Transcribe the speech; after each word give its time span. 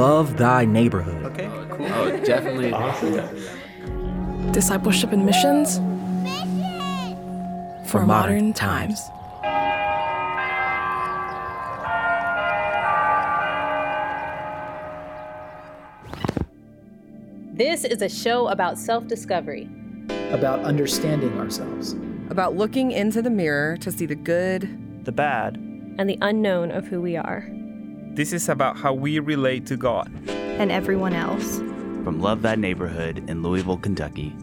love 0.00 0.38
thy 0.38 0.64
neighborhood. 0.64 1.22
Okay, 1.26 1.46
oh, 1.46 1.66
cool. 1.70 1.86
Oh, 1.86 2.24
definitely. 2.24 2.72
Awesome. 2.80 4.52
Discipleship 4.52 5.12
and 5.12 5.26
missions 5.26 5.76
for, 7.84 8.00
for 8.00 8.06
modern, 8.06 8.08
modern 8.08 8.52
times. 8.54 9.00
times. 9.00 9.16
This 17.52 17.84
is 17.84 18.00
a 18.00 18.08
show 18.08 18.48
about 18.48 18.78
self 18.78 19.06
discovery, 19.06 19.68
about 20.30 20.60
understanding 20.60 21.38
ourselves, 21.38 21.94
about 22.30 22.56
looking 22.56 22.90
into 22.90 23.20
the 23.20 23.28
mirror 23.28 23.76
to 23.76 23.92
see 23.92 24.06
the 24.06 24.14
good, 24.14 25.04
the 25.04 25.12
bad, 25.12 25.56
and 25.98 26.08
the 26.08 26.16
unknown 26.22 26.70
of 26.70 26.86
who 26.86 27.02
we 27.02 27.18
are. 27.18 27.59
This 28.12 28.32
is 28.32 28.48
about 28.48 28.76
how 28.76 28.92
we 28.92 29.20
relate 29.20 29.66
to 29.66 29.76
God 29.76 30.10
and 30.28 30.72
everyone 30.72 31.14
else. 31.14 31.58
From 32.02 32.20
Love 32.20 32.42
Thy 32.42 32.56
Neighborhood 32.56 33.22
in 33.30 33.44
Louisville, 33.44 33.76
Kentucky. 33.76 34.34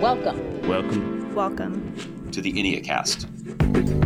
Welcome. 0.00 0.68
Welcome. 0.68 1.34
Welcome 1.34 2.30
to 2.30 2.40
the 2.40 2.52
Enneacast. 2.52 4.05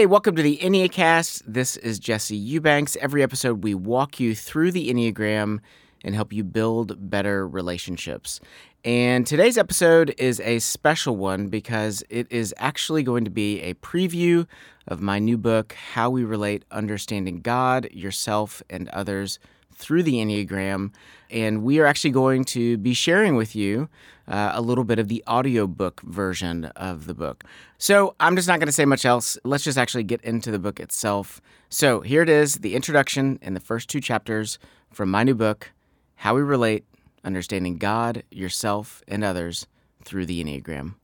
Hey, 0.00 0.06
welcome 0.06 0.34
to 0.36 0.42
the 0.42 0.56
Enneacast. 0.56 1.42
This 1.46 1.76
is 1.76 1.98
Jesse 1.98 2.34
Eubanks. 2.34 2.96
Every 3.02 3.22
episode, 3.22 3.62
we 3.62 3.74
walk 3.74 4.18
you 4.18 4.34
through 4.34 4.72
the 4.72 4.90
Enneagram 4.90 5.58
and 6.02 6.14
help 6.14 6.32
you 6.32 6.42
build 6.42 7.10
better 7.10 7.46
relationships. 7.46 8.40
And 8.82 9.26
today's 9.26 9.58
episode 9.58 10.14
is 10.16 10.40
a 10.40 10.58
special 10.60 11.18
one 11.18 11.48
because 11.48 12.02
it 12.08 12.26
is 12.30 12.54
actually 12.56 13.02
going 13.02 13.24
to 13.26 13.30
be 13.30 13.60
a 13.60 13.74
preview 13.74 14.46
of 14.88 15.02
my 15.02 15.18
new 15.18 15.36
book, 15.36 15.74
How 15.74 16.08
We 16.08 16.24
Relate 16.24 16.64
Understanding 16.70 17.42
God, 17.42 17.86
Yourself, 17.92 18.62
and 18.70 18.88
Others 18.94 19.38
Through 19.80 20.02
the 20.02 20.14
Enneagram. 20.14 20.92
And 21.30 21.62
we 21.62 21.80
are 21.80 21.86
actually 21.86 22.10
going 22.10 22.44
to 22.56 22.76
be 22.76 22.92
sharing 22.92 23.34
with 23.34 23.56
you 23.56 23.88
uh, 24.28 24.52
a 24.54 24.60
little 24.60 24.84
bit 24.84 24.98
of 24.98 25.08
the 25.08 25.24
audiobook 25.26 26.02
version 26.02 26.66
of 26.76 27.06
the 27.06 27.14
book. 27.14 27.44
So 27.78 28.14
I'm 28.20 28.36
just 28.36 28.46
not 28.46 28.58
going 28.60 28.66
to 28.66 28.72
say 28.72 28.84
much 28.84 29.06
else. 29.06 29.38
Let's 29.42 29.64
just 29.64 29.78
actually 29.78 30.04
get 30.04 30.20
into 30.20 30.50
the 30.50 30.58
book 30.58 30.78
itself. 30.78 31.40
So 31.70 32.00
here 32.00 32.22
it 32.22 32.28
is 32.28 32.56
the 32.56 32.74
introduction 32.74 33.38
and 33.40 33.56
the 33.56 33.60
first 33.60 33.88
two 33.88 34.00
chapters 34.00 34.58
from 34.92 35.10
my 35.10 35.24
new 35.24 35.34
book, 35.34 35.72
How 36.16 36.34
We 36.34 36.42
Relate 36.42 36.84
Understanding 37.24 37.78
God, 37.78 38.22
Yourself, 38.30 39.02
and 39.08 39.24
Others 39.24 39.66
Through 40.04 40.26
the 40.26 40.44
Enneagram. 40.44 40.94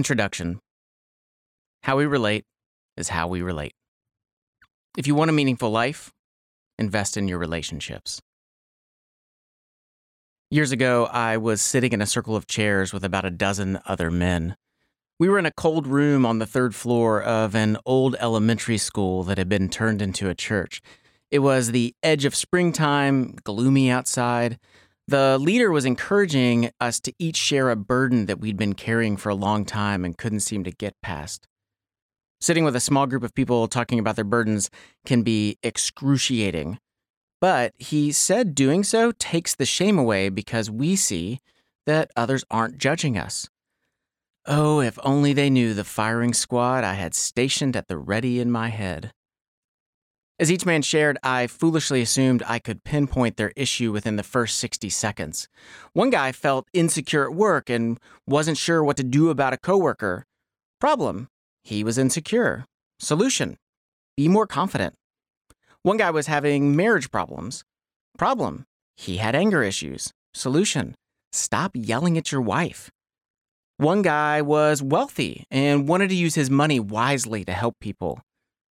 Introduction 0.00 0.60
How 1.82 1.98
we 1.98 2.06
relate 2.06 2.46
is 2.96 3.10
how 3.10 3.28
we 3.28 3.42
relate. 3.42 3.74
If 4.96 5.06
you 5.06 5.14
want 5.14 5.28
a 5.28 5.34
meaningful 5.34 5.68
life, 5.68 6.10
invest 6.78 7.18
in 7.18 7.28
your 7.28 7.36
relationships. 7.36 8.18
Years 10.50 10.72
ago, 10.72 11.04
I 11.04 11.36
was 11.36 11.60
sitting 11.60 11.92
in 11.92 12.00
a 12.00 12.06
circle 12.06 12.34
of 12.34 12.46
chairs 12.46 12.94
with 12.94 13.04
about 13.04 13.26
a 13.26 13.30
dozen 13.30 13.78
other 13.84 14.10
men. 14.10 14.56
We 15.18 15.28
were 15.28 15.38
in 15.38 15.44
a 15.44 15.52
cold 15.52 15.86
room 15.86 16.24
on 16.24 16.38
the 16.38 16.46
third 16.46 16.74
floor 16.74 17.22
of 17.22 17.54
an 17.54 17.76
old 17.84 18.16
elementary 18.20 18.78
school 18.78 19.22
that 19.24 19.36
had 19.36 19.50
been 19.50 19.68
turned 19.68 20.00
into 20.00 20.30
a 20.30 20.34
church. 20.34 20.80
It 21.30 21.40
was 21.40 21.72
the 21.72 21.94
edge 22.02 22.24
of 22.24 22.34
springtime, 22.34 23.36
gloomy 23.44 23.90
outside. 23.90 24.58
The 25.10 25.38
leader 25.38 25.72
was 25.72 25.86
encouraging 25.86 26.70
us 26.80 27.00
to 27.00 27.12
each 27.18 27.36
share 27.36 27.68
a 27.68 27.74
burden 27.74 28.26
that 28.26 28.38
we'd 28.38 28.56
been 28.56 28.74
carrying 28.74 29.16
for 29.16 29.28
a 29.28 29.34
long 29.34 29.64
time 29.64 30.04
and 30.04 30.16
couldn't 30.16 30.38
seem 30.38 30.62
to 30.62 30.70
get 30.70 30.94
past. 31.02 31.48
Sitting 32.40 32.62
with 32.62 32.76
a 32.76 32.80
small 32.80 33.08
group 33.08 33.24
of 33.24 33.34
people 33.34 33.66
talking 33.66 33.98
about 33.98 34.14
their 34.14 34.24
burdens 34.24 34.70
can 35.04 35.22
be 35.22 35.58
excruciating. 35.64 36.78
But 37.40 37.74
he 37.76 38.12
said 38.12 38.54
doing 38.54 38.84
so 38.84 39.10
takes 39.18 39.56
the 39.56 39.66
shame 39.66 39.98
away 39.98 40.28
because 40.28 40.70
we 40.70 40.94
see 40.94 41.40
that 41.86 42.12
others 42.14 42.44
aren't 42.48 42.78
judging 42.78 43.18
us. 43.18 43.48
Oh, 44.46 44.78
if 44.78 44.96
only 45.02 45.32
they 45.32 45.50
knew 45.50 45.74
the 45.74 45.82
firing 45.82 46.32
squad 46.32 46.84
I 46.84 46.94
had 46.94 47.14
stationed 47.14 47.74
at 47.74 47.88
the 47.88 47.98
ready 47.98 48.38
in 48.38 48.48
my 48.48 48.68
head. 48.68 49.12
As 50.40 50.50
each 50.50 50.64
man 50.64 50.80
shared, 50.80 51.18
I 51.22 51.46
foolishly 51.48 52.00
assumed 52.00 52.42
I 52.46 52.58
could 52.58 52.82
pinpoint 52.82 53.36
their 53.36 53.52
issue 53.56 53.92
within 53.92 54.16
the 54.16 54.22
first 54.22 54.56
60 54.56 54.88
seconds. 54.88 55.48
One 55.92 56.08
guy 56.08 56.32
felt 56.32 56.66
insecure 56.72 57.26
at 57.26 57.36
work 57.36 57.68
and 57.68 58.00
wasn't 58.26 58.56
sure 58.56 58.82
what 58.82 58.96
to 58.96 59.04
do 59.04 59.28
about 59.28 59.52
a 59.52 59.58
coworker. 59.58 60.24
Problem 60.80 61.28
he 61.62 61.84
was 61.84 61.98
insecure. 61.98 62.64
Solution 62.98 63.58
be 64.16 64.28
more 64.28 64.46
confident. 64.46 64.94
One 65.82 65.98
guy 65.98 66.10
was 66.10 66.26
having 66.26 66.74
marriage 66.74 67.10
problems. 67.10 67.62
Problem 68.16 68.64
he 68.96 69.18
had 69.18 69.34
anger 69.34 69.62
issues. 69.62 70.10
Solution 70.32 70.94
stop 71.32 71.72
yelling 71.74 72.16
at 72.16 72.32
your 72.32 72.40
wife. 72.40 72.90
One 73.76 74.00
guy 74.00 74.40
was 74.40 74.82
wealthy 74.82 75.44
and 75.50 75.86
wanted 75.86 76.08
to 76.08 76.16
use 76.16 76.34
his 76.34 76.48
money 76.48 76.80
wisely 76.80 77.44
to 77.44 77.52
help 77.52 77.78
people. 77.78 78.22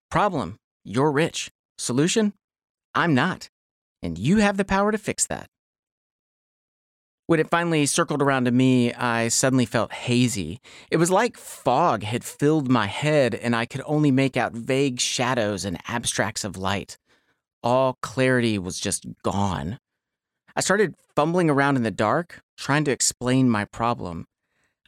Problem 0.09 0.55
you're 0.85 1.11
rich. 1.11 1.51
Solution 1.77 2.33
I'm 2.95 3.13
not. 3.13 3.49
And 4.01 4.17
you 4.17 4.37
have 4.37 4.57
the 4.57 4.65
power 4.65 4.91
to 4.91 4.97
fix 4.97 5.27
that. 5.27 5.47
When 7.27 7.39
it 7.39 7.49
finally 7.49 7.85
circled 7.85 8.21
around 8.21 8.45
to 8.45 8.51
me, 8.51 8.93
I 8.93 9.27
suddenly 9.27 9.65
felt 9.65 9.91
hazy. 9.91 10.61
It 10.89 10.97
was 10.97 11.11
like 11.11 11.37
fog 11.37 12.03
had 12.03 12.23
filled 12.23 12.69
my 12.69 12.87
head 12.87 13.35
and 13.35 13.55
I 13.55 13.65
could 13.65 13.81
only 13.85 14.11
make 14.11 14.37
out 14.37 14.53
vague 14.53 15.01
shadows 15.01 15.65
and 15.65 15.77
abstracts 15.87 16.45
of 16.45 16.55
light. 16.57 16.97
All 17.61 17.97
clarity 18.01 18.57
was 18.57 18.79
just 18.79 19.05
gone. 19.23 19.77
I 20.55 20.61
started 20.61 20.95
fumbling 21.15 21.49
around 21.49 21.75
in 21.75 21.83
the 21.83 21.91
dark, 21.91 22.41
trying 22.57 22.85
to 22.85 22.91
explain 22.91 23.49
my 23.49 23.65
problem. 23.65 24.25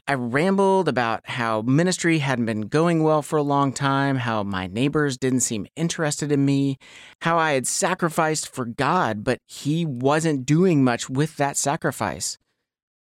I 0.06 0.14
rambled 0.14 0.88
about 0.88 1.28
how 1.28 1.62
ministry 1.62 2.18
hadn't 2.18 2.46
been 2.46 2.62
going 2.62 3.02
well 3.02 3.22
for 3.22 3.36
a 3.36 3.42
long 3.42 3.72
time, 3.72 4.16
how 4.16 4.42
my 4.42 4.66
neighbors 4.66 5.16
didn't 5.16 5.40
seem 5.40 5.66
interested 5.76 6.32
in 6.32 6.44
me, 6.44 6.78
how 7.22 7.38
I 7.38 7.52
had 7.52 7.66
sacrificed 7.66 8.52
for 8.52 8.64
God, 8.64 9.22
but 9.22 9.38
He 9.46 9.84
wasn't 9.84 10.46
doing 10.46 10.82
much 10.82 11.08
with 11.08 11.36
that 11.36 11.56
sacrifice. 11.56 12.38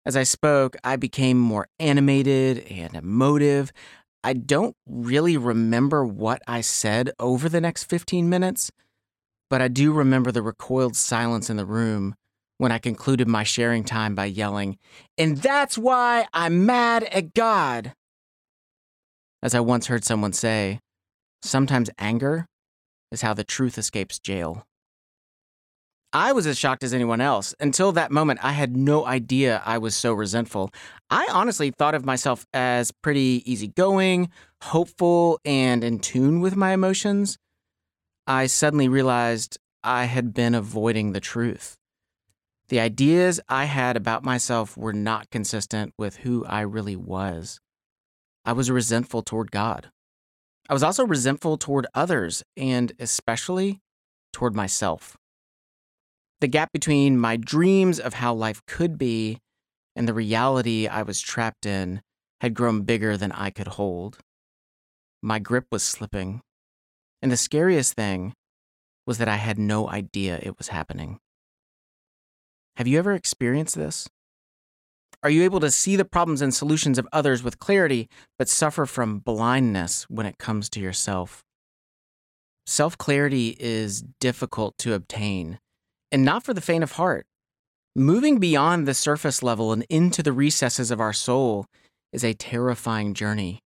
As 0.06 0.18
I 0.18 0.24
spoke, 0.24 0.76
I 0.84 0.98
became 0.98 1.40
more 1.40 1.68
animated 1.80 2.60
and 2.70 2.94
emotive. 2.94 3.72
I 4.24 4.34
don't 4.34 4.76
really 4.86 5.38
remember 5.38 6.06
what 6.06 6.42
I 6.48 6.62
said 6.62 7.12
over 7.20 7.50
the 7.50 7.62
next 7.62 7.86
15 7.86 8.30
minutes, 8.30 8.72
but 9.50 9.62
I 9.62 9.68
do 9.68 9.92
remember 9.94 10.32
the 10.32 10.42
recoiled 10.42 10.96
silence 10.96 11.50
in 11.50 11.58
the 11.58 11.66
room 11.66 12.16
when 12.58 12.72
I 12.72 12.78
concluded 12.78 13.28
my 13.28 13.44
sharing 13.44 13.84
time 13.84 14.16
by 14.16 14.26
yelling, 14.26 14.78
And 15.18 15.38
that's 15.38 15.78
why 15.78 16.28
I'm 16.34 16.66
mad 16.66 17.04
at 17.04 17.34
God. 17.34 17.94
As 19.42 19.54
I 19.54 19.60
once 19.60 19.88
heard 19.88 20.06
someone 20.06 20.34
say, 20.34 20.80
sometimes 21.42 21.90
anger 22.00 22.48
is 23.12 23.22
how 23.22 23.34
the 23.34 23.44
truth 23.44 23.78
escapes 23.78 24.20
jail. 24.20 24.66
I 26.16 26.32
was 26.32 26.46
as 26.46 26.60
shocked 26.60 26.84
as 26.84 26.94
anyone 26.94 27.22
else. 27.22 27.56
Until 27.60 27.92
that 27.94 28.12
moment, 28.12 28.40
I 28.44 28.52
had 28.52 28.78
no 28.78 29.04
idea 29.04 29.64
I 29.66 29.80
was 29.80 29.96
so 29.96 30.14
resentful. 30.14 30.72
I 31.10 31.28
honestly 31.32 31.72
thought 31.72 31.96
of 31.96 32.06
myself 32.06 32.46
as 32.54 32.92
pretty 32.92 33.42
easygoing, 33.46 34.30
hopeful, 34.62 35.40
and 35.44 35.84
in 35.84 35.98
tune 35.98 36.40
with 36.40 36.56
my 36.56 36.72
emotions. 36.72 37.40
I 38.28 38.46
suddenly 38.46 38.88
realized 38.88 39.58
I 39.84 40.06
had 40.06 40.36
been 40.36 40.54
avoiding 40.54 41.14
the 41.14 41.20
truth. 41.20 41.78
The 42.74 42.80
ideas 42.80 43.40
I 43.48 43.66
had 43.66 43.96
about 43.96 44.24
myself 44.24 44.76
were 44.76 44.94
not 44.94 45.30
consistent 45.30 45.94
with 45.96 46.16
who 46.16 46.44
I 46.46 46.62
really 46.62 46.96
was. 46.96 47.60
I 48.46 48.54
was 48.54 48.72
resentful 48.72 49.22
toward 49.22 49.52
God. 49.52 49.92
I 50.68 50.74
was 50.74 50.82
also 50.82 51.06
resentful 51.06 51.60
toward 51.60 51.86
others, 51.94 52.42
and 52.58 52.92
especially 52.98 53.80
toward 54.32 54.56
myself. 54.56 55.16
The 56.42 56.48
gap 56.48 56.72
between 56.72 57.20
my 57.20 57.38
dreams 57.38 58.00
of 58.00 58.16
how 58.16 58.34
life 58.34 58.64
could 58.66 58.98
be 58.98 59.38
and 59.96 60.08
the 60.08 60.14
reality 60.16 60.88
I 60.88 61.04
was 61.04 61.22
trapped 61.22 61.68
in 61.68 62.02
had 62.42 62.56
grown 62.56 62.82
bigger 62.82 63.18
than 63.18 63.32
I 63.34 63.52
could 63.52 63.68
hold. 63.68 64.18
My 65.22 65.38
grip 65.38 65.68
was 65.72 65.84
slipping. 65.84 66.42
And 67.22 67.32
the 67.32 67.38
scariest 67.38 67.94
thing 67.94 68.34
was 69.06 69.20
that 69.20 69.28
I 69.28 69.36
had 69.36 69.60
no 69.60 69.88
idea 69.88 70.40
it 70.42 70.58
was 70.58 70.70
happening. 70.70 71.20
Have 72.78 72.88
you 72.88 72.98
ever 72.98 73.14
experienced 73.14 73.76
this? 73.76 74.10
Are 75.22 75.30
you 75.30 75.44
able 75.44 75.60
to 75.60 75.70
see 75.70 75.96
the 75.96 76.06
problems 76.06 76.42
and 76.42 76.54
solutions 76.54 76.98
of 76.98 77.08
others 77.14 77.44
with 77.44 77.60
clarity, 77.60 78.10
but 78.40 78.50
suffer 78.50 78.88
from 78.88 79.20
blindness 79.20 80.10
when 80.10 80.26
it 80.26 80.40
comes 80.40 80.70
to 80.72 80.80
yourself? 80.80 81.44
Self 82.66 82.98
clarity 82.98 83.56
is 83.60 84.04
difficult 84.20 84.76
to 84.80 84.96
obtain, 84.96 85.60
and 86.12 86.26
not 86.26 86.44
for 86.44 86.54
the 86.54 86.62
faint 86.62 86.84
of 86.84 86.94
heart. 86.94 87.28
Moving 87.96 88.40
beyond 88.40 88.88
the 88.88 88.96
surface 88.96 89.44
level 89.44 89.72
and 89.72 89.86
into 89.88 90.24
the 90.24 90.34
recesses 90.34 90.90
of 90.90 91.00
our 91.00 91.14
soul 91.14 91.68
is 92.12 92.24
a 92.24 92.34
terrifying 92.34 93.14
journey. 93.14 93.60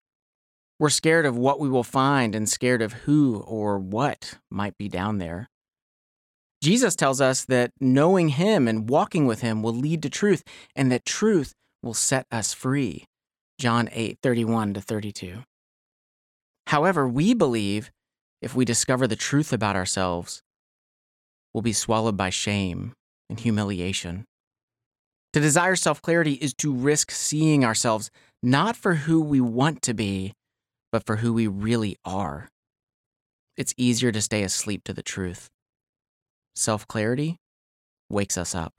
We're 0.79 0.89
scared 0.89 1.27
of 1.27 1.37
what 1.37 1.61
we 1.61 1.69
will 1.69 1.85
find 1.85 2.35
and 2.35 2.49
scared 2.49 2.81
of 2.81 2.95
who 3.05 3.45
or 3.47 3.79
what 3.79 4.39
might 4.51 4.79
be 4.79 4.89
down 4.89 5.19
there. 5.19 5.51
Jesus 6.65 6.97
tells 6.97 7.21
us 7.21 7.45
that 7.45 7.73
knowing 7.79 8.31
Him 8.31 8.67
and 8.67 8.89
walking 8.89 9.27
with 9.27 9.43
Him 9.43 9.63
will 9.63 9.75
lead 9.75 10.01
to 10.01 10.09
truth, 10.09 10.43
and 10.75 10.91
that 10.91 11.05
truth 11.05 11.53
will 11.83 11.93
set 11.93 12.27
us 12.33 12.55
free. 12.55 13.05
John 13.59 13.91
8 13.93 14.17
31 14.23 14.73
to 14.73 14.81
32. 14.81 15.41
However, 16.69 17.07
we 17.07 17.35
believe 17.35 17.91
if 18.41 18.55
we 18.55 18.65
discover 18.65 19.07
the 19.07 19.15
truth 19.15 19.53
about 19.53 19.77
ourselves, 19.77 20.41
we'll 21.53 21.61
be 21.61 21.75
swallowed 21.75 22.17
by 22.17 22.31
shame 22.31 22.95
and 23.29 23.39
humiliation. 23.39 24.25
To 25.35 25.41
desire 25.41 25.77
self 25.77 26.01
clarity 26.01 26.33
is 26.33 26.55
to 26.55 26.73
risk 26.73 27.11
seeing 27.11 27.63
ourselves 27.63 28.11
not 28.43 28.75
for 28.75 28.95
who 28.95 29.21
we 29.21 29.39
want 29.39 29.83
to 29.83 29.93
be, 29.93 30.33
but 30.91 31.05
for 31.05 31.17
who 31.17 31.35
we 31.35 31.47
really 31.47 31.99
are. 32.07 32.49
It's 33.55 33.75
easier 33.77 34.13
to 34.13 34.23
stay 34.23 34.43
asleep 34.43 34.83
to 34.85 34.95
the 34.95 35.03
truth 35.03 35.51
self 36.55 36.87
clarity 36.87 37.39
wakes 38.09 38.37
us 38.39 38.55
up. 38.55 38.75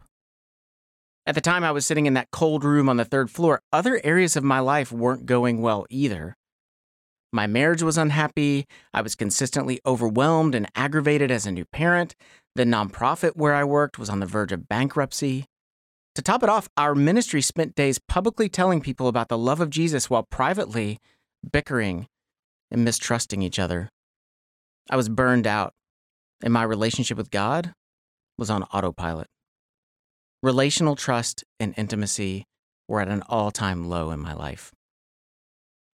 At 1.27 1.35
the 1.35 1.41
time 1.41 1.63
I 1.63 1.71
was 1.71 1.85
sitting 1.85 2.05
in 2.05 2.13
that 2.13 2.29
cold 2.31 2.63
room 2.63 2.87
on 2.87 2.97
the 2.97 3.05
third 3.05 3.31
floor, 3.31 3.61
other 3.73 3.99
areas 4.03 4.35
of 4.35 4.43
my 4.43 4.59
life 4.59 4.91
weren't 4.91 5.25
going 5.25 5.61
well 5.61 5.85
either. 5.89 6.35
My 7.33 7.47
marriage 7.47 7.81
was 7.81 7.97
unhappy. 7.97 8.65
I 8.93 9.01
was 9.01 9.15
consistently 9.15 9.81
overwhelmed 9.85 10.55
and 10.55 10.69
aggravated 10.75 11.31
as 11.31 11.45
a 11.45 11.51
new 11.51 11.65
parent. 11.65 12.15
The 12.53 12.63
nonprofit 12.63 13.31
where 13.35 13.53
I 13.53 13.63
worked 13.63 13.97
was 13.97 14.09
on 14.09 14.19
the 14.19 14.25
verge 14.25 14.51
of 14.51 14.69
bankruptcy. 14.69 15.45
To 16.13 16.21
top 16.21 16.43
it 16.43 16.49
off, 16.49 16.69
our 16.77 16.95
ministry 16.95 17.41
spent 17.41 17.75
days 17.75 17.99
publicly 18.07 18.47
telling 18.47 18.79
people 18.79 19.09
about 19.09 19.27
the 19.27 19.37
love 19.37 19.59
of 19.59 19.69
Jesus 19.69 20.09
while 20.09 20.23
privately 20.23 20.99
bickering 21.51 22.07
and 22.71 22.85
mistrusting 22.85 23.41
each 23.41 23.59
other. 23.59 23.89
I 24.89 24.95
was 24.95 25.09
burned 25.09 25.45
out 25.45 25.73
and 26.43 26.53
my 26.53 26.63
relationship 26.63 27.17
with 27.17 27.31
God 27.31 27.73
was 28.37 28.49
on 28.49 28.63
autopilot. 28.63 29.27
Relational 30.43 30.95
trust 30.95 31.43
and 31.59 31.73
intimacy 31.77 32.45
were 32.87 33.01
at 33.01 33.07
an 33.07 33.23
all 33.27 33.51
time 33.51 33.89
low 33.89 34.11
in 34.11 34.19
my 34.19 34.33
life. 34.33 34.71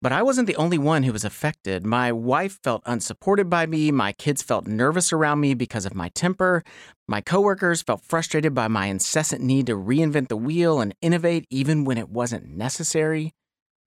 But 0.02 0.12
I 0.12 0.24
wasn't 0.24 0.48
the 0.48 0.56
only 0.56 0.80
one 0.80 1.04
who 1.04 1.14
was 1.14 1.24
affected. 1.24 1.86
My 1.86 2.12
wife 2.12 2.60
felt 2.64 2.82
unsupported 2.88 3.52
by 3.52 3.68
me. 3.68 3.92
My 3.92 4.14
kids 4.14 4.42
felt 4.42 4.66
nervous 4.66 5.14
around 5.14 5.40
me 5.40 5.54
because 5.54 5.86
of 5.86 5.94
my 5.94 6.10
temper. 6.10 6.64
My 7.08 7.22
coworkers 7.22 7.84
felt 7.84 8.02
frustrated 8.02 8.56
by 8.56 8.68
my 8.68 8.88
incessant 8.88 9.44
need 9.44 9.68
to 9.68 9.76
reinvent 9.76 10.30
the 10.30 10.38
wheel 10.38 10.82
and 10.82 10.96
innovate 11.04 11.46
even 11.52 11.86
when 11.86 12.00
it 12.00 12.10
wasn't 12.10 12.50
necessary. 12.50 13.34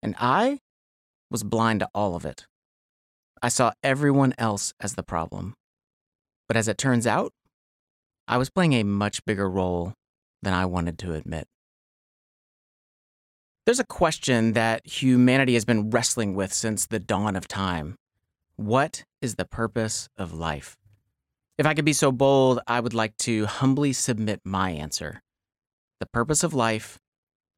And 0.03 0.15
I 0.21 0.61
was 1.33 1.43
blind 1.43 1.81
to 1.81 1.89
all 1.93 2.15
of 2.15 2.25
it. 2.25 2.47
I 3.43 3.49
saw 3.49 3.73
everyone 3.83 4.35
else 4.39 4.73
as 4.79 4.95
the 4.95 5.03
problem. 5.03 5.55
But 6.49 6.57
as 6.57 6.69
it 6.69 6.79
turns 6.79 7.07
out, 7.07 7.33
I 8.27 8.37
was 8.37 8.51
playing 8.51 8.73
a 8.75 8.83
much 8.83 9.25
bigger 9.25 9.49
role 9.49 9.95
than 10.43 10.55
I 10.55 10.67
wanted 10.67 10.99
to 11.01 11.15
admit. 11.15 11.47
There's 13.67 13.81
a 13.81 13.85
question 13.85 14.53
that 14.53 14.87
humanity 14.87 15.55
has 15.55 15.65
been 15.65 15.89
wrestling 15.89 16.35
with 16.35 16.53
since 16.53 16.87
the 16.87 16.99
dawn 16.99 17.35
of 17.35 17.49
time 17.49 17.97
What 18.57 19.05
is 19.23 19.37
the 19.37 19.47
purpose 19.47 20.09
of 20.19 20.35
life? 20.35 20.77
If 21.57 21.67
I 21.67 21.75
could 21.75 21.85
be 21.85 21.93
so 21.93 22.13
bold, 22.13 22.61
I 22.67 22.81
would 22.81 22.95
like 22.95 23.17
to 23.19 23.47
humbly 23.47 23.93
submit 23.93 24.41
my 24.45 24.71
answer. 24.71 25.23
The 26.01 26.07
purpose 26.07 26.43
of 26.43 26.53
life 26.53 26.99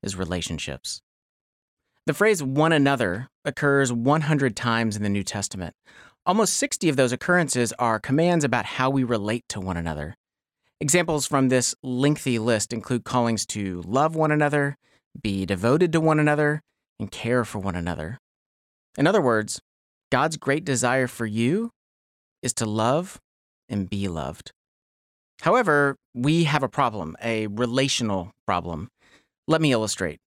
is 0.02 0.16
relationships. 0.16 1.00
The 2.06 2.14
phrase 2.14 2.42
one 2.42 2.72
another 2.72 3.28
occurs 3.44 3.92
100 3.92 4.54
times 4.54 4.96
in 4.96 5.02
the 5.02 5.08
New 5.08 5.24
Testament, 5.24 5.74
Almost 6.26 6.54
60 6.54 6.88
of 6.88 6.96
those 6.96 7.12
occurrences 7.12 7.72
are 7.78 8.00
commands 8.00 8.44
about 8.44 8.66
how 8.66 8.90
we 8.90 9.04
relate 9.04 9.44
to 9.50 9.60
one 9.60 9.76
another. 9.76 10.16
Examples 10.80 11.24
from 11.24 11.50
this 11.50 11.72
lengthy 11.84 12.40
list 12.40 12.72
include 12.72 13.04
callings 13.04 13.46
to 13.46 13.80
love 13.86 14.16
one 14.16 14.32
another, 14.32 14.76
be 15.22 15.46
devoted 15.46 15.92
to 15.92 16.00
one 16.00 16.18
another, 16.18 16.62
and 16.98 17.12
care 17.12 17.44
for 17.44 17.60
one 17.60 17.76
another. 17.76 18.18
In 18.98 19.06
other 19.06 19.22
words, 19.22 19.60
God's 20.10 20.36
great 20.36 20.64
desire 20.64 21.06
for 21.06 21.26
you 21.26 21.70
is 22.42 22.52
to 22.54 22.66
love 22.66 23.20
and 23.68 23.88
be 23.88 24.08
loved. 24.08 24.50
However, 25.42 25.94
we 26.12 26.42
have 26.42 26.64
a 26.64 26.68
problem, 26.68 27.14
a 27.22 27.46
relational 27.46 28.32
problem. 28.48 28.88
Let 29.46 29.60
me 29.60 29.70
illustrate. 29.70 30.18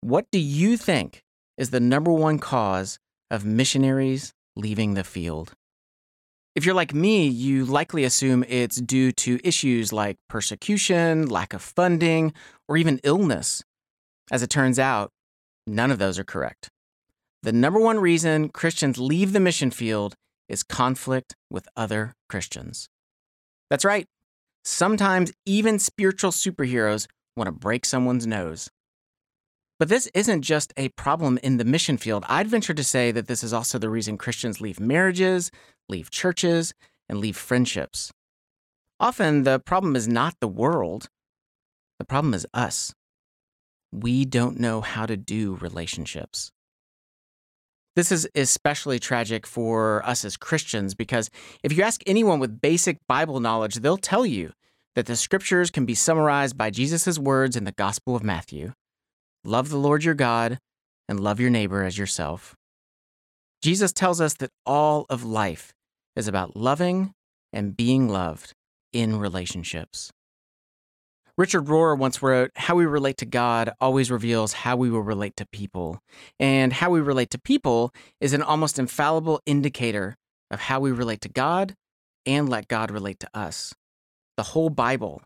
What 0.00 0.26
do 0.32 0.40
you 0.40 0.76
think 0.76 1.22
is 1.56 1.70
the 1.70 1.78
number 1.78 2.12
one 2.12 2.40
cause 2.40 2.98
of 3.30 3.44
missionaries 3.44 4.32
leaving 4.56 4.94
the 4.94 5.04
field. 5.04 5.52
If 6.54 6.66
you're 6.66 6.74
like 6.74 6.92
me, 6.92 7.26
you 7.26 7.64
likely 7.64 8.04
assume 8.04 8.44
it's 8.46 8.76
due 8.76 9.10
to 9.12 9.40
issues 9.42 9.92
like 9.92 10.18
persecution, 10.28 11.26
lack 11.28 11.54
of 11.54 11.62
funding, 11.62 12.34
or 12.68 12.76
even 12.76 13.00
illness. 13.04 13.64
As 14.30 14.42
it 14.42 14.50
turns 14.50 14.78
out, 14.78 15.10
none 15.66 15.90
of 15.90 15.98
those 15.98 16.18
are 16.18 16.24
correct. 16.24 16.68
The 17.42 17.52
number 17.52 17.80
one 17.80 17.98
reason 17.98 18.50
Christians 18.50 18.98
leave 18.98 19.32
the 19.32 19.40
mission 19.40 19.70
field 19.70 20.14
is 20.48 20.62
conflict 20.62 21.34
with 21.50 21.66
other 21.74 22.14
Christians. 22.28 22.88
That's 23.70 23.84
right. 23.84 24.06
Sometimes 24.64 25.32
even 25.46 25.78
spiritual 25.78 26.30
superheroes 26.30 27.06
want 27.36 27.48
to 27.48 27.52
break 27.52 27.84
someone's 27.86 28.26
nose. 28.26 28.68
But 29.82 29.88
this 29.88 30.08
isn't 30.14 30.42
just 30.42 30.72
a 30.76 30.90
problem 30.90 31.40
in 31.42 31.56
the 31.56 31.64
mission 31.64 31.96
field. 31.96 32.24
I'd 32.28 32.46
venture 32.46 32.72
to 32.72 32.84
say 32.84 33.10
that 33.10 33.26
this 33.26 33.42
is 33.42 33.52
also 33.52 33.80
the 33.80 33.90
reason 33.90 34.16
Christians 34.16 34.60
leave 34.60 34.78
marriages, 34.78 35.50
leave 35.88 36.08
churches, 36.08 36.72
and 37.08 37.18
leave 37.18 37.36
friendships. 37.36 38.12
Often 39.00 39.42
the 39.42 39.58
problem 39.58 39.96
is 39.96 40.06
not 40.06 40.36
the 40.38 40.46
world, 40.46 41.08
the 41.98 42.04
problem 42.04 42.32
is 42.32 42.46
us. 42.54 42.94
We 43.90 44.24
don't 44.24 44.60
know 44.60 44.82
how 44.82 45.04
to 45.04 45.16
do 45.16 45.56
relationships. 45.56 46.52
This 47.96 48.12
is 48.12 48.28
especially 48.36 49.00
tragic 49.00 49.48
for 49.48 50.06
us 50.06 50.24
as 50.24 50.36
Christians 50.36 50.94
because 50.94 51.28
if 51.64 51.76
you 51.76 51.82
ask 51.82 52.02
anyone 52.06 52.38
with 52.38 52.60
basic 52.60 52.98
Bible 53.08 53.40
knowledge, 53.40 53.74
they'll 53.74 53.96
tell 53.96 54.24
you 54.24 54.52
that 54.94 55.06
the 55.06 55.16
scriptures 55.16 55.72
can 55.72 55.86
be 55.86 55.96
summarized 55.96 56.56
by 56.56 56.70
Jesus' 56.70 57.18
words 57.18 57.56
in 57.56 57.64
the 57.64 57.72
Gospel 57.72 58.14
of 58.14 58.22
Matthew. 58.22 58.74
Love 59.44 59.70
the 59.70 59.78
Lord 59.78 60.04
your 60.04 60.14
God 60.14 60.58
and 61.08 61.18
love 61.18 61.40
your 61.40 61.50
neighbor 61.50 61.82
as 61.82 61.98
yourself. 61.98 62.54
Jesus 63.62 63.92
tells 63.92 64.20
us 64.20 64.34
that 64.34 64.50
all 64.64 65.06
of 65.10 65.24
life 65.24 65.72
is 66.14 66.28
about 66.28 66.56
loving 66.56 67.12
and 67.52 67.76
being 67.76 68.08
loved 68.08 68.52
in 68.92 69.18
relationships. 69.18 70.12
Richard 71.36 71.66
Rohr 71.66 71.98
once 71.98 72.22
wrote, 72.22 72.50
How 72.54 72.76
we 72.76 72.84
relate 72.84 73.16
to 73.18 73.26
God 73.26 73.70
always 73.80 74.10
reveals 74.10 74.52
how 74.52 74.76
we 74.76 74.90
will 74.90 75.02
relate 75.02 75.34
to 75.36 75.46
people. 75.46 75.98
And 76.38 76.74
how 76.74 76.90
we 76.90 77.00
relate 77.00 77.30
to 77.30 77.40
people 77.40 77.90
is 78.20 78.34
an 78.34 78.42
almost 78.42 78.78
infallible 78.78 79.40
indicator 79.46 80.16
of 80.50 80.60
how 80.60 80.78
we 80.78 80.92
relate 80.92 81.22
to 81.22 81.28
God 81.28 81.74
and 82.26 82.48
let 82.48 82.68
God 82.68 82.90
relate 82.90 83.18
to 83.20 83.28
us. 83.34 83.74
The 84.36 84.42
whole 84.42 84.70
Bible 84.70 85.22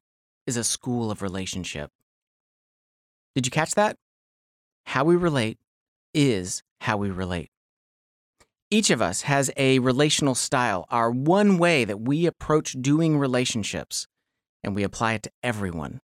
is 0.47 0.57
a 0.57 0.65
school 0.65 1.11
of 1.11 1.23
relationship. 1.23 1.91
Did 3.35 3.47
you 3.47 3.51
catch 3.51 3.75
that? 3.75 3.97
How 4.87 5.05
we 5.05 5.17
relate 5.17 5.59
is 6.15 6.63
how 6.81 6.97
we 6.97 7.11
relate. 7.11 7.51
Each 8.71 8.91
of 8.91 9.03
us 9.03 9.23
has 9.23 9.51
a 9.57 9.79
relational 9.81 10.35
style, 10.35 10.87
our 10.91 11.11
one 11.11 11.59
way 11.59 11.85
that 11.85 12.01
we 12.01 12.27
approach 12.27 12.77
doing 12.81 13.19
relationships, 13.19 14.07
and 14.65 14.75
we 14.75 14.83
apply 14.83 15.15
it 15.15 15.23
to 15.25 15.31
everyone, 15.43 16.01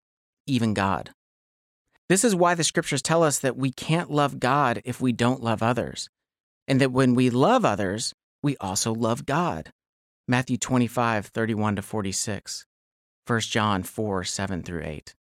even 0.47 0.73
God. 0.73 1.11
This 2.09 2.23
is 2.23 2.35
why 2.35 2.55
the 2.55 2.65
scriptures 2.65 3.03
tell 3.03 3.23
us 3.23 3.41
that 3.41 3.57
we 3.57 3.73
can't 3.73 4.11
love 4.11 4.39
God 4.39 4.81
if 4.85 5.01
we 5.01 5.13
don't 5.13 5.43
love 5.43 5.63
others, 5.63 6.09
and 6.69 6.81
that 6.81 6.93
when 6.93 7.15
we 7.15 7.29
love 7.31 7.65
others, 7.65 8.15
we 8.43 8.57
also 8.59 8.95
love 8.95 9.27
God. 9.27 9.73
Matthew 10.29 10.57
25, 10.57 11.27
31 11.27 11.77
to 11.77 11.83
46, 11.83 12.67
1 13.27 13.41
John 13.41 13.83
4, 13.83 14.25
7 14.25 14.63
through 14.63 14.83
8. 14.83 15.15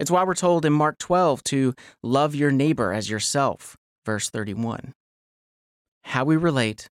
It's 0.00 0.10
why 0.10 0.24
we're 0.24 0.34
told 0.34 0.64
in 0.64 0.72
Mark 0.72 0.96
12 0.98 1.44
to 1.44 1.74
love 2.02 2.34
your 2.34 2.50
neighbor 2.50 2.90
as 2.90 3.10
yourself, 3.10 3.76
verse 4.06 4.30
31. 4.30 4.94
How 6.04 6.24
we 6.24 6.38
relate 6.38 6.88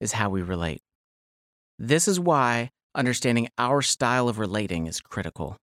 is 0.00 0.12
how 0.12 0.30
we 0.30 0.40
relate. 0.40 0.80
This 1.78 2.08
is 2.08 2.18
why 2.18 2.70
understanding 2.94 3.48
our 3.58 3.82
style 3.82 4.30
of 4.30 4.38
relating 4.38 4.86
is 4.86 5.02
critical. 5.02 5.58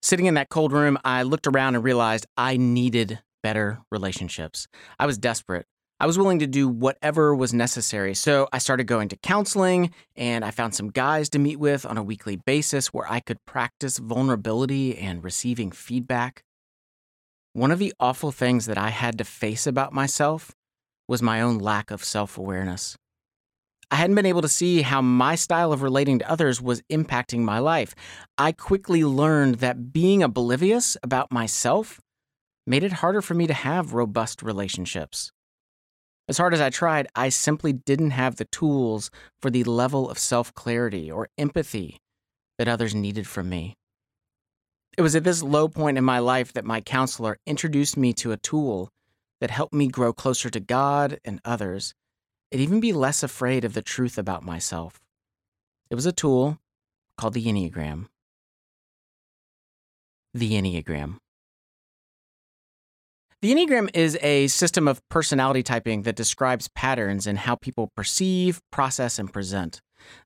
Sitting 0.00 0.24
in 0.24 0.34
that 0.34 0.48
cold 0.48 0.72
room, 0.72 0.96
I 1.04 1.24
looked 1.24 1.46
around 1.46 1.74
and 1.74 1.84
realized 1.84 2.24
I 2.38 2.56
needed 2.56 3.20
better 3.42 3.80
relationships. 3.92 4.66
I 4.98 5.04
was 5.04 5.18
desperate. 5.18 5.66
I 6.00 6.06
was 6.06 6.18
willing 6.18 6.40
to 6.40 6.46
do 6.46 6.68
whatever 6.68 7.34
was 7.34 7.54
necessary. 7.54 8.14
So 8.14 8.48
I 8.52 8.58
started 8.58 8.84
going 8.84 9.08
to 9.10 9.16
counseling 9.16 9.94
and 10.16 10.44
I 10.44 10.50
found 10.50 10.74
some 10.74 10.90
guys 10.90 11.28
to 11.30 11.38
meet 11.38 11.58
with 11.58 11.86
on 11.86 11.96
a 11.96 12.02
weekly 12.02 12.36
basis 12.36 12.88
where 12.88 13.10
I 13.10 13.20
could 13.20 13.44
practice 13.46 13.98
vulnerability 13.98 14.98
and 14.98 15.22
receiving 15.22 15.70
feedback. 15.70 16.42
One 17.52 17.70
of 17.70 17.78
the 17.78 17.94
awful 18.00 18.32
things 18.32 18.66
that 18.66 18.76
I 18.76 18.90
had 18.90 19.18
to 19.18 19.24
face 19.24 19.66
about 19.66 19.92
myself 19.92 20.52
was 21.06 21.22
my 21.22 21.40
own 21.40 21.58
lack 21.58 21.92
of 21.92 22.02
self 22.02 22.36
awareness. 22.36 22.96
I 23.90 23.96
hadn't 23.96 24.16
been 24.16 24.26
able 24.26 24.42
to 24.42 24.48
see 24.48 24.82
how 24.82 25.00
my 25.00 25.36
style 25.36 25.72
of 25.72 25.82
relating 25.82 26.18
to 26.18 26.30
others 26.30 26.60
was 26.60 26.82
impacting 26.90 27.40
my 27.40 27.60
life. 27.60 27.94
I 28.36 28.50
quickly 28.50 29.04
learned 29.04 29.56
that 29.56 29.92
being 29.92 30.22
oblivious 30.22 30.96
about 31.04 31.30
myself 31.30 32.00
made 32.66 32.82
it 32.82 32.94
harder 32.94 33.22
for 33.22 33.34
me 33.34 33.46
to 33.46 33.54
have 33.54 33.92
robust 33.92 34.42
relationships. 34.42 35.30
As 36.26 36.38
hard 36.38 36.54
as 36.54 36.60
I 36.60 36.70
tried, 36.70 37.08
I 37.14 37.28
simply 37.28 37.72
didn't 37.72 38.12
have 38.12 38.36
the 38.36 38.46
tools 38.46 39.10
for 39.42 39.50
the 39.50 39.64
level 39.64 40.08
of 40.08 40.18
self 40.18 40.54
clarity 40.54 41.10
or 41.10 41.28
empathy 41.36 41.98
that 42.58 42.68
others 42.68 42.94
needed 42.94 43.26
from 43.26 43.48
me. 43.48 43.76
It 44.96 45.02
was 45.02 45.16
at 45.16 45.24
this 45.24 45.42
low 45.42 45.68
point 45.68 45.98
in 45.98 46.04
my 46.04 46.20
life 46.20 46.52
that 46.52 46.64
my 46.64 46.80
counselor 46.80 47.36
introduced 47.46 47.96
me 47.96 48.12
to 48.14 48.32
a 48.32 48.36
tool 48.36 48.90
that 49.40 49.50
helped 49.50 49.74
me 49.74 49.88
grow 49.88 50.12
closer 50.12 50.48
to 50.48 50.60
God 50.60 51.18
and 51.24 51.40
others, 51.44 51.94
and 52.50 52.60
even 52.60 52.80
be 52.80 52.92
less 52.92 53.22
afraid 53.22 53.64
of 53.64 53.74
the 53.74 53.82
truth 53.82 54.16
about 54.16 54.44
myself. 54.44 55.00
It 55.90 55.96
was 55.96 56.06
a 56.06 56.12
tool 56.12 56.58
called 57.18 57.34
the 57.34 57.44
Enneagram. 57.44 58.06
The 60.32 60.52
Enneagram. 60.52 61.18
The 63.44 63.54
Enneagram 63.54 63.90
is 63.92 64.16
a 64.22 64.46
system 64.46 64.88
of 64.88 65.06
personality 65.10 65.62
typing 65.62 66.00
that 66.04 66.16
describes 66.16 66.70
patterns 66.74 67.26
in 67.26 67.36
how 67.36 67.56
people 67.56 67.90
perceive, 67.94 68.62
process, 68.72 69.18
and 69.18 69.30
present. 69.30 69.82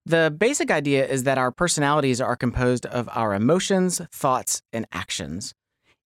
The 0.07 0.33
basic 0.39 0.71
idea 0.71 1.05
is 1.05 1.25
that 1.25 1.37
our 1.37 1.51
personalities 1.51 2.21
are 2.21 2.37
composed 2.37 2.87
of 2.87 3.09
our 3.13 3.35
emotions, 3.35 4.01
thoughts, 4.13 4.63
and 4.73 4.87
actions. 4.93 5.53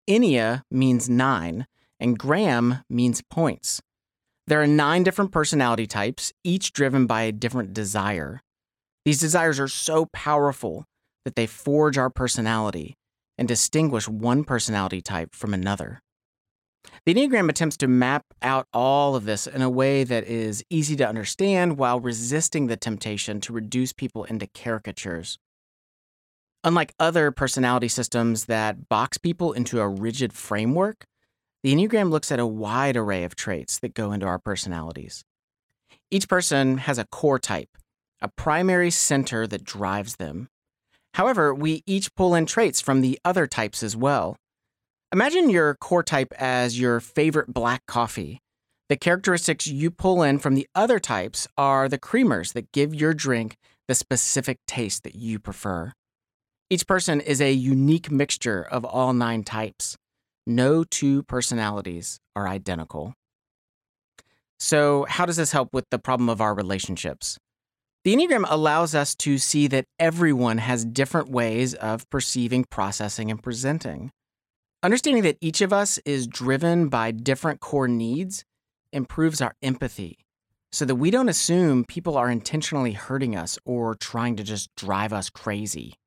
Ennea 0.09 0.62
means 0.71 1.11
nine, 1.11 1.67
and 1.99 2.17
gram 2.17 2.85
means 2.88 3.23
points. 3.29 3.81
There 4.47 4.62
are 4.62 4.69
nine 4.69 5.02
different 5.02 5.33
personality 5.33 5.88
types, 5.88 6.33
each 6.45 6.73
driven 6.73 7.07
by 7.07 7.23
a 7.23 7.33
different 7.33 7.75
desire. 7.75 8.40
These 9.05 9.19
desires 9.19 9.59
are 9.59 9.67
so 9.67 10.07
powerful 10.12 10.85
that 11.25 11.35
they 11.35 11.49
forge 11.49 11.99
our 11.99 12.09
personality 12.09 12.95
and 13.37 13.49
distinguish 13.49 14.07
one 14.07 14.45
personality 14.45 15.00
type 15.00 15.35
from 15.35 15.52
another. 15.52 16.02
The 17.07 17.14
Enneagram 17.14 17.49
attempts 17.49 17.78
to 17.78 17.88
map 17.88 18.26
out 18.42 18.66
all 18.75 19.16
of 19.16 19.25
this 19.25 19.47
in 19.47 19.62
a 19.62 19.71
way 19.71 20.04
that 20.04 20.25
is 20.25 20.62
easy 20.69 20.97
to 20.97 21.09
understand 21.09 21.78
while 21.78 21.99
resisting 21.99 22.66
the 22.66 22.76
temptation 22.76 23.40
to 23.40 23.54
reduce 23.54 23.92
people 23.92 24.25
into 24.25 24.47
caricatures. 24.47 25.38
Unlike 26.62 26.95
other 27.00 27.30
personality 27.30 27.88
systems 27.88 28.45
that 28.45 28.88
box 28.90 29.16
people 29.16 29.54
into 29.54 29.80
a 29.80 29.88
rigid 29.88 30.35
framework, 30.35 31.07
the 31.62 31.75
Enneagram 31.75 32.11
looks 32.11 32.30
at 32.30 32.38
a 32.38 32.47
wide 32.47 32.99
array 32.99 33.25
of 33.25 33.35
traits 33.35 33.78
that 33.78 33.95
go 33.95 34.12
into 34.12 34.26
our 34.26 34.38
personalities. 34.38 35.25
Each 36.11 36.28
person 36.28 36.78
has 36.78 36.99
a 36.99 37.07
core 37.07 37.38
type, 37.38 37.71
a 38.21 38.28
primary 38.28 38.90
center 38.90 39.47
that 39.47 39.64
drives 39.64 40.16
them. 40.16 40.50
However, 41.14 41.54
we 41.54 41.83
each 41.87 42.14
pull 42.14 42.35
in 42.35 42.45
traits 42.45 42.80
from 42.80 43.00
the 43.00 43.19
other 43.25 43.47
types 43.47 43.83
as 43.83 43.97
well. 43.97 44.37
Imagine 45.12 45.50
your 45.50 45.75
core 45.75 46.05
type 46.05 46.33
as 46.38 46.79
your 46.79 47.00
favorite 47.00 47.52
black 47.52 47.85
coffee. 47.87 48.38
The 48.88 48.97
characteristics 48.97 49.67
you 49.67 49.90
pull 49.90 50.23
in 50.23 50.38
from 50.38 50.55
the 50.55 50.69
other 50.73 51.00
types 51.00 51.49
are 51.59 51.88
the 51.88 51.99
creamers 51.99 52.52
that 52.52 52.71
give 52.71 52.95
your 52.95 53.12
drink 53.12 53.57
the 53.88 53.97
specific 53.97 54.59
taste 54.69 55.02
that 55.02 55.17
you 55.17 55.40
prefer. 55.40 55.90
Each 56.71 56.87
person 56.87 57.21
is 57.21 57.40
a 57.40 57.50
unique 57.50 58.09
mixture 58.12 58.62
of 58.62 58.85
all 58.85 59.12
nine 59.12 59.43
types. 59.43 59.97
No 60.47 60.85
two 60.85 61.25
personalities 61.25 62.21
are 62.37 62.47
identical. 62.47 63.14
So, 64.61 65.07
how 65.09 65.26
does 65.26 65.38
this 65.38 65.50
help 65.50 65.71
with 65.73 65.87
the 65.90 65.99
problem 65.99 66.29
of 66.29 66.40
our 66.40 66.55
relationships? 66.55 67.37
The 68.05 68.14
Enneagram 68.14 68.45
allows 68.49 68.95
us 68.95 69.17
to 69.17 69.38
see 69.38 69.67
that 69.67 69.87
everyone 69.99 70.59
has 70.59 70.85
different 70.85 71.31
ways 71.31 71.75
of 71.75 72.09
perceiving, 72.11 72.64
processing, 72.71 73.29
and 73.29 73.43
presenting. 73.43 74.12
Understanding 74.83 75.25
that 75.25 75.37
each 75.43 75.61
of 75.61 75.75
us 75.75 75.99
is 76.07 76.27
driven 76.27 76.89
by 76.89 77.11
different 77.11 77.61
core 77.61 77.87
needs 77.87 78.45
improves 78.95 79.43
our 79.43 79.55
empathy 79.63 80.19
so 80.73 80.87
that 80.87 80.95
we 80.95 81.11
don't 81.11 81.29
assume 81.29 81.85
people 81.85 82.17
are 82.17 82.31
intentionally 82.31 82.93
hurting 82.93 83.37
us 83.37 83.59
or 83.67 83.95
trying 83.95 84.37
to 84.37 84.43
just 84.43 84.75
drive 84.77 85.13
us 85.13 85.29
crazy. 85.29 85.99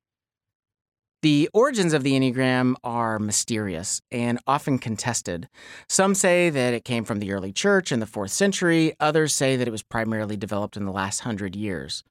The 1.22 1.48
origins 1.54 1.92
of 1.92 2.02
the 2.02 2.18
Enneagram 2.18 2.74
are 2.82 3.20
mysterious 3.20 4.00
and 4.10 4.40
often 4.44 4.78
contested. 4.80 5.48
Some 5.88 6.14
say 6.16 6.50
that 6.50 6.74
it 6.74 6.84
came 6.84 7.04
from 7.04 7.20
the 7.20 7.32
early 7.32 7.52
church 7.52 7.92
in 7.92 8.00
the 8.00 8.06
fourth 8.06 8.32
century, 8.32 8.94
others 8.98 9.32
say 9.32 9.54
that 9.56 9.68
it 9.68 9.70
was 9.70 9.84
primarily 9.84 10.36
developed 10.36 10.76
in 10.76 10.84
the 10.84 10.92
last 10.92 11.20
hundred 11.20 11.54
years. 11.54 12.02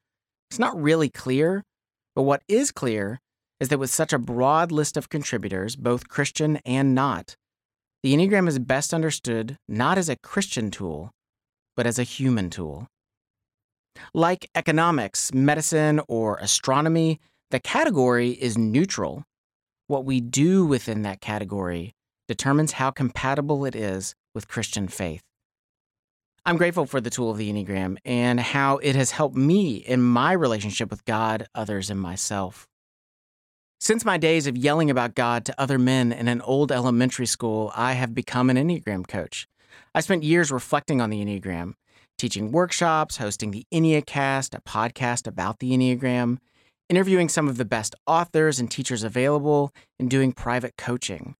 It's 0.49 0.59
not 0.59 0.81
really 0.81 1.09
clear, 1.09 1.63
but 2.15 2.23
what 2.23 2.41
is 2.47 2.71
clear 2.71 3.19
is 3.63 3.69
that 3.69 3.79
with 3.79 3.89
such 3.89 4.11
a 4.11 4.19
broad 4.19 4.73
list 4.73 4.97
of 4.97 5.07
contributors, 5.07 5.77
both 5.77 6.09
Christian 6.09 6.59
and 6.65 6.93
not, 6.93 7.37
the 8.03 8.13
Enneagram 8.13 8.49
is 8.49 8.59
best 8.59 8.93
understood 8.93 9.57
not 9.69 9.97
as 9.97 10.09
a 10.09 10.17
Christian 10.17 10.69
tool, 10.69 11.11
but 11.77 11.87
as 11.87 11.97
a 11.97 12.03
human 12.03 12.49
tool. 12.49 12.89
Like 14.13 14.49
economics, 14.53 15.33
medicine, 15.33 16.01
or 16.09 16.35
astronomy, 16.39 17.21
the 17.51 17.61
category 17.61 18.31
is 18.31 18.57
neutral. 18.57 19.23
What 19.87 20.03
we 20.03 20.19
do 20.19 20.65
within 20.65 21.03
that 21.03 21.21
category 21.21 21.93
determines 22.27 22.73
how 22.73 22.91
compatible 22.91 23.63
it 23.63 23.77
is 23.77 24.13
with 24.35 24.49
Christian 24.49 24.89
faith. 24.89 25.21
I'm 26.45 26.57
grateful 26.57 26.85
for 26.85 26.99
the 26.99 27.09
tool 27.09 27.31
of 27.31 27.37
the 27.37 27.49
Enneagram 27.49 27.95
and 28.03 28.41
how 28.41 28.79
it 28.79 28.97
has 28.97 29.11
helped 29.11 29.37
me 29.37 29.77
in 29.77 30.01
my 30.01 30.33
relationship 30.33 30.89
with 30.89 31.05
God, 31.05 31.47
others, 31.55 31.89
and 31.89 32.01
myself. 32.01 32.67
Since 33.83 34.05
my 34.05 34.17
days 34.17 34.47
of 34.47 34.55
yelling 34.55 34.89
about 34.89 35.13
God 35.13 35.43
to 35.43 35.59
other 35.59 35.77
men 35.77 36.13
in 36.13 36.29
an 36.29 36.39
old 36.39 36.71
elementary 36.71 37.25
school, 37.25 37.69
I 37.75 37.91
have 37.91 38.15
become 38.15 38.49
an 38.49 38.55
Enneagram 38.55 39.05
coach. 39.05 39.45
I 39.93 39.99
spent 39.99 40.23
years 40.23 40.53
reflecting 40.53 41.01
on 41.01 41.09
the 41.09 41.21
Enneagram, 41.21 41.73
teaching 42.17 42.53
workshops, 42.53 43.17
hosting 43.17 43.51
the 43.51 43.65
Enneacast, 43.73 44.57
a 44.57 44.61
podcast 44.61 45.27
about 45.27 45.59
the 45.59 45.71
Enneagram, 45.71 46.37
interviewing 46.87 47.27
some 47.27 47.49
of 47.49 47.57
the 47.57 47.65
best 47.65 47.93
authors 48.07 48.57
and 48.57 48.71
teachers 48.71 49.03
available, 49.03 49.73
and 49.99 50.09
doing 50.09 50.31
private 50.31 50.77
coaching. 50.77 51.35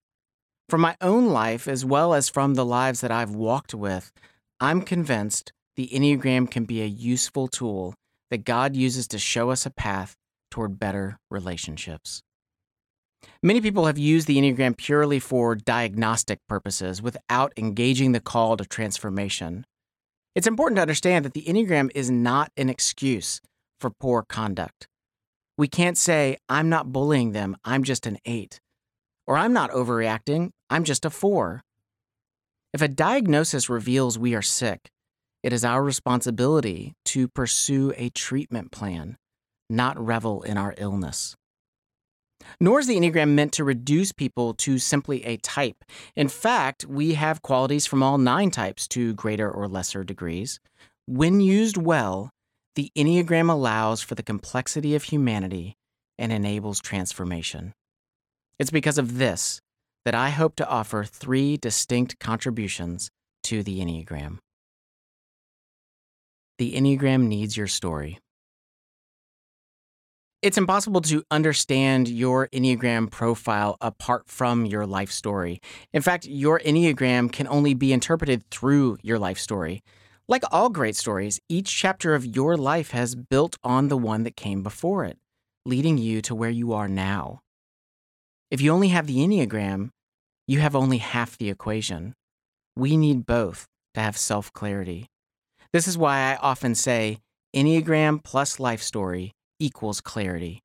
From 0.68 0.82
my 0.82 0.98
own 1.00 1.28
life, 1.28 1.66
as 1.66 1.86
well 1.86 2.14
as 2.14 2.28
from 2.28 2.56
the 2.56 2.66
lives 2.66 3.00
that 3.00 3.10
I've 3.10 3.34
walked 3.34 3.74
with, 3.74 4.12
I'm 4.60 4.82
convinced 4.82 5.54
the 5.78 5.88
Enneagram 5.94 6.52
can 6.52 6.66
be 6.66 6.82
a 6.82 6.88
useful 6.88 7.48
tool 7.48 7.96
that 8.30 8.44
God 8.44 8.76
uses 8.76 9.08
to 9.08 9.18
show 9.18 9.50
us 9.50 9.66
a 9.66 9.72
path 9.72 10.18
toward 10.52 10.78
better 10.78 11.18
relationships. 11.32 12.22
Many 13.42 13.62
people 13.62 13.86
have 13.86 13.98
used 13.98 14.28
the 14.28 14.38
Enneagram 14.38 14.78
purely 14.78 15.20
for 15.20 15.56
diagnostic 15.56 16.40
purposes 16.48 17.02
without 17.02 17.54
engaging 17.58 18.12
the 18.12 18.20
call 18.20 18.58
to 18.58 18.66
transformation. 18.66 19.66
It's 20.36 20.48
important 20.48 20.78
to 20.78 20.82
understand 20.82 21.26
that 21.26 21.34
the 21.34 21.44
Enneagram 21.44 21.92
is 21.94 22.10
not 22.10 22.52
an 22.58 22.70
excuse 22.70 23.42
for 23.80 23.90
poor 23.90 24.24
conduct. 24.24 24.88
We 25.58 25.68
can't 25.68 25.98
say, 25.98 26.38
I'm 26.50 26.70
not 26.70 26.92
bullying 26.92 27.34
them, 27.34 27.58
I'm 27.64 27.84
just 27.84 28.08
an 28.08 28.18
eight. 28.26 28.60
Or 29.28 29.38
I'm 29.38 29.54
not 29.54 29.72
overreacting, 29.72 30.50
I'm 30.70 30.84
just 30.84 31.06
a 31.06 31.10
four. 31.10 31.62
If 32.74 32.82
a 32.82 32.88
diagnosis 32.88 33.70
reveals 33.70 34.18
we 34.18 34.34
are 34.34 34.42
sick, 34.42 34.90
it 35.44 35.54
is 35.54 35.64
our 35.64 35.84
responsibility 35.84 36.94
to 37.06 37.28
pursue 37.28 37.94
a 37.98 38.10
treatment 38.10 38.72
plan, 38.72 39.18
not 39.70 40.00
revel 40.00 40.42
in 40.42 40.58
our 40.58 40.74
illness. 40.78 41.36
Nor 42.60 42.80
is 42.80 42.88
the 42.88 42.96
Enneagram 42.96 43.30
meant 43.30 43.52
to 43.54 43.64
reduce 43.64 44.12
people 44.12 44.54
to 44.56 44.78
simply 44.78 45.24
a 45.26 45.38
type. 45.38 45.84
In 46.16 46.28
fact, 46.28 46.86
we 46.86 47.14
have 47.14 47.42
qualities 47.42 47.86
from 47.86 48.04
all 48.04 48.18
nine 48.18 48.52
types 48.52 48.88
to 48.90 49.14
greater 49.14 49.50
or 49.50 49.68
lesser 49.68 50.04
degrees. 50.04 50.60
When 51.06 51.42
used 51.42 51.78
well, 51.78 52.30
the 52.76 52.92
Enneagram 52.98 53.50
allows 53.50 54.02
for 54.02 54.16
the 54.16 54.24
complexity 54.24 54.96
of 54.96 55.04
humanity 55.04 55.76
and 56.18 56.32
enables 56.32 56.80
transformation. 56.80 57.74
It's 58.60 58.72
because 58.72 58.98
of 58.98 59.18
this 59.18 59.62
that 60.06 60.16
I 60.16 60.30
hope 60.30 60.56
to 60.58 60.68
offer 60.68 61.04
three 61.04 61.58
distinct 61.58 62.20
contributions 62.20 63.10
to 63.44 63.64
the 63.64 63.80
Enneagram. 63.80 64.40
The 66.58 66.74
Enneagram 66.74 67.28
needs 67.28 67.58
your 67.58 67.68
story. 67.68 68.20
It's 70.44 70.58
impossible 70.58 71.00
to 71.04 71.24
understand 71.32 72.10
your 72.10 72.50
Enneagram 72.50 73.10
profile 73.10 73.78
apart 73.80 74.28
from 74.28 74.66
your 74.66 74.86
life 74.86 75.10
story. 75.10 75.62
In 75.94 76.02
fact, 76.02 76.26
your 76.26 76.60
Enneagram 76.60 77.32
can 77.32 77.48
only 77.48 77.74
be 77.74 77.94
interpreted 77.94 78.44
through 78.52 78.98
your 79.02 79.18
life 79.18 79.38
story. 79.38 79.84
Like 80.28 80.44
all 80.52 80.70
great 80.70 80.98
stories, 80.98 81.40
each 81.48 81.74
chapter 81.74 82.14
of 82.14 82.26
your 82.26 82.58
life 82.58 82.92
has 82.92 83.16
built 83.16 83.56
on 83.64 83.88
the 83.88 83.96
one 83.96 84.24
that 84.24 84.36
came 84.36 84.64
before 84.64 85.06
it, 85.06 85.18
leading 85.66 85.98
you 85.98 86.22
to 86.24 86.36
where 86.36 86.50
you 86.50 86.74
are 86.74 86.90
now. 86.90 87.40
If 88.52 88.60
you 88.60 88.74
only 88.74 88.90
have 88.90 89.08
the 89.08 89.20
Enneagram, 89.20 89.92
you 90.46 90.60
have 90.60 90.76
only 90.76 90.98
half 90.98 91.38
the 91.38 91.50
equation. 91.50 92.16
We 92.76 92.98
need 92.98 93.26
both 93.26 93.66
to 93.94 94.02
have 94.02 94.18
self 94.18 94.52
clarity. 94.52 95.08
This 95.72 95.88
is 95.88 95.98
why 95.98 96.34
I 96.34 96.36
often 96.36 96.76
say 96.76 97.20
Enneagram 97.56 98.22
plus 98.22 98.60
life 98.60 98.82
story 98.82 99.32
equals 99.64 100.02
clarity. 100.02 100.60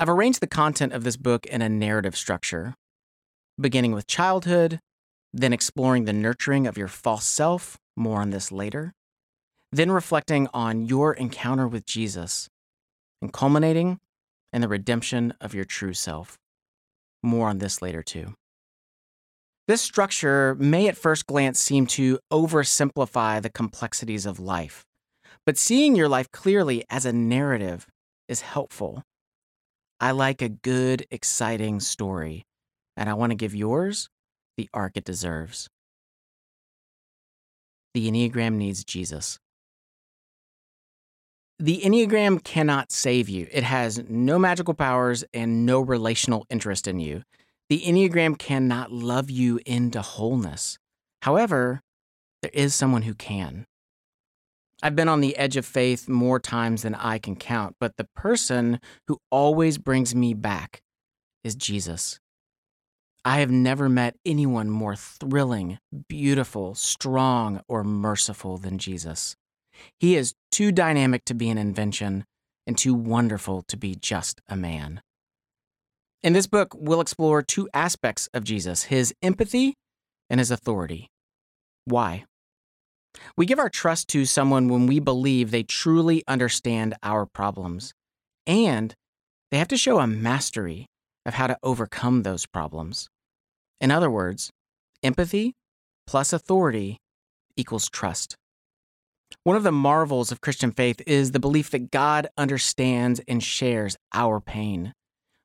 I've 0.00 0.08
arranged 0.08 0.40
the 0.40 0.46
content 0.48 0.92
of 0.92 1.04
this 1.04 1.16
book 1.16 1.46
in 1.46 1.62
a 1.62 1.68
narrative 1.68 2.16
structure, 2.16 2.74
beginning 3.60 3.92
with 3.92 4.06
childhood, 4.06 4.80
then 5.32 5.52
exploring 5.52 6.04
the 6.04 6.12
nurturing 6.12 6.66
of 6.66 6.76
your 6.76 6.88
false 6.88 7.24
self, 7.24 7.76
more 7.96 8.20
on 8.20 8.30
this 8.30 8.50
later, 8.50 8.92
then 9.70 9.90
reflecting 9.90 10.48
on 10.52 10.86
your 10.86 11.12
encounter 11.14 11.68
with 11.68 11.86
Jesus, 11.86 12.48
and 13.22 13.32
culminating 13.32 13.98
in 14.52 14.60
the 14.60 14.68
redemption 14.68 15.34
of 15.40 15.54
your 15.54 15.64
true 15.64 15.94
self. 15.94 16.36
More 17.22 17.48
on 17.48 17.58
this 17.58 17.82
later, 17.82 18.02
too. 18.02 18.34
This 19.66 19.82
structure 19.82 20.54
may 20.54 20.88
at 20.88 20.96
first 20.96 21.26
glance 21.26 21.60
seem 21.60 21.86
to 21.88 22.18
oversimplify 22.32 23.42
the 23.42 23.50
complexities 23.50 24.24
of 24.24 24.40
life, 24.40 24.82
but 25.48 25.56
seeing 25.56 25.96
your 25.96 26.10
life 26.10 26.30
clearly 26.30 26.84
as 26.90 27.06
a 27.06 27.12
narrative 27.14 27.86
is 28.28 28.42
helpful. 28.42 29.02
I 29.98 30.10
like 30.10 30.42
a 30.42 30.50
good, 30.50 31.06
exciting 31.10 31.80
story, 31.80 32.44
and 32.98 33.08
I 33.08 33.14
want 33.14 33.30
to 33.30 33.34
give 33.34 33.54
yours 33.54 34.10
the 34.58 34.68
arc 34.74 34.98
it 34.98 35.04
deserves. 35.04 35.66
The 37.94 38.10
Enneagram 38.10 38.56
needs 38.56 38.84
Jesus. 38.84 39.38
The 41.58 41.80
Enneagram 41.80 42.44
cannot 42.44 42.92
save 42.92 43.30
you. 43.30 43.48
It 43.50 43.64
has 43.64 44.04
no 44.06 44.38
magical 44.38 44.74
powers 44.74 45.24
and 45.32 45.64
no 45.64 45.80
relational 45.80 46.44
interest 46.50 46.86
in 46.86 47.00
you. 47.00 47.22
The 47.70 47.80
Enneagram 47.86 48.36
cannot 48.36 48.92
love 48.92 49.30
you 49.30 49.60
into 49.64 50.02
wholeness. 50.02 50.76
However, 51.22 51.80
there 52.42 52.50
is 52.52 52.74
someone 52.74 53.00
who 53.00 53.14
can. 53.14 53.64
I've 54.82 54.94
been 54.94 55.08
on 55.08 55.20
the 55.20 55.36
edge 55.36 55.56
of 55.56 55.66
faith 55.66 56.08
more 56.08 56.38
times 56.38 56.82
than 56.82 56.94
I 56.94 57.18
can 57.18 57.34
count, 57.34 57.76
but 57.80 57.96
the 57.96 58.08
person 58.14 58.80
who 59.08 59.18
always 59.30 59.76
brings 59.76 60.14
me 60.14 60.34
back 60.34 60.82
is 61.42 61.56
Jesus. 61.56 62.20
I 63.24 63.40
have 63.40 63.50
never 63.50 63.88
met 63.88 64.16
anyone 64.24 64.70
more 64.70 64.94
thrilling, 64.94 65.78
beautiful, 66.08 66.74
strong, 66.74 67.60
or 67.68 67.82
merciful 67.82 68.56
than 68.56 68.78
Jesus. 68.78 69.34
He 69.98 70.16
is 70.16 70.34
too 70.52 70.70
dynamic 70.70 71.24
to 71.26 71.34
be 71.34 71.50
an 71.50 71.58
invention 71.58 72.24
and 72.66 72.78
too 72.78 72.94
wonderful 72.94 73.62
to 73.68 73.76
be 73.76 73.96
just 73.96 74.40
a 74.48 74.56
man. 74.56 75.02
In 76.22 76.32
this 76.32 76.46
book, 76.46 76.74
we'll 76.76 77.00
explore 77.00 77.42
two 77.42 77.68
aspects 77.74 78.28
of 78.32 78.44
Jesus 78.44 78.84
his 78.84 79.12
empathy 79.22 79.74
and 80.30 80.38
his 80.38 80.50
authority. 80.50 81.08
Why? 81.84 82.24
We 83.36 83.46
give 83.46 83.58
our 83.58 83.68
trust 83.68 84.08
to 84.08 84.24
someone 84.24 84.68
when 84.68 84.86
we 84.86 85.00
believe 85.00 85.50
they 85.50 85.62
truly 85.62 86.22
understand 86.26 86.94
our 87.02 87.26
problems, 87.26 87.92
and 88.46 88.94
they 89.50 89.58
have 89.58 89.68
to 89.68 89.76
show 89.76 89.98
a 89.98 90.06
mastery 90.06 90.86
of 91.24 91.34
how 91.34 91.46
to 91.46 91.58
overcome 91.62 92.22
those 92.22 92.46
problems. 92.46 93.08
In 93.80 93.90
other 93.90 94.10
words, 94.10 94.50
empathy 95.02 95.54
plus 96.06 96.32
authority 96.32 96.98
equals 97.56 97.88
trust. 97.88 98.34
One 99.44 99.56
of 99.56 99.62
the 99.62 99.72
marvels 99.72 100.32
of 100.32 100.40
Christian 100.40 100.72
faith 100.72 101.02
is 101.06 101.32
the 101.32 101.40
belief 101.40 101.70
that 101.70 101.90
God 101.90 102.28
understands 102.38 103.20
and 103.28 103.42
shares 103.42 103.96
our 104.12 104.40
pain. 104.40 104.94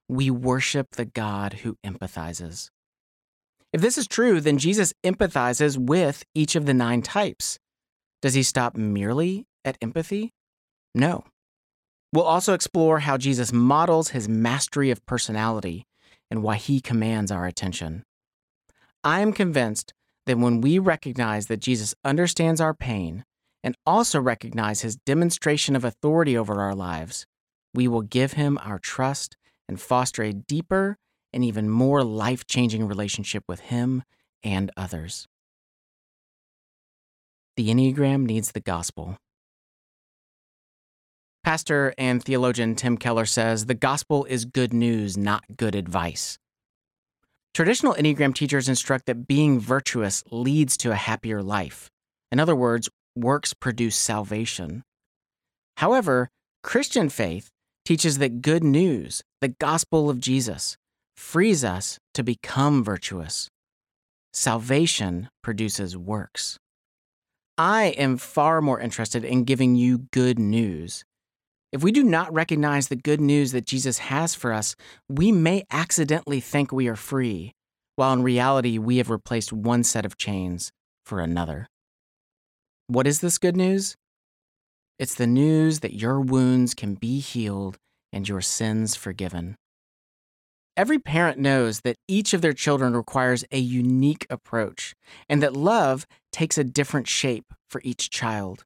We 0.08 0.32
worship 0.32 0.92
the 0.92 1.06
God 1.06 1.54
who 1.54 1.76
empathizes. 1.86 2.70
If 3.74 3.82
this 3.82 3.98
is 3.98 4.08
true, 4.08 4.40
then 4.40 4.58
Jesus 4.58 4.94
empathizes 5.04 5.78
with 5.78 6.24
each 6.34 6.56
of 6.56 6.66
the 6.66 6.74
nine 6.74 7.02
types. 7.02 7.58
Does 8.24 8.36
he 8.36 8.44
stop 8.44 8.78
merely 8.78 9.46
at 9.66 9.78
empathy? 9.82 10.32
No. 10.96 11.26
We'll 12.14 12.24
also 12.24 12.54
explore 12.54 13.00
how 13.00 13.18
Jesus 13.18 13.52
models 13.52 14.12
his 14.12 14.30
mastery 14.30 14.92
of 14.92 15.06
personality 15.06 15.86
and 16.32 16.42
why 16.42 16.56
he 16.56 16.80
commands 16.80 17.32
our 17.32 17.46
attention. 17.46 18.04
I 19.04 19.20
am 19.20 19.34
convinced 19.34 19.94
that 20.26 20.38
when 20.38 20.62
we 20.62 20.80
recognize 20.80 21.48
that 21.48 21.60
Jesus 21.60 21.94
understands 22.06 22.62
our 22.62 22.74
pain 22.74 23.26
and 23.62 23.76
also 23.86 24.22
recognize 24.22 24.82
his 24.82 24.96
demonstration 24.96 25.76
of 25.76 25.84
authority 25.84 26.38
over 26.38 26.62
our 26.62 26.74
lives, 26.74 27.26
we 27.74 27.90
will 27.90 28.04
give 28.04 28.34
him 28.34 28.58
our 28.64 28.80
trust 28.80 29.36
and 29.68 29.82
foster 29.82 30.24
a 30.24 30.32
deeper 30.32 30.96
and 31.34 31.44
even 31.44 31.70
more 31.70 32.06
life 32.06 32.48
changing 32.48 32.88
relationship 32.88 33.44
with 33.50 33.60
him 33.60 34.04
and 34.44 34.72
others. 34.78 35.28
The 37.56 37.70
Enneagram 37.70 38.26
needs 38.26 38.52
the 38.52 38.60
gospel. 38.60 39.18
Pastor 41.44 41.94
and 42.00 42.24
theologian 42.24 42.74
Tim 42.74 42.98
Keller 42.98 43.26
says 43.26 43.68
the 43.68 43.76
gospel 43.76 44.26
is 44.26 44.46
good 44.46 44.74
news, 44.74 45.18
not 45.18 45.44
good 45.56 45.76
advice. 45.76 46.40
Traditional 47.54 47.94
Enneagram 47.94 48.34
teachers 48.34 48.68
instruct 48.68 49.06
that 49.06 49.28
being 49.28 49.60
virtuous 49.60 50.24
leads 50.32 50.78
to 50.78 50.92
a 50.92 50.96
happier 50.96 51.44
life. 51.44 51.92
In 52.32 52.40
other 52.40 52.56
words, 52.56 52.90
works 53.16 53.54
produce 53.54 53.96
salvation. 53.96 54.82
However, 55.78 56.30
Christian 56.64 57.10
faith 57.10 57.50
teaches 57.86 58.18
that 58.18 58.42
good 58.42 58.64
news, 58.64 59.22
the 59.42 59.50
gospel 59.50 60.10
of 60.10 60.20
Jesus, 60.20 60.76
frees 61.16 61.64
us 61.64 62.00
to 62.16 62.24
become 62.24 62.84
virtuous. 62.84 63.50
Salvation 64.32 65.30
produces 65.44 65.96
works. 65.96 66.58
I 67.58 67.86
am 67.98 68.18
far 68.18 68.62
more 68.62 68.80
interested 68.80 69.24
in 69.24 69.44
giving 69.44 69.76
you 69.76 70.00
good 70.12 70.40
news. 70.40 71.06
If 71.72 71.84
we 71.84 71.92
do 71.92 72.04
not 72.04 72.34
recognize 72.34 72.88
the 72.88 72.96
good 72.96 73.22
news 73.22 73.52
that 73.52 73.66
Jesus 73.66 74.00
has 74.00 74.34
for 74.34 74.52
us, 74.52 74.76
we 75.08 75.32
may 75.32 75.64
accidentally 75.70 76.40
think 76.40 76.72
we 76.72 76.88
are 76.88 76.96
free, 76.96 77.54
while 77.96 78.14
in 78.14 78.24
reality, 78.24 78.80
we 78.80 78.98
have 78.98 79.12
replaced 79.12 79.54
one 79.54 79.84
set 79.84 80.04
of 80.04 80.18
chains 80.18 80.72
for 81.06 81.20
another. 81.20 81.68
What 82.88 83.06
is 83.06 83.22
this 83.22 83.38
good 83.38 83.56
news? 83.56 83.96
It's 84.98 85.16
the 85.16 85.28
news 85.28 85.82
that 85.82 85.94
your 85.94 86.20
wounds 86.22 86.74
can 86.74 86.96
be 86.96 87.20
healed 87.20 87.78
and 88.12 88.28
your 88.28 88.42
sins 88.42 88.96
forgiven. 88.96 89.56
Every 90.76 90.98
parent 90.98 91.38
knows 91.38 91.82
that 91.82 91.98
each 92.08 92.34
of 92.34 92.42
their 92.42 92.54
children 92.54 92.96
requires 92.96 93.46
a 93.52 93.60
unique 93.60 94.26
approach 94.32 94.96
and 95.30 95.42
that 95.44 95.56
love 95.56 96.08
takes 96.32 96.58
a 96.58 96.64
different 96.64 97.08
shape 97.08 97.54
for 97.70 97.80
each 97.84 98.10
child. 98.10 98.66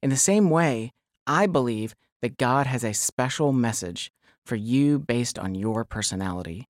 In 0.00 0.10
the 0.10 0.16
same 0.16 0.50
way, 0.50 0.92
I 1.26 1.48
believe 1.48 1.96
that 2.20 2.38
God 2.38 2.68
has 2.68 2.84
a 2.84 2.92
special 2.92 3.52
message 3.52 4.12
for 4.46 4.54
you 4.54 5.00
based 5.00 5.36
on 5.36 5.56
your 5.56 5.84
personality. 5.84 6.68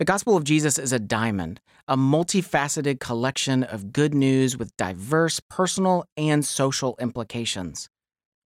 The 0.00 0.04
Gospel 0.04 0.36
of 0.36 0.42
Jesus 0.42 0.76
is 0.76 0.92
a 0.92 0.98
diamond, 0.98 1.60
a 1.86 1.96
multifaceted 1.96 2.98
collection 2.98 3.62
of 3.62 3.92
good 3.92 4.12
news 4.12 4.58
with 4.58 4.76
diverse 4.76 5.40
personal 5.48 6.04
and 6.16 6.44
social 6.44 6.96
implications. 6.98 7.88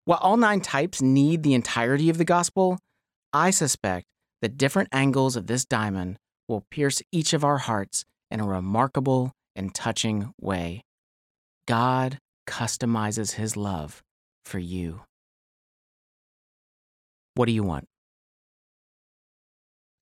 While 0.06 0.18
all 0.18 0.36
nine 0.36 0.60
types 0.60 1.00
need 1.00 1.44
the 1.44 1.54
entirety 1.54 2.10
of 2.10 2.18
the 2.18 2.24
Gospel, 2.24 2.78
I 3.32 3.50
suspect 3.50 4.06
that 4.46 4.56
different 4.56 4.88
angles 4.92 5.34
of 5.34 5.48
this 5.48 5.64
diamond 5.64 6.16
will 6.46 6.64
pierce 6.70 7.02
each 7.10 7.32
of 7.32 7.42
our 7.42 7.58
hearts 7.58 8.04
in 8.30 8.38
a 8.38 8.46
remarkable 8.46 9.32
and 9.56 9.74
touching 9.74 10.32
way. 10.40 10.84
God 11.66 12.18
customizes 12.46 13.32
his 13.32 13.56
love 13.56 14.04
for 14.44 14.60
you. 14.60 15.00
What 17.34 17.46
do 17.46 17.52
you 17.52 17.64
want? 17.64 17.86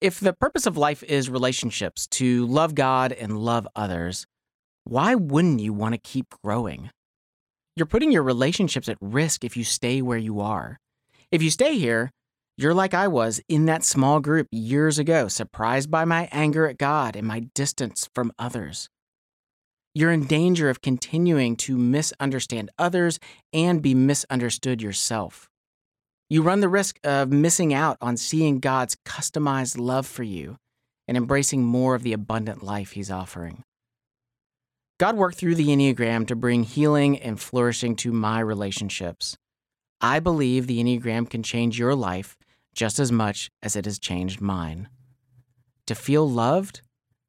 If 0.01 0.19
the 0.19 0.33
purpose 0.33 0.67
of 0.67 0.77
life 0.77 1.05
is 1.05 1.31
relationships, 1.31 2.09
to 2.09 2.45
love 2.45 2.75
God 2.75 3.13
and 3.13 3.39
love 3.39 3.69
others, 3.77 4.27
why 4.83 5.15
wouldn't 5.15 5.61
you 5.61 5.73
want 5.73 5.95
to 5.95 6.01
keep 6.01 6.27
growing? 6.43 6.91
You're 7.77 7.87
putting 7.87 8.11
your 8.11 8.25
relationships 8.25 8.89
at 8.89 8.99
risk 9.01 9.45
if 9.45 9.57
you 9.57 9.63
stay 9.63 10.03
where 10.03 10.19
you 10.19 10.41
are. 10.41 10.81
If 11.31 11.45
you 11.45 11.51
stay 11.51 11.79
here, 11.79 12.11
you're 12.57 12.75
like 12.75 12.95
I 12.95 13.09
was 13.09 13.41
in 13.49 13.67
that 13.67 13.83
small 13.83 14.21
group 14.21 14.47
years 14.51 14.99
ago, 14.99 15.29
surprised 15.29 15.91
by 15.91 16.05
my 16.05 16.29
anger 16.31 16.67
at 16.67 16.79
God 16.79 17.17
and 17.17 17.27
my 17.27 17.41
distance 17.55 18.09
from 18.15 18.33
others. 18.39 18.89
You're 19.95 20.13
in 20.13 20.27
danger 20.27 20.71
of 20.71 20.81
continuing 20.81 21.57
to 21.57 21.77
misunderstand 21.77 22.71
others 22.79 23.19
and 23.53 23.83
be 23.83 23.95
misunderstood 23.95 24.81
yourself. 24.81 25.49
You 26.31 26.43
run 26.43 26.61
the 26.61 26.69
risk 26.69 26.99
of 27.05 27.31
missing 27.31 27.75
out 27.75 27.99
on 28.01 28.17
seeing 28.17 28.59
God's 28.59 28.97
customized 29.05 29.79
love 29.79 30.07
for 30.07 30.23
you 30.23 30.57
and 31.07 31.17
embracing 31.17 31.63
more 31.63 31.95
of 31.95 32.03
the 32.03 32.15
abundant 32.15 32.63
life 32.63 32.93
He's 32.93 33.11
offering. 33.11 33.65
God 34.99 35.17
worked 35.17 35.37
through 35.37 35.57
the 35.57 35.69
Enneagram 35.69 36.27
to 36.29 36.37
bring 36.37 36.63
healing 36.63 37.19
and 37.19 37.41
flourishing 37.41 37.97
to 37.97 38.13
my 38.13 38.41
relationships. 38.41 39.37
I 40.05 40.19
believe 40.19 40.67
the 40.67 40.83
Enneagram 40.83 41.31
can 41.31 41.45
change 41.45 41.79
your 41.79 41.95
life 41.95 42.37
just 42.75 42.99
as 42.99 43.13
much 43.13 43.53
as 43.63 43.77
it 43.77 43.85
has 43.85 44.01
changed 44.01 44.41
mine. 44.41 44.89
To 45.87 45.95
feel 45.95 46.29
loved, 46.29 46.81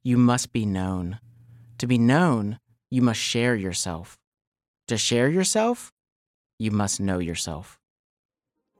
you 0.02 0.18
must 0.18 0.52
be 0.52 0.66
known. 0.66 1.20
To 1.78 1.86
be 1.86 2.00
known, 2.00 2.58
you 2.90 3.04
must 3.04 3.20
share 3.20 3.56
yourself. 3.56 4.18
To 4.88 4.98
share 4.98 5.30
yourself, 5.30 5.92
you 6.58 6.72
must 6.72 7.00
know 7.00 7.20
yourself. 7.20 7.78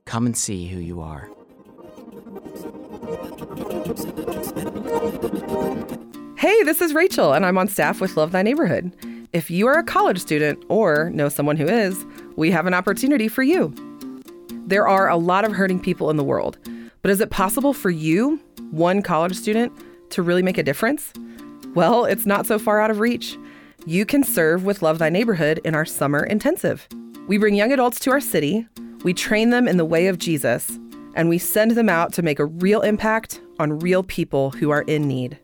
Come 0.06 0.26
and 0.26 0.36
see 0.36 0.66
who 0.66 0.80
you 0.80 1.00
are. 1.00 1.30
Hey, 6.36 6.64
this 6.64 6.80
is 6.80 6.94
Rachel, 6.94 7.32
and 7.32 7.46
I'm 7.46 7.58
on 7.58 7.68
staff 7.68 8.00
with 8.00 8.16
Love 8.16 8.32
Thy 8.32 8.42
Neighborhood. 8.42 8.92
If 9.32 9.50
you 9.50 9.68
are 9.68 9.78
a 9.78 9.84
college 9.84 10.18
student 10.18 10.64
or 10.68 11.10
know 11.10 11.28
someone 11.28 11.56
who 11.56 11.66
is, 11.66 12.04
we 12.36 12.50
have 12.50 12.66
an 12.66 12.74
opportunity 12.74 13.28
for 13.28 13.42
you. 13.42 13.74
There 14.66 14.88
are 14.88 15.08
a 15.08 15.16
lot 15.16 15.44
of 15.44 15.52
hurting 15.52 15.80
people 15.80 16.10
in 16.10 16.16
the 16.16 16.24
world, 16.24 16.58
but 17.02 17.10
is 17.10 17.20
it 17.20 17.30
possible 17.30 17.72
for 17.72 17.90
you, 17.90 18.40
one 18.70 19.02
college 19.02 19.36
student, 19.36 19.72
to 20.10 20.22
really 20.22 20.42
make 20.42 20.58
a 20.58 20.62
difference? 20.62 21.12
Well, 21.74 22.04
it's 22.04 22.26
not 22.26 22.46
so 22.46 22.58
far 22.58 22.80
out 22.80 22.90
of 22.90 23.00
reach. 23.00 23.36
You 23.86 24.06
can 24.06 24.24
serve 24.24 24.64
with 24.64 24.80
Love 24.80 24.98
Thy 24.98 25.10
Neighborhood 25.10 25.60
in 25.64 25.74
our 25.74 25.84
summer 25.84 26.24
intensive. 26.24 26.88
We 27.26 27.38
bring 27.38 27.54
young 27.54 27.72
adults 27.72 28.00
to 28.00 28.10
our 28.10 28.20
city, 28.20 28.66
we 29.02 29.12
train 29.12 29.50
them 29.50 29.68
in 29.68 29.76
the 29.76 29.84
way 29.84 30.06
of 30.06 30.18
Jesus, 30.18 30.78
and 31.14 31.28
we 31.28 31.38
send 31.38 31.72
them 31.72 31.88
out 31.88 32.12
to 32.14 32.22
make 32.22 32.38
a 32.38 32.46
real 32.46 32.80
impact 32.80 33.40
on 33.58 33.78
real 33.78 34.02
people 34.02 34.50
who 34.52 34.70
are 34.70 34.82
in 34.82 35.06
need. 35.06 35.38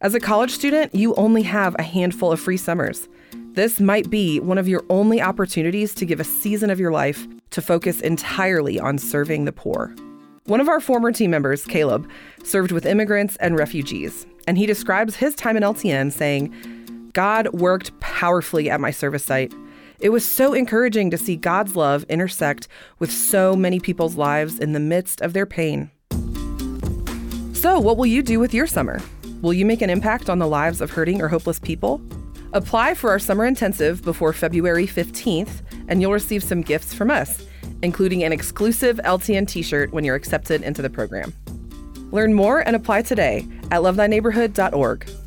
As 0.00 0.14
a 0.14 0.20
college 0.20 0.52
student, 0.52 0.94
you 0.94 1.14
only 1.14 1.42
have 1.42 1.74
a 1.78 1.82
handful 1.82 2.30
of 2.30 2.38
free 2.38 2.56
summers. 2.56 3.08
This 3.56 3.80
might 3.80 4.10
be 4.10 4.38
one 4.38 4.58
of 4.58 4.68
your 4.68 4.84
only 4.90 5.22
opportunities 5.22 5.94
to 5.94 6.04
give 6.04 6.20
a 6.20 6.24
season 6.24 6.68
of 6.68 6.78
your 6.78 6.92
life 6.92 7.26
to 7.52 7.62
focus 7.62 8.02
entirely 8.02 8.78
on 8.78 8.98
serving 8.98 9.46
the 9.46 9.52
poor. 9.52 9.94
One 10.44 10.60
of 10.60 10.68
our 10.68 10.78
former 10.78 11.10
team 11.10 11.30
members, 11.30 11.64
Caleb, 11.64 12.06
served 12.44 12.70
with 12.70 12.84
immigrants 12.84 13.36
and 13.36 13.58
refugees, 13.58 14.26
and 14.46 14.58
he 14.58 14.66
describes 14.66 15.16
his 15.16 15.34
time 15.34 15.56
in 15.56 15.62
LTN 15.62 16.12
saying, 16.12 16.52
God 17.14 17.48
worked 17.54 17.98
powerfully 18.00 18.68
at 18.68 18.78
my 18.78 18.90
service 18.90 19.24
site. 19.24 19.54
It 20.00 20.10
was 20.10 20.30
so 20.30 20.52
encouraging 20.52 21.10
to 21.10 21.16
see 21.16 21.34
God's 21.34 21.74
love 21.74 22.04
intersect 22.10 22.68
with 22.98 23.10
so 23.10 23.56
many 23.56 23.80
people's 23.80 24.16
lives 24.16 24.58
in 24.58 24.74
the 24.74 24.80
midst 24.80 25.22
of 25.22 25.32
their 25.32 25.46
pain. 25.46 25.90
So, 27.54 27.80
what 27.80 27.96
will 27.96 28.04
you 28.04 28.22
do 28.22 28.38
with 28.38 28.52
your 28.52 28.66
summer? 28.66 29.00
Will 29.40 29.54
you 29.54 29.64
make 29.64 29.80
an 29.80 29.88
impact 29.88 30.28
on 30.28 30.40
the 30.40 30.46
lives 30.46 30.82
of 30.82 30.90
hurting 30.90 31.22
or 31.22 31.28
hopeless 31.28 31.58
people? 31.58 32.02
Apply 32.52 32.94
for 32.94 33.10
our 33.10 33.18
summer 33.18 33.44
intensive 33.44 34.02
before 34.02 34.32
February 34.32 34.86
15th, 34.86 35.62
and 35.88 36.00
you'll 36.00 36.12
receive 36.12 36.42
some 36.42 36.62
gifts 36.62 36.94
from 36.94 37.10
us, 37.10 37.44
including 37.82 38.24
an 38.24 38.32
exclusive 38.32 38.98
LTN 39.04 39.48
t 39.48 39.62
shirt 39.62 39.92
when 39.92 40.04
you're 40.04 40.14
accepted 40.14 40.62
into 40.62 40.82
the 40.82 40.90
program. 40.90 41.32
Learn 42.12 42.34
more 42.34 42.60
and 42.60 42.76
apply 42.76 43.02
today 43.02 43.46
at 43.70 43.82
lovethyneighborhood.org. 43.82 45.25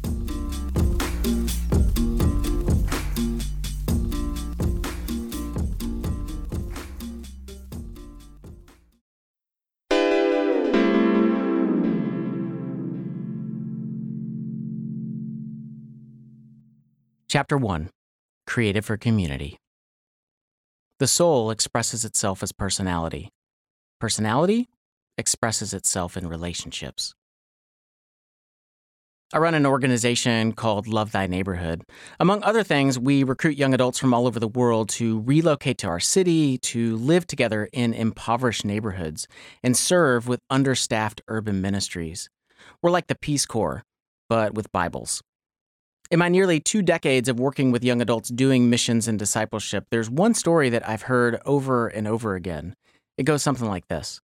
Chapter 17.40 17.56
1 17.56 17.90
Created 18.48 18.84
for 18.84 18.98
Community. 18.98 19.58
The 21.00 21.08
soul 21.08 21.52
expresses 21.52 22.04
itself 22.04 22.44
as 22.44 22.52
personality. 22.52 23.30
Personality 23.98 24.68
expresses 25.18 25.74
itself 25.74 26.18
in 26.18 26.28
relationships. 26.28 27.14
I 29.32 29.38
run 29.38 29.54
an 29.54 29.66
organization 29.66 30.52
called 30.52 30.86
Love 30.86 31.14
Thy 31.14 31.28
Neighborhood. 31.28 31.84
Among 32.20 32.44
other 32.44 32.62
things, 32.62 33.00
we 33.00 33.24
recruit 33.24 33.56
young 33.56 33.74
adults 33.74 34.00
from 34.00 34.14
all 34.14 34.28
over 34.28 34.42
the 34.42 34.50
world 34.50 34.90
to 34.90 35.22
relocate 35.22 35.78
to 35.78 35.88
our 35.88 36.02
city, 36.02 36.58
to 36.58 36.98
live 36.98 37.26
together 37.26 37.70
in 37.72 37.94
impoverished 37.94 38.66
neighborhoods, 38.66 39.30
and 39.64 39.78
serve 39.78 40.28
with 40.28 40.42
understaffed 40.50 41.22
urban 41.30 41.62
ministries. 41.62 42.30
We're 42.82 42.92
like 42.92 43.08
the 43.08 43.16
Peace 43.16 43.46
Corps, 43.46 43.84
but 44.28 44.54
with 44.54 44.70
Bibles. 44.74 45.22
In 46.12 46.18
my 46.18 46.28
nearly 46.28 46.60
two 46.60 46.82
decades 46.82 47.30
of 47.30 47.40
working 47.40 47.72
with 47.72 47.84
young 47.84 48.02
adults 48.02 48.30
doing 48.30 48.68
missions 48.68 49.08
and 49.08 49.20
discipleship, 49.20 49.86
there's 49.92 50.10
one 50.10 50.34
story 50.34 50.68
that 50.72 50.88
I've 50.90 51.04
heard 51.04 51.40
over 51.46 51.88
and 51.88 52.08
over 52.08 52.34
again. 52.34 52.76
It 53.16 53.26
goes 53.26 53.44
something 53.44 53.68
like 53.68 53.88
this 53.90 54.20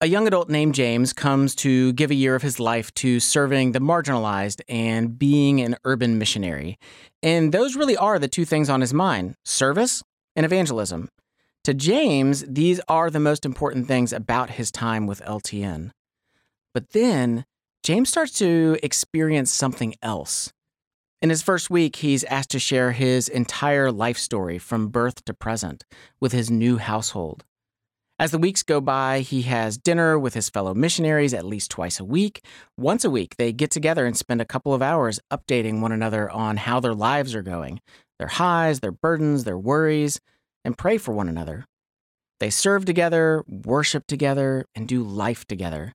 A 0.00 0.08
young 0.08 0.26
adult 0.26 0.48
named 0.48 0.74
James 0.74 1.12
comes 1.12 1.54
to 1.56 1.92
give 1.92 2.10
a 2.10 2.16
year 2.16 2.34
of 2.34 2.42
his 2.42 2.58
life 2.58 2.92
to 2.94 3.20
serving 3.20 3.70
the 3.70 3.78
marginalized 3.78 4.62
and 4.68 5.16
being 5.16 5.60
an 5.60 5.76
urban 5.84 6.18
missionary. 6.18 6.76
And 7.22 7.52
those 7.52 7.76
really 7.76 7.96
are 7.96 8.18
the 8.18 8.26
two 8.26 8.44
things 8.44 8.68
on 8.68 8.80
his 8.80 8.92
mind 8.92 9.36
service 9.44 10.02
and 10.34 10.44
evangelism. 10.44 11.08
To 11.62 11.72
James, 11.72 12.44
these 12.48 12.80
are 12.88 13.10
the 13.10 13.20
most 13.20 13.46
important 13.46 13.86
things 13.86 14.12
about 14.12 14.50
his 14.50 14.72
time 14.72 15.06
with 15.06 15.22
LTN. 15.22 15.92
But 16.72 16.90
then, 16.90 17.44
James 17.84 18.08
starts 18.08 18.32
to 18.40 18.76
experience 18.82 19.52
something 19.52 19.94
else. 20.02 20.52
In 21.24 21.30
his 21.30 21.40
first 21.40 21.70
week, 21.70 21.96
he's 21.96 22.22
asked 22.24 22.50
to 22.50 22.58
share 22.58 22.92
his 22.92 23.30
entire 23.30 23.90
life 23.90 24.18
story 24.18 24.58
from 24.58 24.88
birth 24.88 25.24
to 25.24 25.32
present 25.32 25.82
with 26.20 26.32
his 26.32 26.50
new 26.50 26.76
household. 26.76 27.44
As 28.18 28.30
the 28.30 28.38
weeks 28.38 28.62
go 28.62 28.78
by, 28.78 29.20
he 29.20 29.40
has 29.40 29.78
dinner 29.78 30.18
with 30.18 30.34
his 30.34 30.50
fellow 30.50 30.74
missionaries 30.74 31.32
at 31.32 31.46
least 31.46 31.70
twice 31.70 31.98
a 31.98 32.04
week. 32.04 32.44
Once 32.76 33.06
a 33.06 33.10
week, 33.10 33.36
they 33.38 33.54
get 33.54 33.70
together 33.70 34.04
and 34.04 34.14
spend 34.18 34.42
a 34.42 34.44
couple 34.44 34.74
of 34.74 34.82
hours 34.82 35.18
updating 35.32 35.80
one 35.80 35.92
another 35.92 36.28
on 36.30 36.58
how 36.58 36.78
their 36.78 36.92
lives 36.92 37.34
are 37.34 37.40
going, 37.40 37.80
their 38.18 38.28
highs, 38.28 38.80
their 38.80 38.92
burdens, 38.92 39.44
their 39.44 39.56
worries, 39.56 40.20
and 40.62 40.76
pray 40.76 40.98
for 40.98 41.12
one 41.12 41.30
another. 41.30 41.64
They 42.38 42.50
serve 42.50 42.84
together, 42.84 43.44
worship 43.48 44.06
together, 44.06 44.66
and 44.74 44.86
do 44.86 45.02
life 45.02 45.46
together. 45.46 45.94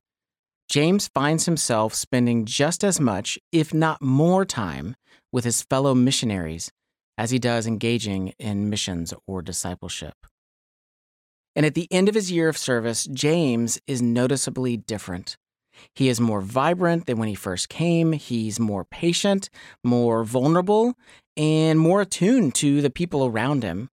James 0.68 1.06
finds 1.06 1.46
himself 1.46 1.94
spending 1.94 2.46
just 2.46 2.82
as 2.82 2.98
much, 2.98 3.38
if 3.52 3.72
not 3.72 4.02
more, 4.02 4.44
time 4.44 4.96
with 5.32 5.44
his 5.44 5.62
fellow 5.62 5.94
missionaries 5.94 6.70
as 7.18 7.30
he 7.30 7.38
does 7.38 7.66
engaging 7.66 8.32
in 8.38 8.70
missions 8.70 9.12
or 9.26 9.42
discipleship. 9.42 10.14
And 11.56 11.66
at 11.66 11.74
the 11.74 11.88
end 11.90 12.08
of 12.08 12.14
his 12.14 12.30
year 12.30 12.48
of 12.48 12.56
service, 12.56 13.04
James 13.06 13.80
is 13.86 14.00
noticeably 14.00 14.76
different. 14.76 15.36
He 15.94 16.08
is 16.08 16.20
more 16.20 16.40
vibrant 16.40 17.06
than 17.06 17.18
when 17.18 17.28
he 17.28 17.34
first 17.34 17.68
came. 17.68 18.12
He's 18.12 18.60
more 18.60 18.84
patient, 18.84 19.50
more 19.82 20.24
vulnerable, 20.24 20.94
and 21.36 21.78
more 21.78 22.00
attuned 22.02 22.54
to 22.56 22.80
the 22.80 22.90
people 22.90 23.24
around 23.26 23.62
him. 23.62 23.90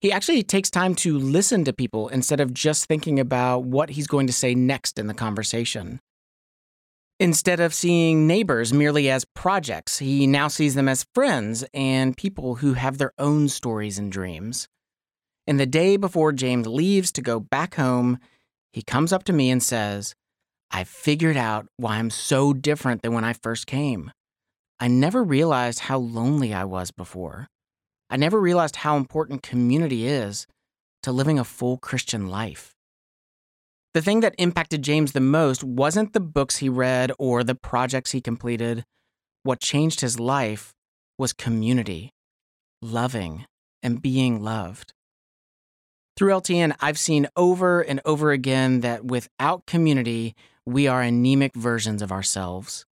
He 0.00 0.12
actually 0.12 0.42
takes 0.42 0.70
time 0.70 0.94
to 0.96 1.16
listen 1.16 1.64
to 1.64 1.72
people 1.72 2.08
instead 2.08 2.40
of 2.40 2.52
just 2.52 2.86
thinking 2.86 3.20
about 3.20 3.64
what 3.64 3.90
he's 3.90 4.06
going 4.06 4.26
to 4.26 4.32
say 4.32 4.54
next 4.54 4.98
in 4.98 5.06
the 5.06 5.14
conversation. 5.14 6.00
Instead 7.22 7.60
of 7.60 7.72
seeing 7.72 8.26
neighbors 8.26 8.72
merely 8.72 9.08
as 9.08 9.24
projects, 9.24 10.00
he 10.00 10.26
now 10.26 10.48
sees 10.48 10.74
them 10.74 10.88
as 10.88 11.06
friends 11.14 11.64
and 11.72 12.16
people 12.16 12.56
who 12.56 12.72
have 12.72 12.98
their 12.98 13.12
own 13.16 13.48
stories 13.48 13.96
and 13.96 14.10
dreams. 14.10 14.66
And 15.46 15.60
the 15.60 15.64
day 15.64 15.96
before 15.96 16.32
James 16.32 16.66
leaves 16.66 17.12
to 17.12 17.22
go 17.22 17.38
back 17.38 17.76
home, 17.76 18.18
he 18.72 18.82
comes 18.82 19.12
up 19.12 19.22
to 19.22 19.32
me 19.32 19.50
and 19.50 19.62
says, 19.62 20.16
I've 20.72 20.88
figured 20.88 21.36
out 21.36 21.68
why 21.76 21.98
I'm 21.98 22.10
so 22.10 22.52
different 22.52 23.02
than 23.02 23.12
when 23.12 23.22
I 23.22 23.34
first 23.34 23.68
came. 23.68 24.10
I 24.80 24.88
never 24.88 25.22
realized 25.22 25.78
how 25.78 25.98
lonely 25.98 26.52
I 26.52 26.64
was 26.64 26.90
before. 26.90 27.46
I 28.10 28.16
never 28.16 28.40
realized 28.40 28.74
how 28.74 28.96
important 28.96 29.44
community 29.44 30.08
is 30.08 30.48
to 31.04 31.12
living 31.12 31.38
a 31.38 31.44
full 31.44 31.76
Christian 31.76 32.26
life. 32.26 32.74
The 33.94 34.00
thing 34.00 34.20
that 34.20 34.34
impacted 34.38 34.82
James 34.82 35.12
the 35.12 35.20
most 35.20 35.62
wasn't 35.62 36.14
the 36.14 36.20
books 36.20 36.56
he 36.56 36.68
read 36.70 37.12
or 37.18 37.44
the 37.44 37.54
projects 37.54 38.12
he 38.12 38.22
completed. 38.22 38.84
What 39.42 39.60
changed 39.60 40.00
his 40.00 40.18
life 40.18 40.72
was 41.18 41.34
community, 41.34 42.14
loving, 42.80 43.44
and 43.82 44.00
being 44.00 44.42
loved. 44.42 44.94
Through 46.16 46.32
LTN, 46.32 46.74
I've 46.80 46.98
seen 46.98 47.28
over 47.36 47.82
and 47.82 48.00
over 48.04 48.32
again 48.32 48.80
that 48.80 49.04
without 49.04 49.66
community, 49.66 50.34
we 50.64 50.86
are 50.86 51.02
anemic 51.02 51.54
versions 51.54 52.00
of 52.00 52.12
ourselves. 52.12 52.86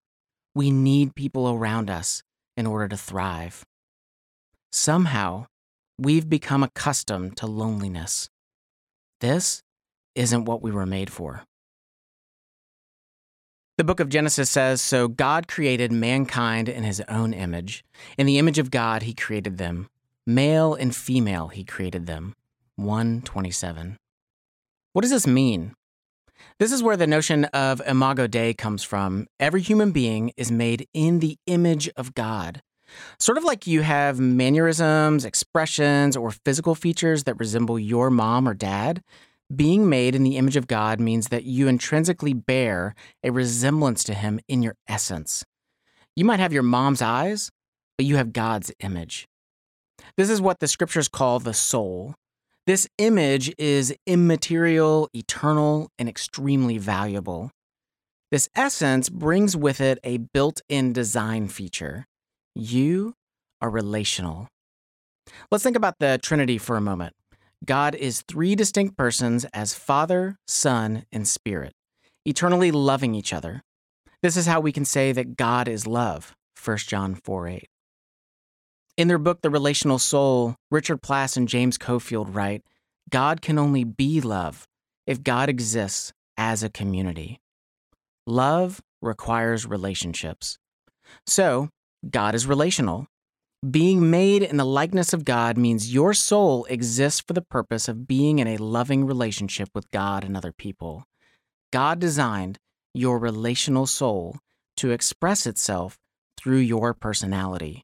We 0.53 0.69
need 0.71 1.15
people 1.15 1.49
around 1.49 1.89
us 1.89 2.23
in 2.57 2.65
order 2.65 2.89
to 2.89 2.97
thrive. 2.97 3.63
Somehow, 4.71 5.45
we've 5.97 6.27
become 6.27 6.63
accustomed 6.63 7.37
to 7.37 7.47
loneliness. 7.47 8.29
This 9.21 9.61
isn't 10.15 10.45
what 10.45 10.61
we 10.61 10.71
were 10.71 10.85
made 10.85 11.11
for. 11.11 11.43
The 13.77 13.83
book 13.85 14.01
of 14.01 14.09
Genesis 14.09 14.49
says 14.49 14.81
So 14.81 15.07
God 15.07 15.47
created 15.47 15.91
mankind 15.91 16.67
in 16.67 16.83
his 16.83 17.01
own 17.07 17.33
image. 17.33 17.85
In 18.17 18.25
the 18.25 18.37
image 18.37 18.59
of 18.59 18.71
God, 18.71 19.03
he 19.03 19.13
created 19.13 19.57
them. 19.57 19.89
Male 20.27 20.73
and 20.73 20.93
female, 20.93 21.47
he 21.47 21.63
created 21.63 22.05
them. 22.05 22.35
127. 22.75 23.97
What 24.93 25.01
does 25.01 25.11
this 25.11 25.25
mean? 25.25 25.75
This 26.59 26.73
is 26.73 26.83
where 26.83 26.97
the 26.97 27.07
notion 27.07 27.45
of 27.45 27.81
imago 27.87 28.27
Dei 28.27 28.53
comes 28.53 28.83
from. 28.83 29.27
Every 29.39 29.61
human 29.61 29.91
being 29.91 30.33
is 30.35 30.51
made 30.51 30.87
in 30.93 31.19
the 31.19 31.37
image 31.45 31.89
of 31.95 32.13
God. 32.13 32.61
Sort 33.17 33.37
of 33.37 33.43
like 33.43 33.65
you 33.65 33.81
have 33.81 34.19
mannerisms, 34.19 35.23
expressions, 35.23 36.17
or 36.17 36.31
physical 36.31 36.75
features 36.75 37.23
that 37.23 37.39
resemble 37.39 37.79
your 37.79 38.09
mom 38.09 38.47
or 38.47 38.53
dad, 38.53 39.01
being 39.53 39.89
made 39.89 40.15
in 40.15 40.23
the 40.23 40.37
image 40.37 40.55
of 40.55 40.67
God 40.67 40.99
means 40.99 41.29
that 41.29 41.43
you 41.43 41.67
intrinsically 41.67 42.33
bear 42.33 42.93
a 43.23 43.31
resemblance 43.31 44.03
to 44.05 44.13
Him 44.13 44.39
in 44.47 44.61
your 44.61 44.75
essence. 44.87 45.43
You 46.15 46.25
might 46.25 46.39
have 46.39 46.53
your 46.53 46.63
mom's 46.63 47.01
eyes, 47.01 47.49
but 47.97 48.05
you 48.05 48.17
have 48.17 48.33
God's 48.33 48.71
image. 48.79 49.27
This 50.17 50.29
is 50.29 50.41
what 50.41 50.59
the 50.59 50.67
scriptures 50.67 51.07
call 51.07 51.39
the 51.39 51.53
soul. 51.53 52.15
This 52.67 52.87
image 52.97 53.53
is 53.57 53.93
immaterial, 54.05 55.09
eternal, 55.13 55.89
and 55.97 56.07
extremely 56.07 56.77
valuable. 56.77 57.51
This 58.31 58.47
essence 58.55 59.09
brings 59.09 59.57
with 59.57 59.81
it 59.81 59.97
a 60.03 60.17
built 60.17 60.61
in 60.69 60.93
design 60.93 61.47
feature. 61.47 62.05
You 62.53 63.15
are 63.59 63.69
relational. 63.69 64.47
Let's 65.51 65.63
think 65.63 65.75
about 65.75 65.95
the 65.99 66.19
Trinity 66.21 66.57
for 66.57 66.77
a 66.77 66.81
moment. 66.81 67.13
God 67.65 67.95
is 67.95 68.21
three 68.21 68.55
distinct 68.55 68.97
persons 68.97 69.45
as 69.53 69.73
Father, 69.73 70.37
Son, 70.47 71.05
and 71.11 71.27
Spirit, 71.27 71.73
eternally 72.25 72.71
loving 72.71 73.13
each 73.15 73.33
other. 73.33 73.61
This 74.21 74.37
is 74.37 74.45
how 74.45 74.59
we 74.59 74.71
can 74.71 74.85
say 74.85 75.11
that 75.11 75.37
God 75.37 75.67
is 75.67 75.85
love, 75.85 76.35
1 76.63 76.77
John 76.77 77.15
4 77.15 77.47
8. 77.47 77.67
In 78.97 79.07
their 79.07 79.17
book, 79.17 79.41
The 79.41 79.49
Relational 79.49 79.99
Soul, 79.99 80.55
Richard 80.71 81.01
Plass 81.01 81.37
and 81.37 81.47
James 81.47 81.77
Cofield 81.77 82.35
write 82.35 82.63
God 83.09 83.41
can 83.41 83.57
only 83.57 83.83
be 83.83 84.21
love 84.21 84.67
if 85.07 85.23
God 85.23 85.49
exists 85.49 86.13
as 86.37 86.63
a 86.63 86.69
community. 86.69 87.39
Love 88.27 88.81
requires 89.01 89.65
relationships. 89.65 90.57
So, 91.25 91.69
God 92.09 92.35
is 92.35 92.45
relational. 92.45 93.07
Being 93.67 94.09
made 94.09 94.41
in 94.41 94.55
the 94.55 94.63
likeness 94.63 95.11
of 95.11 95.25
God 95.25 95.57
means 95.57 95.93
your 95.93 96.13
soul 96.13 96.63
exists 96.69 97.19
for 97.19 97.33
the 97.33 97.41
purpose 97.41 97.89
of 97.89 98.07
being 98.07 98.39
in 98.39 98.47
a 98.47 98.55
loving 98.55 99.05
relationship 99.05 99.67
with 99.75 99.91
God 99.91 100.23
and 100.23 100.37
other 100.37 100.53
people. 100.53 101.03
God 101.73 101.99
designed 101.99 102.57
your 102.93 103.19
relational 103.19 103.85
soul 103.85 104.37
to 104.77 104.91
express 104.91 105.45
itself 105.45 105.97
through 106.37 106.59
your 106.59 106.93
personality. 106.93 107.83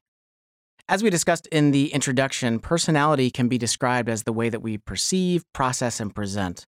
As 0.88 1.02
we 1.02 1.10
discussed 1.10 1.46
in 1.48 1.72
the 1.72 1.92
introduction, 1.92 2.58
personality 2.58 3.30
can 3.30 3.46
be 3.46 3.58
described 3.58 4.08
as 4.08 4.22
the 4.22 4.32
way 4.32 4.48
that 4.48 4.62
we 4.62 4.78
perceive, 4.78 5.44
process, 5.52 6.00
and 6.00 6.14
present. 6.14 6.64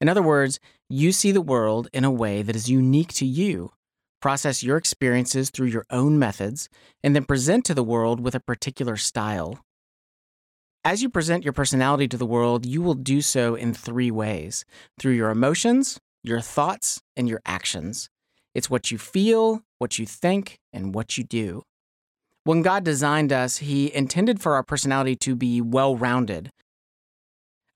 In 0.00 0.08
other 0.08 0.22
words, 0.22 0.60
you 0.88 1.10
see 1.10 1.32
the 1.32 1.40
world 1.40 1.88
in 1.92 2.04
a 2.04 2.12
way 2.12 2.42
that 2.42 2.54
is 2.54 2.70
unique 2.70 3.12
to 3.14 3.26
you 3.26 3.72
process 4.22 4.62
your 4.62 4.78
experiences 4.78 5.50
through 5.50 5.66
your 5.66 5.84
own 5.90 6.18
methods, 6.18 6.68
and 7.02 7.14
then 7.14 7.24
present 7.24 7.64
to 7.66 7.74
the 7.74 7.84
world 7.84 8.20
with 8.20 8.34
a 8.34 8.40
particular 8.40 8.96
style. 8.96 9.58
As 10.84 11.02
you 11.02 11.10
present 11.10 11.44
your 11.44 11.52
personality 11.52 12.08
to 12.08 12.16
the 12.16 12.26
world, 12.26 12.64
you 12.64 12.80
will 12.80 12.94
do 12.94 13.20
so 13.20 13.54
in 13.54 13.74
three 13.74 14.10
ways 14.10 14.64
through 14.98 15.12
your 15.12 15.30
emotions, 15.30 15.98
your 16.24 16.40
thoughts, 16.40 17.02
and 17.16 17.28
your 17.28 17.40
actions. 17.44 18.08
It's 18.54 18.70
what 18.70 18.90
you 18.90 18.98
feel, 18.98 19.62
what 19.78 19.98
you 19.98 20.06
think, 20.06 20.58
and 20.72 20.94
what 20.94 21.18
you 21.18 21.24
do. 21.24 21.62
When 22.44 22.62
God 22.62 22.82
designed 22.82 23.32
us, 23.32 23.58
He 23.58 23.94
intended 23.94 24.40
for 24.40 24.54
our 24.54 24.64
personality 24.64 25.14
to 25.16 25.36
be 25.36 25.60
well 25.60 25.96
rounded. 25.96 26.50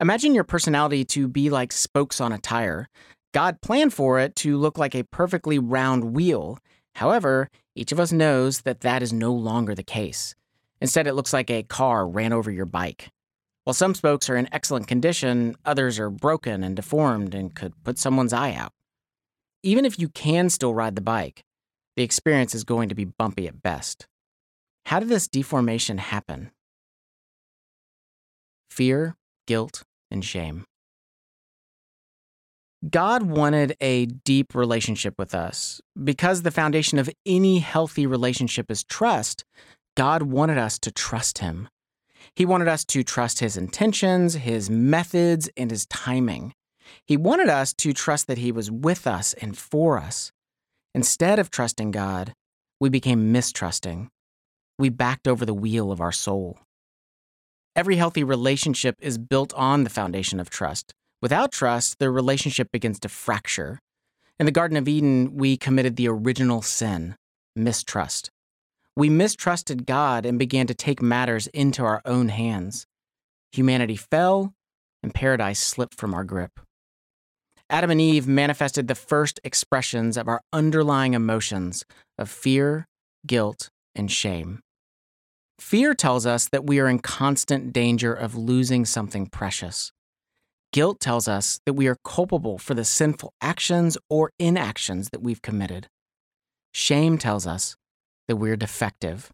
Imagine 0.01 0.35
your 0.35 0.45
personality 0.45 1.05
to 1.05 1.29
be 1.29 1.49
like 1.49 1.73
spokes 1.73 2.21
on 2.21 2.33
a 2.33 2.39
tire. 2.39 2.89
God 3.37 3.61
planned 3.61 3.93
for 3.93 4.19
it 4.19 4.35
to 4.37 4.57
look 4.57 4.79
like 4.79 4.95
a 4.95 5.05
perfectly 5.05 5.59
round 5.59 6.15
wheel. 6.15 6.59
However, 6.95 7.51
each 7.75 7.93
of 7.93 8.01
us 8.01 8.11
knows 8.11 8.63
that 8.63 8.81
that 8.81 9.03
is 9.03 9.13
no 9.13 9.31
longer 9.31 9.75
the 9.75 9.83
case. 9.83 10.35
Instead, 10.81 11.07
it 11.07 11.13
looks 11.13 11.35
like 11.35 11.51
a 11.51 11.63
car 11.63 12.09
ran 12.09 12.33
over 12.33 12.51
your 12.51 12.65
bike. 12.65 13.11
While 13.65 13.75
some 13.75 13.95
spokes 13.95 14.31
are 14.31 14.37
in 14.37 14.49
excellent 14.55 14.89
condition, 14.89 15.55
others 15.67 15.99
are 15.99 16.09
broken 16.09 16.65
and 16.65 16.75
deformed 16.75 17.35
and 17.35 17.55
could 17.55 17.75
put 17.85 17.99
someone's 17.99 18.33
eye 18.33 18.55
out. 18.55 18.73
Even 19.63 19.85
if 19.85 19.99
you 19.99 20.09
can 20.09 20.49
still 20.49 20.73
ride 20.73 20.95
the 20.95 21.03
bike, 21.03 21.45
the 21.95 22.03
experience 22.03 22.55
is 22.55 22.65
going 22.65 22.89
to 22.89 22.95
be 22.95 23.05
bumpy 23.05 23.47
at 23.47 23.63
best. 23.63 24.07
How 24.87 24.99
did 24.99 25.11
this 25.11 25.29
deformation 25.29 25.99
happen? 25.99 26.53
Fear, 28.71 29.15
guilt, 29.47 29.83
and 30.11 30.25
shame. 30.25 30.65
God 32.91 33.23
wanted 33.23 33.75
a 33.81 34.07
deep 34.07 34.55
relationship 34.55 35.15
with 35.19 35.35
us. 35.35 35.81
Because 36.03 36.43
the 36.43 36.51
foundation 36.51 36.99
of 36.99 37.11
any 37.25 37.59
healthy 37.59 38.07
relationship 38.07 38.71
is 38.71 38.85
trust, 38.85 39.45
God 39.97 40.23
wanted 40.23 40.59
us 40.59 40.79
to 40.81 40.93
trust 40.93 41.39
Him. 41.39 41.69
He 42.35 42.45
wanted 42.45 42.69
us 42.69 42.85
to 42.87 43.03
trust 43.03 43.41
His 43.41 43.57
intentions, 43.57 44.35
His 44.35 44.69
methods, 44.69 45.49
and 45.57 45.71
His 45.71 45.87
timing. 45.87 46.53
He 47.07 47.17
wanted 47.17 47.49
us 47.49 47.73
to 47.75 47.93
trust 47.93 48.27
that 48.27 48.39
He 48.39 48.53
was 48.53 48.71
with 48.71 49.07
us 49.07 49.33
and 49.35 49.57
for 49.57 49.99
us. 49.99 50.31
Instead 50.95 51.39
of 51.39 51.51
trusting 51.51 51.91
God, 51.91 52.35
we 52.79 52.89
became 52.91 53.33
mistrusting. 53.33 54.11
We 54.79 54.91
backed 54.91 55.27
over 55.27 55.47
the 55.47 55.55
wheel 55.55 55.91
of 55.91 56.01
our 56.01 56.13
soul. 56.13 56.59
Every 57.75 57.97
healthy 57.97 58.23
relationship 58.23 58.97
is 59.01 59.19
built 59.19 59.53
on 59.55 59.85
the 59.85 59.91
foundation 59.91 60.41
of 60.41 60.51
trust. 60.51 60.93
Without 61.23 61.53
trust, 61.53 61.99
the 61.99 62.11
relationship 62.11 62.71
begins 62.73 63.01
to 63.01 63.09
fracture. 63.09 63.81
In 64.39 64.47
the 64.47 64.53
Garden 64.53 64.77
of 64.77 64.87
Eden, 64.87 65.35
we 65.37 65.57
committed 65.57 65.97
the 65.97 66.09
original 66.09 66.63
sin 66.63 67.17
mistrust. 67.55 68.31
We 68.95 69.09
mistrusted 69.09 69.87
God 69.87 70.27
and 70.27 70.39
began 70.39 70.67
to 70.67 70.75
take 70.75 71.03
matters 71.03 71.47
into 71.49 71.83
our 71.83 72.03
own 72.05 72.29
hands. 72.29 72.87
Humanity 73.53 73.97
fell, 73.97 74.53
and 75.03 75.15
paradise 75.15 75.59
slipped 75.59 75.95
from 75.95 76.15
our 76.15 76.25
grip. 76.25 76.61
Adam 77.69 77.91
and 77.91 78.01
Eve 78.01 78.29
manifested 78.29 78.87
the 78.87 78.95
first 78.95 79.41
expressions 79.43 80.17
of 80.17 80.29
our 80.29 80.41
underlying 80.53 81.15
emotions 81.15 81.85
of 82.17 82.31
fear, 82.31 82.87
guilt, 83.27 83.71
and 83.95 84.11
shame. 84.11 84.61
Fear 85.59 85.95
tells 85.95 86.27
us 86.27 86.49
that 86.49 86.67
we 86.67 86.79
are 86.79 86.89
in 86.89 86.99
constant 86.99 87.73
danger 87.73 88.13
of 88.13 88.37
losing 88.37 88.85
something 88.85 89.27
precious. 89.27 89.91
Guilt 90.77 91.01
tells 91.01 91.27
us 91.27 91.59
that 91.65 91.73
we 91.73 91.87
are 91.87 91.97
culpable 92.05 92.59
for 92.59 92.75
the 92.75 92.85
sinful 92.85 93.33
actions 93.41 93.97
or 94.11 94.33
inactions 94.39 95.09
that 95.09 95.23
we've 95.23 95.41
committed. 95.41 95.89
Shame 96.75 97.17
tells 97.17 97.47
us 97.47 97.77
that 98.29 98.37
we're 98.37 98.59
defective 98.59 99.31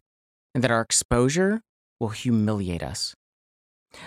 and 0.55 0.63
that 0.63 0.71
our 0.71 0.79
exposure 0.79 1.59
will 1.99 2.11
humiliate 2.15 2.81
us. 2.81 3.13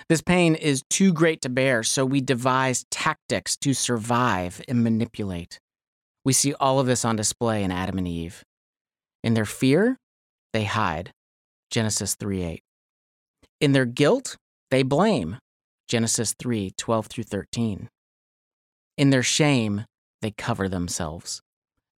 This 0.08 0.22
pain 0.22 0.54
is 0.54 0.82
too 0.88 1.12
great 1.12 1.42
to 1.42 1.50
bear, 1.50 1.82
so 1.82 2.06
we 2.06 2.22
devise 2.22 2.86
tactics 2.90 3.54
to 3.58 3.74
survive 3.74 4.62
and 4.66 4.82
manipulate. 4.82 5.60
We 6.24 6.32
see 6.32 6.54
all 6.54 6.80
of 6.80 6.86
this 6.86 7.04
on 7.04 7.16
display 7.16 7.62
in 7.62 7.70
Adam 7.70 7.98
and 7.98 8.08
Eve. 8.08 8.44
In 9.22 9.34
their 9.34 9.44
fear, 9.44 9.98
they 10.54 10.64
hide. 10.64 11.12
Genesis 11.70 12.14
3 12.14 12.44
8. 12.44 12.62
In 13.60 13.72
their 13.72 13.84
guilt, 13.84 14.38
they 14.70 14.82
blame. 14.82 15.36
Genesis 15.88 16.34
3 16.38 16.72
12 16.76 17.06
through 17.06 17.24
13. 17.24 17.88
In 18.96 19.10
their 19.10 19.22
shame, 19.22 19.84
they 20.22 20.30
cover 20.30 20.68
themselves. 20.68 21.42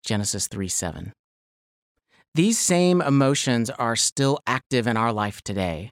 Genesis 0.04 0.47
3 0.47 0.67
7. 0.67 1.13
These 2.36 2.60
same 2.60 3.02
emotions 3.02 3.69
are 3.69 3.95
still 3.95 4.39
active 4.45 4.88
in 4.88 4.97
our 4.97 5.13
life 5.13 5.41
today. 5.41 5.91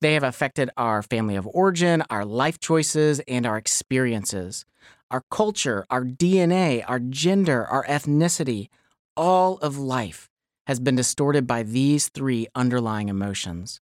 They 0.00 0.14
have 0.14 0.22
affected 0.22 0.70
our 0.76 1.02
family 1.02 1.36
of 1.36 1.46
origin, 1.48 2.02
our 2.08 2.24
life 2.24 2.58
choices, 2.60 3.20
and 3.28 3.44
our 3.44 3.56
experiences. 3.56 4.64
Our 5.10 5.22
culture, 5.30 5.84
our 5.90 6.04
DNA, 6.04 6.84
our 6.86 6.98
gender, 6.98 7.66
our 7.66 7.84
ethnicity, 7.86 8.68
all 9.16 9.58
of 9.58 9.78
life 9.78 10.30
has 10.66 10.80
been 10.80 10.96
distorted 10.96 11.46
by 11.46 11.62
these 11.62 12.08
three 12.08 12.46
underlying 12.54 13.08
emotions. 13.08 13.80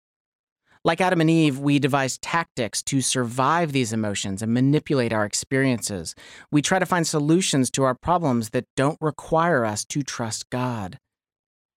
Like 0.85 1.01
Adam 1.01 1.21
and 1.21 1.31
Eve, 1.31 1.59
we 1.59 1.79
devise 1.79 2.19
tactics 2.19 2.83
to 2.85 3.01
survive 3.01 3.73
these 3.73 3.93
emotions 3.93 4.43
and 4.43 4.55
manipulate 4.55 5.13
our 5.13 5.25
experiences. 5.25 6.15
We 6.51 6.63
try 6.63 6.79
to 6.79 6.87
find 6.87 7.07
solutions 7.07 7.71
to 7.73 7.83
our 7.83 7.95
problems 7.95 8.51
that 8.51 8.67
don't 8.77 8.99
require 9.01 9.65
us 9.65 9.85
to 9.87 10.03
trust 10.03 10.51
God. 10.51 10.99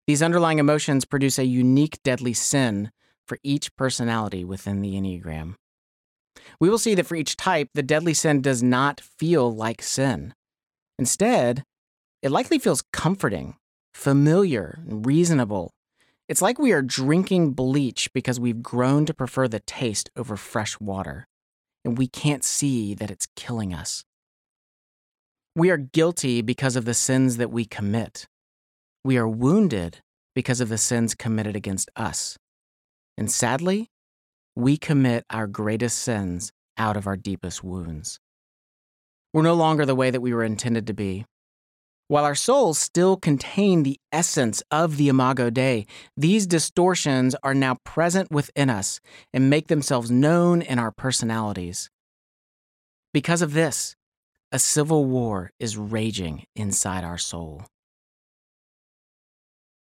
These 0.06 0.22
underlying 0.22 0.58
emotions 0.58 1.04
produce 1.04 1.38
a 1.38 1.44
unique 1.44 2.02
deadly 2.02 2.34
sin 2.34 2.90
for 3.26 3.38
each 3.42 3.74
personality 3.76 4.44
within 4.44 4.80
the 4.80 4.94
Enneagram. 4.94 5.54
we 6.58 6.68
will 6.68 6.78
see 6.78 6.94
that 6.94 7.06
for 7.06 7.14
each 7.14 7.36
type, 7.36 7.68
the 7.74 7.82
deadly 7.82 8.14
sin 8.14 8.40
does 8.40 8.62
not 8.62 9.00
feel 9.00 9.54
like 9.54 9.82
sin. 9.82 10.34
Instead, 10.98 11.62
it 12.22 12.30
likely 12.30 12.58
feels 12.58 12.82
comforting, 12.92 13.56
familiar, 13.94 14.80
and 14.86 15.06
reasonable. 15.06 15.72
It's 16.30 16.40
like 16.40 16.60
we 16.60 16.70
are 16.70 16.80
drinking 16.80 17.54
bleach 17.54 18.08
because 18.12 18.38
we've 18.38 18.62
grown 18.62 19.04
to 19.06 19.12
prefer 19.12 19.48
the 19.48 19.58
taste 19.58 20.10
over 20.16 20.36
fresh 20.36 20.78
water, 20.78 21.26
and 21.84 21.98
we 21.98 22.06
can't 22.06 22.44
see 22.44 22.94
that 22.94 23.10
it's 23.10 23.26
killing 23.34 23.74
us. 23.74 24.04
We 25.56 25.70
are 25.70 25.76
guilty 25.76 26.40
because 26.40 26.76
of 26.76 26.84
the 26.84 26.94
sins 26.94 27.38
that 27.38 27.50
we 27.50 27.64
commit. 27.64 28.28
We 29.04 29.18
are 29.18 29.26
wounded 29.26 30.02
because 30.32 30.60
of 30.60 30.68
the 30.68 30.78
sins 30.78 31.16
committed 31.16 31.56
against 31.56 31.90
us. 31.96 32.38
And 33.18 33.28
sadly, 33.28 33.88
we 34.54 34.76
commit 34.76 35.24
our 35.30 35.48
greatest 35.48 35.98
sins 35.98 36.52
out 36.78 36.96
of 36.96 37.08
our 37.08 37.16
deepest 37.16 37.64
wounds. 37.64 38.20
We're 39.34 39.42
no 39.42 39.54
longer 39.54 39.84
the 39.84 39.96
way 39.96 40.12
that 40.12 40.20
we 40.20 40.32
were 40.32 40.44
intended 40.44 40.86
to 40.86 40.94
be. 40.94 41.26
While 42.10 42.24
our 42.24 42.34
souls 42.34 42.76
still 42.76 43.16
contain 43.16 43.84
the 43.84 44.00
essence 44.10 44.64
of 44.72 44.96
the 44.96 45.08
Imago 45.08 45.48
Dei, 45.48 45.86
these 46.16 46.44
distortions 46.44 47.36
are 47.44 47.54
now 47.54 47.76
present 47.84 48.32
within 48.32 48.68
us 48.68 48.98
and 49.32 49.48
make 49.48 49.68
themselves 49.68 50.10
known 50.10 50.60
in 50.60 50.80
our 50.80 50.90
personalities. 50.90 51.88
Because 53.14 53.42
of 53.42 53.52
this, 53.52 53.94
a 54.50 54.58
civil 54.58 55.04
war 55.04 55.52
is 55.60 55.76
raging 55.76 56.46
inside 56.56 57.04
our 57.04 57.16
soul. 57.16 57.62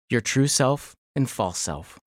Your 0.08 0.22
true 0.22 0.48
self 0.48 0.94
and 1.14 1.28
false 1.28 1.58
self. 1.58 1.98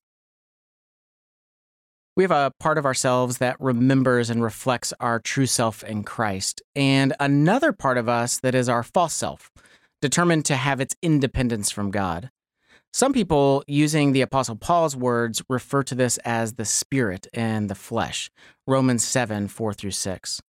We 2.15 2.23
have 2.23 2.31
a 2.31 2.53
part 2.59 2.79
of 2.79 2.87
ourselves 2.87 3.37
that 3.37 3.55
remembers 3.59 4.31
and 4.31 4.41
reflects 4.41 4.95
our 4.99 5.19
true 5.19 5.45
self 5.45 5.83
in 5.83 6.03
Christ, 6.03 6.63
and 6.75 7.13
another 7.19 7.71
part 7.71 7.99
of 7.99 8.09
us 8.09 8.39
that 8.39 8.55
is 8.55 8.67
our 8.67 8.81
false 8.81 9.13
self, 9.13 9.51
determined 10.01 10.45
to 10.45 10.55
have 10.55 10.79
its 10.79 10.95
independence 11.01 11.71
from 11.71 11.91
God. 11.91 12.29
Some 12.93 13.13
people, 13.13 13.63
using 13.67 14.11
the 14.11 14.21
Apostle 14.21 14.55
Paul's 14.55 14.95
words, 14.95 15.41
refer 15.49 15.83
to 15.83 15.95
this 15.95 16.17
as 16.19 16.53
the 16.53 16.65
spirit 16.65 17.27
and 17.33 17.69
the 17.69 17.75
flesh, 17.75 18.31
Romans 18.65 19.05
7 19.05 19.47
4 19.47 19.73
through 19.73 19.91
6. 19.91 20.41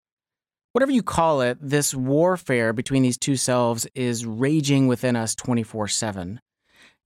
Whatever 0.72 0.92
you 0.92 1.02
call 1.02 1.40
it, 1.40 1.56
this 1.60 1.94
warfare 1.94 2.74
between 2.74 3.02
these 3.02 3.16
two 3.16 3.36
selves 3.36 3.86
is 3.94 4.26
raging 4.26 4.88
within 4.88 5.16
us 5.16 5.34
24 5.34 5.88
7. 5.88 6.40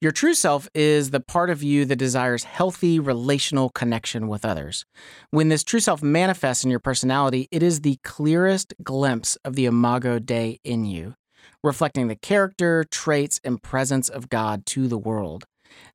Your 0.01 0.13
true 0.13 0.33
self 0.33 0.67
is 0.75 1.11
the 1.11 1.21
part 1.21 1.51
of 1.51 1.63
you 1.63 1.85
that 1.85 1.97
desires 1.97 2.45
healthy 2.45 2.99
relational 2.99 3.69
connection 3.69 4.29
with 4.29 4.47
others. 4.47 4.87
When 5.31 5.51
this 5.51 5.63
true 5.63 5.79
self 5.79 6.03
manifests 6.03 6.65
in 6.65 6.71
your 6.71 6.81
personality, 6.81 7.49
it 7.51 7.63
is 7.63 7.83
the 7.83 7.99
clearest 8.03 8.73
glimpse 8.83 9.37
of 9.45 9.57
the 9.57 9.67
Imago 9.67 10.19
Dei 10.19 10.59
in 10.65 10.87
you, 10.87 11.15
reflecting 11.63 12.09
the 12.09 12.17
character, 12.17 12.85
traits, 12.91 13.41
and 13.45 13.63
presence 13.63 14.09
of 14.09 14.29
God 14.29 14.67
to 14.67 14.89
the 14.89 14.99
world. 14.99 15.45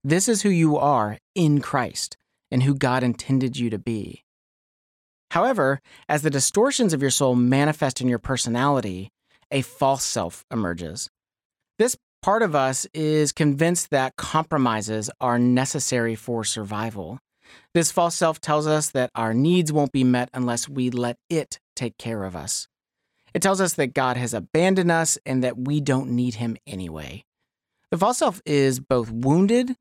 This 0.04 0.28
is 0.28 0.41
who 0.41 0.49
you 0.49 0.78
are 0.78 1.17
in 1.34 1.62
Christ 1.62 2.17
and 2.51 2.63
who 2.63 2.75
God 2.75 3.04
intended 3.04 3.58
you 3.58 3.69
to 3.69 3.78
be. 3.78 4.23
However, 5.32 5.82
as 6.08 6.21
the 6.21 6.30
distortions 6.30 6.93
of 6.93 7.01
your 7.01 7.12
soul 7.12 7.36
manifest 7.36 7.99
in 7.99 8.08
your 8.08 8.19
personality, 8.19 9.10
a 9.51 9.62
false 9.62 10.04
self 10.04 10.45
emerges. 10.51 11.10
This 11.78 11.97
part 12.21 12.41
of 12.41 12.56
us 12.56 12.88
is 12.93 13.32
convinced 13.32 13.89
that 13.89 14.15
compromises 14.15 15.10
are 15.19 15.38
necessary 15.38 16.15
for 16.15 16.43
survival. 16.43 17.19
This 17.73 17.91
false 17.91 18.15
self 18.15 18.39
tells 18.39 18.67
us 18.67 18.89
that 18.91 19.12
our 19.15 19.34
needs 19.34 19.71
won't 19.71 19.91
be 19.91 20.04
met 20.04 20.30
unless 20.34 20.69
we 20.69 20.89
let 20.89 21.17
it 21.30 21.60
take 21.75 21.97
care 21.97 22.23
of 22.23 22.36
us. 22.36 22.67
It 23.36 23.41
tells 23.41 23.60
us 23.60 23.74
that 23.74 23.93
God 23.93 24.15
has 24.15 24.34
abandoned 24.34 24.89
us 24.89 25.17
and 25.26 25.43
that 25.43 25.58
we 25.58 25.82
don't 25.82 26.12
need 26.12 26.36
him 26.36 26.56
anyway. 26.65 27.26
The 27.91 27.98
false 27.98 28.19
self 28.19 28.41
is 28.45 28.80
both 28.80 29.12
wounded 29.12 29.76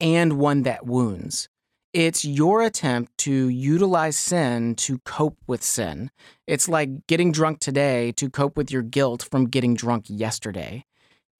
and 0.00 0.34
one 0.34 0.62
that 0.62 0.86
wounds. 0.86 1.48
It's 1.92 2.24
your 2.24 2.62
attempt 2.62 3.18
to 3.18 3.48
utilize 3.48 4.16
sin 4.16 4.76
to 4.76 5.00
cope 5.00 5.36
with 5.48 5.64
sin. 5.64 6.12
It's 6.46 6.68
like 6.68 7.08
getting 7.08 7.32
drunk 7.32 7.58
today 7.58 8.12
to 8.12 8.30
cope 8.30 8.56
with 8.56 8.70
your 8.70 8.82
guilt 8.82 9.26
from 9.28 9.48
getting 9.48 9.74
drunk 9.74 10.04
yesterday. 10.06 10.84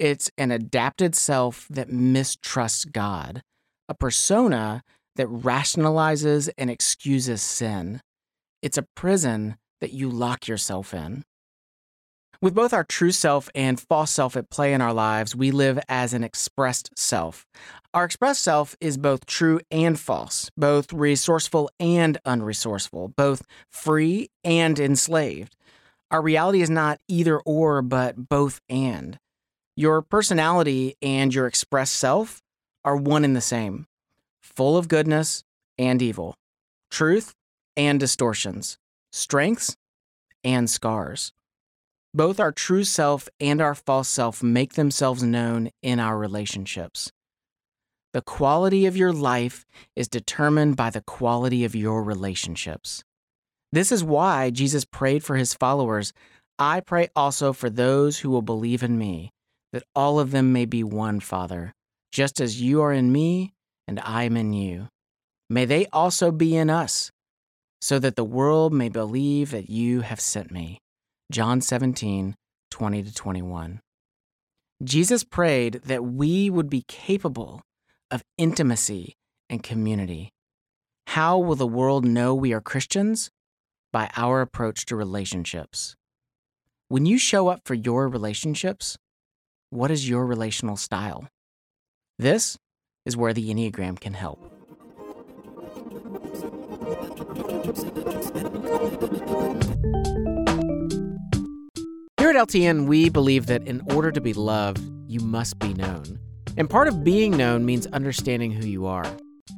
It's 0.00 0.32
an 0.36 0.50
adapted 0.50 1.14
self 1.14 1.68
that 1.70 1.92
mistrusts 1.92 2.84
God, 2.84 3.40
a 3.88 3.94
persona 3.94 4.82
that 5.14 5.28
rationalizes 5.28 6.50
and 6.58 6.70
excuses 6.70 7.40
sin. 7.40 8.00
It's 8.62 8.78
a 8.78 8.88
prison 8.96 9.58
that 9.80 9.92
you 9.92 10.10
lock 10.10 10.48
yourself 10.48 10.92
in. 10.92 11.22
With 12.42 12.56
both 12.56 12.74
our 12.74 12.82
true 12.82 13.12
self 13.12 13.48
and 13.54 13.78
false 13.78 14.10
self 14.10 14.36
at 14.36 14.50
play 14.50 14.74
in 14.74 14.80
our 14.80 14.92
lives, 14.92 15.36
we 15.36 15.52
live 15.52 15.78
as 15.88 16.12
an 16.12 16.24
expressed 16.24 16.90
self. 16.98 17.46
Our 17.94 18.04
expressed 18.04 18.42
self 18.42 18.74
is 18.80 18.98
both 18.98 19.26
true 19.26 19.60
and 19.70 19.98
false, 19.98 20.50
both 20.56 20.92
resourceful 20.92 21.70
and 21.78 22.18
unresourceful, 22.26 23.14
both 23.14 23.46
free 23.70 24.28
and 24.42 24.80
enslaved. 24.80 25.54
Our 26.10 26.20
reality 26.20 26.62
is 26.62 26.68
not 26.68 26.98
either 27.06 27.38
or, 27.38 27.80
but 27.80 28.28
both 28.28 28.60
and. 28.68 29.20
Your 29.76 30.02
personality 30.02 30.96
and 31.00 31.32
your 31.32 31.46
expressed 31.46 31.94
self 31.94 32.42
are 32.84 32.96
one 32.96 33.24
and 33.24 33.36
the 33.36 33.40
same, 33.40 33.86
full 34.40 34.76
of 34.76 34.88
goodness 34.88 35.44
and 35.78 36.02
evil, 36.02 36.34
truth 36.90 37.36
and 37.76 38.00
distortions, 38.00 38.78
strengths 39.12 39.76
and 40.42 40.68
scars. 40.68 41.32
Both 42.14 42.38
our 42.38 42.52
true 42.52 42.84
self 42.84 43.28
and 43.40 43.60
our 43.60 43.74
false 43.74 44.08
self 44.08 44.42
make 44.42 44.74
themselves 44.74 45.22
known 45.22 45.70
in 45.82 45.98
our 45.98 46.18
relationships. 46.18 47.10
The 48.12 48.20
quality 48.20 48.84
of 48.84 48.96
your 48.98 49.12
life 49.14 49.64
is 49.96 50.08
determined 50.08 50.76
by 50.76 50.90
the 50.90 51.00
quality 51.00 51.64
of 51.64 51.74
your 51.74 52.02
relationships. 52.02 53.02
This 53.72 53.90
is 53.90 54.04
why 54.04 54.50
Jesus 54.50 54.84
prayed 54.84 55.24
for 55.24 55.36
his 55.36 55.54
followers 55.54 56.12
I 56.58 56.80
pray 56.80 57.08
also 57.16 57.54
for 57.54 57.70
those 57.70 58.18
who 58.18 58.28
will 58.28 58.42
believe 58.42 58.82
in 58.82 58.98
me 58.98 59.32
that 59.72 59.84
all 59.94 60.20
of 60.20 60.32
them 60.32 60.52
may 60.52 60.66
be 60.66 60.84
one, 60.84 61.18
Father, 61.18 61.72
just 62.12 62.42
as 62.42 62.60
you 62.60 62.82
are 62.82 62.92
in 62.92 63.10
me 63.10 63.54
and 63.88 63.98
I 64.00 64.24
am 64.24 64.36
in 64.36 64.52
you. 64.52 64.88
May 65.48 65.64
they 65.64 65.86
also 65.86 66.30
be 66.30 66.54
in 66.54 66.68
us, 66.68 67.10
so 67.80 67.98
that 67.98 68.16
the 68.16 68.24
world 68.24 68.74
may 68.74 68.90
believe 68.90 69.50
that 69.50 69.70
you 69.70 70.02
have 70.02 70.20
sent 70.20 70.50
me. 70.50 70.81
John 71.32 71.62
17, 71.62 72.34
20 72.70 73.02
to 73.04 73.14
21. 73.14 73.80
Jesus 74.84 75.24
prayed 75.24 75.80
that 75.86 76.04
we 76.04 76.50
would 76.50 76.68
be 76.68 76.84
capable 76.86 77.62
of 78.10 78.22
intimacy 78.36 79.14
and 79.48 79.62
community. 79.62 80.28
How 81.06 81.38
will 81.38 81.54
the 81.54 81.66
world 81.66 82.04
know 82.04 82.34
we 82.34 82.52
are 82.52 82.60
Christians? 82.60 83.30
By 83.94 84.10
our 84.14 84.42
approach 84.42 84.84
to 84.86 84.94
relationships. 84.94 85.96
When 86.88 87.06
you 87.06 87.16
show 87.16 87.48
up 87.48 87.62
for 87.64 87.72
your 87.72 88.08
relationships, 88.08 88.98
what 89.70 89.90
is 89.90 90.06
your 90.06 90.26
relational 90.26 90.76
style? 90.76 91.28
This 92.18 92.58
is 93.06 93.16
where 93.16 93.32
the 93.32 93.48
Enneagram 93.48 93.98
can 93.98 94.12
help. 94.12 94.52
Here 102.22 102.30
at 102.30 102.36
LTN, 102.36 102.86
we 102.86 103.08
believe 103.08 103.46
that 103.46 103.66
in 103.66 103.82
order 103.92 104.12
to 104.12 104.20
be 104.20 104.32
loved, 104.32 104.80
you 105.08 105.18
must 105.18 105.58
be 105.58 105.74
known. 105.74 106.20
And 106.56 106.70
part 106.70 106.86
of 106.86 107.02
being 107.02 107.36
known 107.36 107.66
means 107.66 107.88
understanding 107.88 108.52
who 108.52 108.64
you 108.64 108.86
are, 108.86 109.16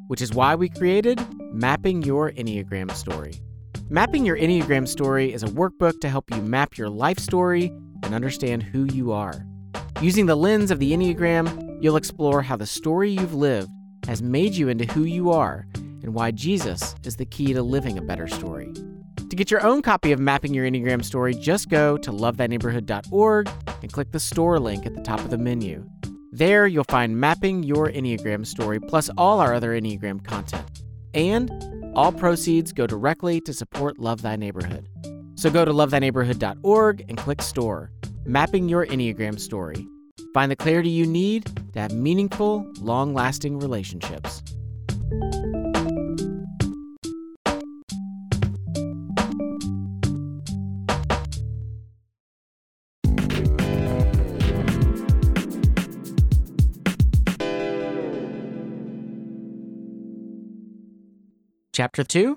which 0.09 0.23
is 0.23 0.33
why 0.33 0.55
we 0.55 0.71
created 0.71 1.21
Mapping 1.53 2.01
Your 2.01 2.33
Enneagram 2.33 2.91
Story. 2.93 3.35
Mapping 3.91 4.25
Your 4.25 4.39
Enneagram 4.39 4.89
Story 4.89 5.31
is 5.31 5.43
a 5.43 5.49
workbook 5.49 6.01
to 6.01 6.09
help 6.09 6.35
you 6.35 6.41
map 6.41 6.79
your 6.79 6.89
life 6.89 7.19
story 7.19 7.67
and 8.03 8.15
understand 8.15 8.63
who 8.63 8.85
you 8.85 9.13
are. 9.13 9.45
Using 10.01 10.25
the 10.25 10.35
lens 10.35 10.71
of 10.71 10.79
the 10.79 10.93
Enneagram, 10.93 11.83
you'll 11.83 11.97
explore 11.97 12.41
how 12.41 12.57
the 12.57 12.65
story 12.65 13.11
you've 13.11 13.35
lived 13.35 13.69
has 14.07 14.23
made 14.23 14.55
you 14.55 14.71
into 14.71 14.87
who 14.87 15.05
you 15.05 15.31
are 15.31 15.67
and 15.75 16.15
why 16.15 16.31
Jesus 16.31 16.95
is 17.05 17.17
the 17.17 17.27
key 17.27 17.53
to 17.53 17.63
living 17.63 17.99
a 17.99 18.03
better 18.03 18.27
story. 18.27 18.73
To 19.35 19.37
get 19.37 19.51
your 19.51 19.67
own 19.67 19.83
copy 19.83 20.13
of 20.13 20.21
Mapping 20.21 20.55
Your 20.55 20.65
Enneagram 20.65 21.05
Story, 21.05 21.35
just 21.35 21.69
go 21.69 21.97
to 21.97 22.13
lovethyneighborhood.org 22.13 23.51
and 23.83 23.93
click 23.93 24.13
the 24.13 24.21
store 24.21 24.61
link 24.61 24.87
at 24.87 24.95
the 24.95 25.03
top 25.03 25.19
of 25.19 25.31
the 25.31 25.39
menu. 25.39 25.85
There, 26.31 26.69
you'll 26.69 26.85
find 26.85 27.19
Mapping 27.19 27.65
Your 27.65 27.91
Enneagram 27.91 28.47
Story 28.47 28.79
plus 28.79 29.11
all 29.19 29.41
our 29.41 29.53
other 29.53 29.71
Enneagram 29.71 30.23
content. 30.23 30.83
And 31.15 31.51
all 31.97 32.13
proceeds 32.13 32.73
go 32.73 32.87
directly 32.87 33.41
to 33.41 33.53
support 33.53 33.99
Love 33.99 34.23
Thy 34.23 34.37
Neighborhood. 34.37 34.89
So 35.35 35.51
go 35.51 35.65
to 35.65 35.73
lovethyneighborhood.org 35.73 37.05
and 37.09 37.19
click 37.19 37.43
store 37.43 37.91
mapping 38.25 38.69
your 38.69 38.87
Enneagram 38.87 39.41
story. 39.41 39.85
Find 40.33 40.49
the 40.49 40.55
clarity 40.55 40.91
you 40.91 41.07
need 41.07 41.51
to 41.73 41.81
have 41.81 41.93
meaningful, 41.93 42.73
long 42.79 43.15
lasting 43.15 43.59
relationships. 43.59 44.45
Chapter 61.75 62.05
2 62.05 62.37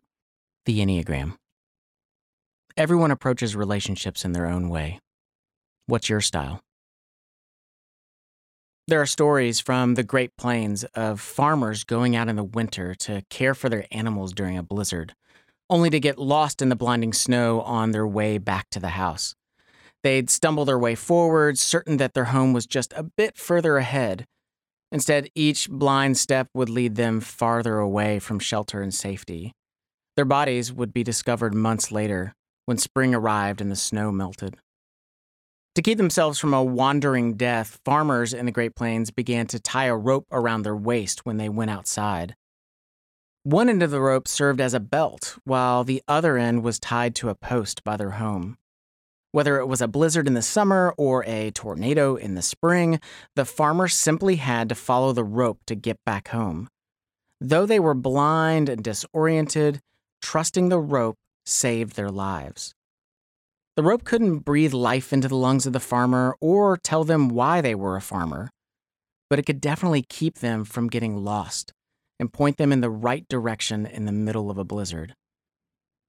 The 0.65 0.79
Enneagram. 0.79 1.35
Everyone 2.75 3.11
approaches 3.11 3.55
relationships 3.55 4.25
in 4.25 4.31
their 4.31 4.47
own 4.47 4.67
way. 4.67 4.99
What's 5.85 6.09
your 6.09 6.21
style? 6.21 6.59
There 8.87 8.99
are 8.99 9.05
stories 9.05 9.59
from 9.59 9.93
the 9.93 10.01
Great 10.01 10.35
Plains 10.37 10.85
of 10.95 11.21
farmers 11.21 11.83
going 11.83 12.15
out 12.15 12.29
in 12.29 12.35
the 12.35 12.43
winter 12.43 12.95
to 12.95 13.21
care 13.29 13.53
for 13.53 13.69
their 13.69 13.85
animals 13.91 14.33
during 14.33 14.57
a 14.57 14.63
blizzard, 14.63 15.13
only 15.69 15.91
to 15.91 15.99
get 15.99 16.17
lost 16.17 16.59
in 16.59 16.69
the 16.69 16.75
blinding 16.75 17.13
snow 17.13 17.61
on 17.61 17.91
their 17.91 18.07
way 18.07 18.39
back 18.39 18.71
to 18.71 18.79
the 18.79 18.89
house. 18.89 19.35
They'd 20.01 20.31
stumble 20.31 20.65
their 20.65 20.79
way 20.79 20.95
forward, 20.95 21.59
certain 21.59 21.97
that 21.97 22.15
their 22.15 22.25
home 22.25 22.53
was 22.53 22.65
just 22.65 22.91
a 22.93 23.03
bit 23.03 23.37
further 23.37 23.77
ahead. 23.77 24.25
Instead, 24.91 25.29
each 25.35 25.69
blind 25.69 26.17
step 26.17 26.47
would 26.53 26.69
lead 26.69 26.95
them 26.95 27.19
farther 27.19 27.77
away 27.77 28.19
from 28.19 28.39
shelter 28.39 28.81
and 28.81 28.93
safety. 28.93 29.51
Their 30.15 30.25
bodies 30.25 30.71
would 30.71 30.93
be 30.93 31.03
discovered 31.03 31.53
months 31.53 31.91
later 31.91 32.33
when 32.65 32.77
spring 32.77 33.13
arrived 33.13 33.61
and 33.61 33.71
the 33.71 33.75
snow 33.75 34.11
melted. 34.11 34.57
To 35.75 35.81
keep 35.83 35.99
themselves 35.99 36.39
from 36.39 36.55
a 36.55 36.63
wandering 36.63 37.35
death, 37.35 37.79
farmers 37.85 38.33
in 38.33 38.47
the 38.47 38.51
Great 38.51 38.75
Plains 38.75 39.11
began 39.11 39.45
to 39.47 39.59
tie 39.59 39.85
a 39.85 39.95
rope 39.95 40.25
around 40.31 40.63
their 40.63 40.75
waist 40.75 41.25
when 41.25 41.37
they 41.37 41.49
went 41.49 41.69
outside. 41.69 42.35
One 43.43 43.69
end 43.69 43.83
of 43.83 43.91
the 43.91 44.01
rope 44.01 44.27
served 44.27 44.59
as 44.59 44.73
a 44.73 44.79
belt, 44.79 45.37
while 45.43 45.83
the 45.83 46.01
other 46.07 46.37
end 46.37 46.63
was 46.63 46.79
tied 46.79 47.13
to 47.15 47.29
a 47.29 47.35
post 47.35 47.83
by 47.83 47.95
their 47.95 48.11
home. 48.11 48.57
Whether 49.37 49.59
it 49.59 49.67
was 49.67 49.81
a 49.81 49.87
blizzard 49.87 50.25
in 50.25 50.33
the 50.33 50.41
summer 50.41 50.95
or 50.97 51.23
a 51.25 51.51
tornado 51.51 52.15
in 52.15 52.33
the 52.33 52.41
spring, 52.41 52.99
the 53.35 53.45
farmer 53.45 53.87
simply 53.87 54.37
had 54.37 54.67
to 54.69 54.73
follow 54.73 55.13
the 55.13 55.23
rope 55.23 55.59
to 55.67 55.75
get 55.75 56.03
back 56.07 56.29
home. 56.29 56.69
Though 57.39 57.67
they 57.67 57.79
were 57.79 57.93
blind 57.93 58.67
and 58.67 58.83
disoriented, 58.83 59.79
trusting 60.23 60.69
the 60.69 60.79
rope 60.79 61.17
saved 61.45 61.95
their 61.95 62.09
lives. 62.09 62.73
The 63.75 63.83
rope 63.83 64.03
couldn't 64.03 64.39
breathe 64.39 64.73
life 64.73 65.13
into 65.13 65.27
the 65.27 65.35
lungs 65.35 65.67
of 65.67 65.73
the 65.73 65.79
farmer 65.79 66.35
or 66.41 66.75
tell 66.75 67.03
them 67.03 67.29
why 67.29 67.61
they 67.61 67.75
were 67.75 67.95
a 67.95 68.01
farmer, 68.01 68.49
but 69.29 69.37
it 69.37 69.45
could 69.45 69.61
definitely 69.61 70.01
keep 70.01 70.39
them 70.39 70.65
from 70.65 70.89
getting 70.89 71.23
lost 71.23 71.73
and 72.19 72.33
point 72.33 72.57
them 72.57 72.71
in 72.71 72.81
the 72.81 72.89
right 72.89 73.27
direction 73.29 73.85
in 73.85 74.05
the 74.05 74.11
middle 74.11 74.49
of 74.49 74.57
a 74.57 74.65
blizzard. 74.65 75.13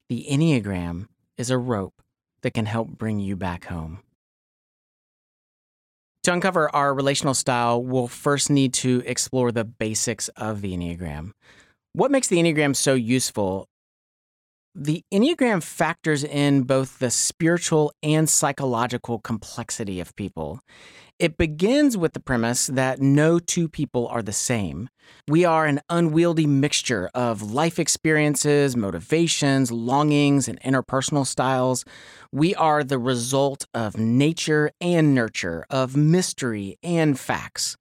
The 0.09 0.27
Enneagram 0.31 1.09
is 1.37 1.51
a 1.51 1.59
rope 1.59 2.01
that 2.49 2.55
can 2.55 2.65
help 2.65 2.89
bring 2.89 3.19
you 3.19 3.37
back 3.37 3.67
home. 3.67 3.99
To 6.23 6.33
uncover 6.33 6.75
our 6.75 6.95
relational 6.95 7.35
style, 7.35 7.83
we'll 7.83 8.09
first 8.09 8.49
need 8.49 8.73
to 8.75 9.03
explore 9.05 9.53
the 9.53 9.65
basics 9.65 10.29
of 10.29 10.63
the 10.63 10.75
Enneagram. 10.75 11.33
What 11.93 12.11
makes 12.11 12.29
the 12.29 12.39
Enneagram 12.39 12.75
so 12.75 12.95
useful? 12.95 13.67
The 14.75 15.03
Enneagram 15.13 15.63
factors 15.63 16.25
in 16.25 16.63
both 16.63 16.99
the 17.01 17.11
spiritual 17.11 17.93
and 18.03 18.27
psychological 18.31 19.19
complexity 19.19 20.01
of 20.01 20.17
people. 20.17 20.61
It 21.19 21.37
begins 21.37 21.97
with 21.97 22.13
the 22.13 22.21
premise 22.21 22.69
that 22.69 23.01
no 23.01 23.41
two 23.41 23.69
people 23.69 24.07
are 24.07 24.23
the 24.23 24.33
same. 24.33 24.89
We 25.27 25.45
are 25.45 25.67
an 25.67 25.81
unwieldy 25.91 26.47
mixture 26.47 27.11
of 27.13 27.43
life 27.43 27.81
experiences, 27.81 28.77
motivations, 28.77 29.73
longings, 29.73 30.47
and 30.47 30.61
interpersonal 30.61 31.27
styles. 31.27 31.85
We 32.31 32.55
are 32.55 32.85
the 32.85 33.01
result 33.01 33.67
of 33.75 33.97
nature 33.97 34.71
and 34.81 35.13
nurture, 35.13 35.67
of 35.71 35.97
mystery 35.97 36.79
and 36.85 37.19
facts. 37.19 37.77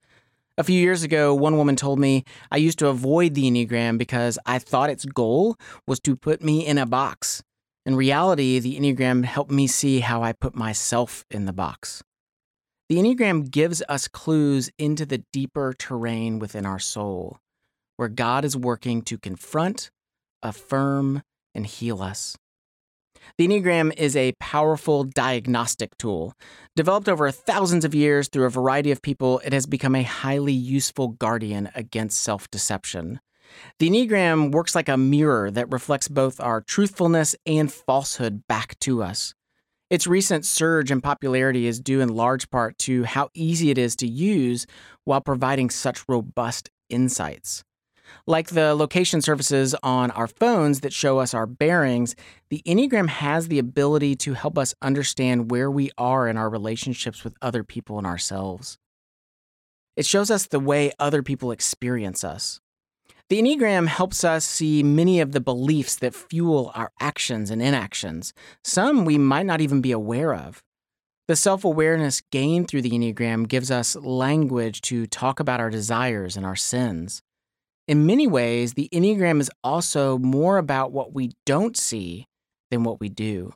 A 0.58 0.64
few 0.64 0.82
years 0.82 1.04
ago, 1.04 1.36
one 1.36 1.58
woman 1.58 1.76
told 1.76 2.00
me 2.00 2.24
I 2.52 2.58
used 2.58 2.80
to 2.80 2.88
avoid 2.88 3.36
the 3.36 3.44
Enneagram 3.44 4.00
because 4.00 4.40
I 4.48 4.58
thought 4.58 4.90
its 4.90 5.06
goal 5.06 5.58
was 5.86 6.00
to 6.00 6.16
put 6.16 6.42
me 6.42 6.66
in 6.66 6.80
a 6.80 6.88
box. 6.88 7.44
In 7.86 7.96
reality, 7.96 8.58
the 8.58 8.80
Enneagram 8.80 9.26
helped 9.26 9.52
me 9.52 9.68
see 9.68 10.00
how 10.00 10.24
I 10.24 10.34
put 10.34 10.56
myself 10.56 11.24
in 11.30 11.46
the 11.46 11.54
box. 11.54 12.02
The 12.90 12.96
Enneagram 12.96 13.52
gives 13.52 13.84
us 13.90 14.08
clues 14.08 14.70
into 14.78 15.06
the 15.06 15.22
deeper 15.34 15.74
terrain 15.78 16.40
within 16.40 16.66
our 16.66 16.80
soul, 16.80 17.38
where 17.98 18.08
God 18.08 18.46
is 18.46 18.56
working 18.56 19.02
to 19.04 19.18
confront, 19.18 19.92
affirm, 20.42 21.22
and 21.54 21.68
heal 21.68 22.02
us. 22.02 22.38
The 23.38 23.46
Enneagram 23.46 23.94
is 23.98 24.16
a 24.16 24.32
powerful 24.40 25.04
diagnostic 25.04 25.98
tool. 25.98 26.34
Developed 26.78 27.10
over 27.10 27.30
thousands 27.30 27.84
of 27.84 27.94
years 27.94 28.30
through 28.30 28.46
a 28.46 28.50
variety 28.50 28.92
of 28.92 29.02
people, 29.02 29.42
it 29.44 29.52
has 29.52 29.66
become 29.66 29.94
a 29.94 30.04
highly 30.04 30.54
useful 30.54 31.10
guardian 31.10 31.70
against 31.76 32.24
self 32.24 32.50
deception. 32.50 33.20
The 33.80 33.90
Enneagram 33.90 34.54
works 34.54 34.76
like 34.76 34.88
a 34.88 34.96
mirror 34.96 35.52
that 35.52 35.72
reflects 35.74 36.08
both 36.08 36.40
our 36.40 36.62
truthfulness 36.62 37.36
and 37.46 37.70
falsehood 37.70 38.44
back 38.48 38.80
to 38.80 39.04
us. 39.04 39.34
Its 39.90 40.06
recent 40.06 40.46
surge 40.46 40.92
in 40.92 41.00
popularity 41.00 41.66
is 41.66 41.80
due 41.80 42.02
in 42.02 42.10
large 42.10 42.50
part 42.50 42.78
to 42.78 43.06
how 43.06 43.30
easy 43.34 43.70
it 43.72 43.78
is 43.78 43.96
to 43.96 44.08
use 44.08 44.66
while 45.06 45.22
providing 45.22 45.70
such 45.70 46.04
robust 46.10 46.70
insights. 46.90 47.64
Like 48.26 48.50
the 48.50 48.74
location 48.74 49.22
services 49.22 49.76
on 49.84 50.12
our 50.12 50.28
phones 50.28 50.82
that 50.82 50.92
show 50.92 51.20
us 51.20 51.34
our 51.34 51.46
bearings, 51.46 52.16
the 52.50 52.62
Enneagram 52.66 53.08
has 53.08 53.48
the 53.48 53.60
ability 53.60 54.16
to 54.18 54.34
help 54.34 54.58
us 54.58 54.74
understand 54.82 55.52
where 55.52 55.72
we 55.72 55.92
are 55.98 56.28
in 56.28 56.38
our 56.38 56.50
relationships 56.50 57.24
with 57.24 57.36
other 57.42 57.64
people 57.64 57.98
and 57.98 58.08
ourselves. 58.08 58.78
It 59.96 60.06
shows 60.06 60.30
us 60.30 60.48
the 60.48 60.60
way 60.60 60.92
other 61.00 61.24
people 61.24 61.52
experience 61.52 62.24
us. 62.24 62.60
The 63.30 63.42
Enneagram 63.42 63.88
helps 63.88 64.24
us 64.24 64.46
see 64.46 64.84
many 64.84 65.20
of 65.20 65.34
the 65.34 65.42
beliefs 65.42 65.98
that 65.98 66.16
fuel 66.16 66.72
our 66.74 66.94
actions 67.02 67.52
and 67.52 67.62
inactions, 67.62 68.34
some 68.64 69.04
we 69.04 69.18
might 69.18 69.46
not 69.46 69.60
even 69.60 69.82
be 69.82 69.92
aware 69.92 70.34
of. 70.34 70.64
The 71.28 71.36
self 71.36 71.66
awareness 71.66 72.22
gained 72.32 72.70
through 72.70 72.84
the 72.84 72.92
Enneagram 72.92 73.50
gives 73.50 73.70
us 73.70 73.98
language 73.98 74.80
to 74.84 75.08
talk 75.08 75.42
about 75.42 75.60
our 75.60 75.70
desires 75.70 76.38
and 76.38 76.46
our 76.46 76.56
sins. 76.56 77.22
In 77.86 78.06
many 78.06 78.28
ways, 78.28 78.76
the 78.76 78.88
Enneagram 78.94 79.42
is 79.42 79.52
also 79.62 80.18
more 80.18 80.58
about 80.58 80.94
what 80.94 81.14
we 81.14 81.32
don't 81.46 81.76
see 81.76 82.28
than 82.72 82.86
what 82.86 83.02
we 83.02 83.10
do. 83.10 83.52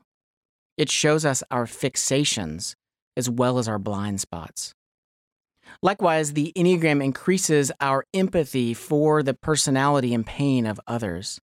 It 0.78 0.92
shows 0.92 1.24
us 1.24 1.44
our 1.50 1.66
fixations 1.66 2.76
as 3.16 3.30
well 3.30 3.58
as 3.58 3.70
our 3.70 3.80
blind 3.80 4.20
spots. 4.20 4.74
Likewise, 5.84 6.34
the 6.34 6.54
Enneagram 6.56 7.04
increases 7.04 7.72
our 7.82 8.06
empathy 8.14 8.74
for 8.74 9.24
the 9.24 9.34
personality 9.34 10.14
and 10.14 10.26
pain 10.26 10.68
of 10.68 10.80
others. 10.86 11.42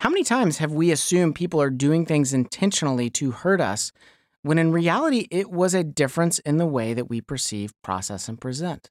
How 0.00 0.10
many 0.10 0.24
times 0.24 0.58
have 0.58 0.72
we 0.72 0.90
assumed 0.90 1.36
people 1.36 1.62
are 1.62 1.70
doing 1.70 2.04
things 2.04 2.32
intentionally 2.32 3.08
to 3.10 3.30
hurt 3.30 3.60
us 3.60 3.92
when 4.42 4.58
in 4.58 4.72
reality 4.72 5.28
it 5.30 5.50
was 5.50 5.74
a 5.74 5.84
difference 5.84 6.40
in 6.40 6.56
the 6.56 6.66
way 6.66 6.92
that 6.92 7.08
we 7.08 7.20
perceive, 7.20 7.72
process, 7.82 8.28
and 8.28 8.40
present? 8.40 8.90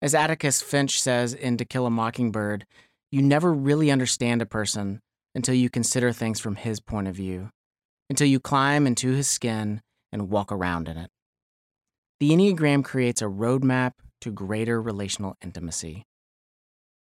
As 0.00 0.14
Atticus 0.14 0.62
Finch 0.62 1.00
says 1.00 1.34
in 1.34 1.56
To 1.58 1.64
Kill 1.66 1.84
a 1.84 1.90
Mockingbird, 1.90 2.64
you 3.10 3.20
never 3.20 3.52
really 3.52 3.90
understand 3.90 4.40
a 4.40 4.46
person 4.46 5.00
until 5.34 5.54
you 5.54 5.68
consider 5.68 6.12
things 6.12 6.40
from 6.40 6.56
his 6.56 6.80
point 6.80 7.08
of 7.08 7.14
view, 7.14 7.50
until 8.08 8.26
you 8.26 8.40
climb 8.40 8.86
into 8.86 9.12
his 9.12 9.28
skin 9.28 9.82
and 10.12 10.30
walk 10.30 10.50
around 10.50 10.88
in 10.88 10.96
it. 10.96 11.10
The 12.20 12.30
Enneagram 12.30 12.84
creates 12.84 13.22
a 13.22 13.26
roadmap 13.26 13.92
to 14.22 14.32
greater 14.32 14.82
relational 14.82 15.36
intimacy. 15.42 16.04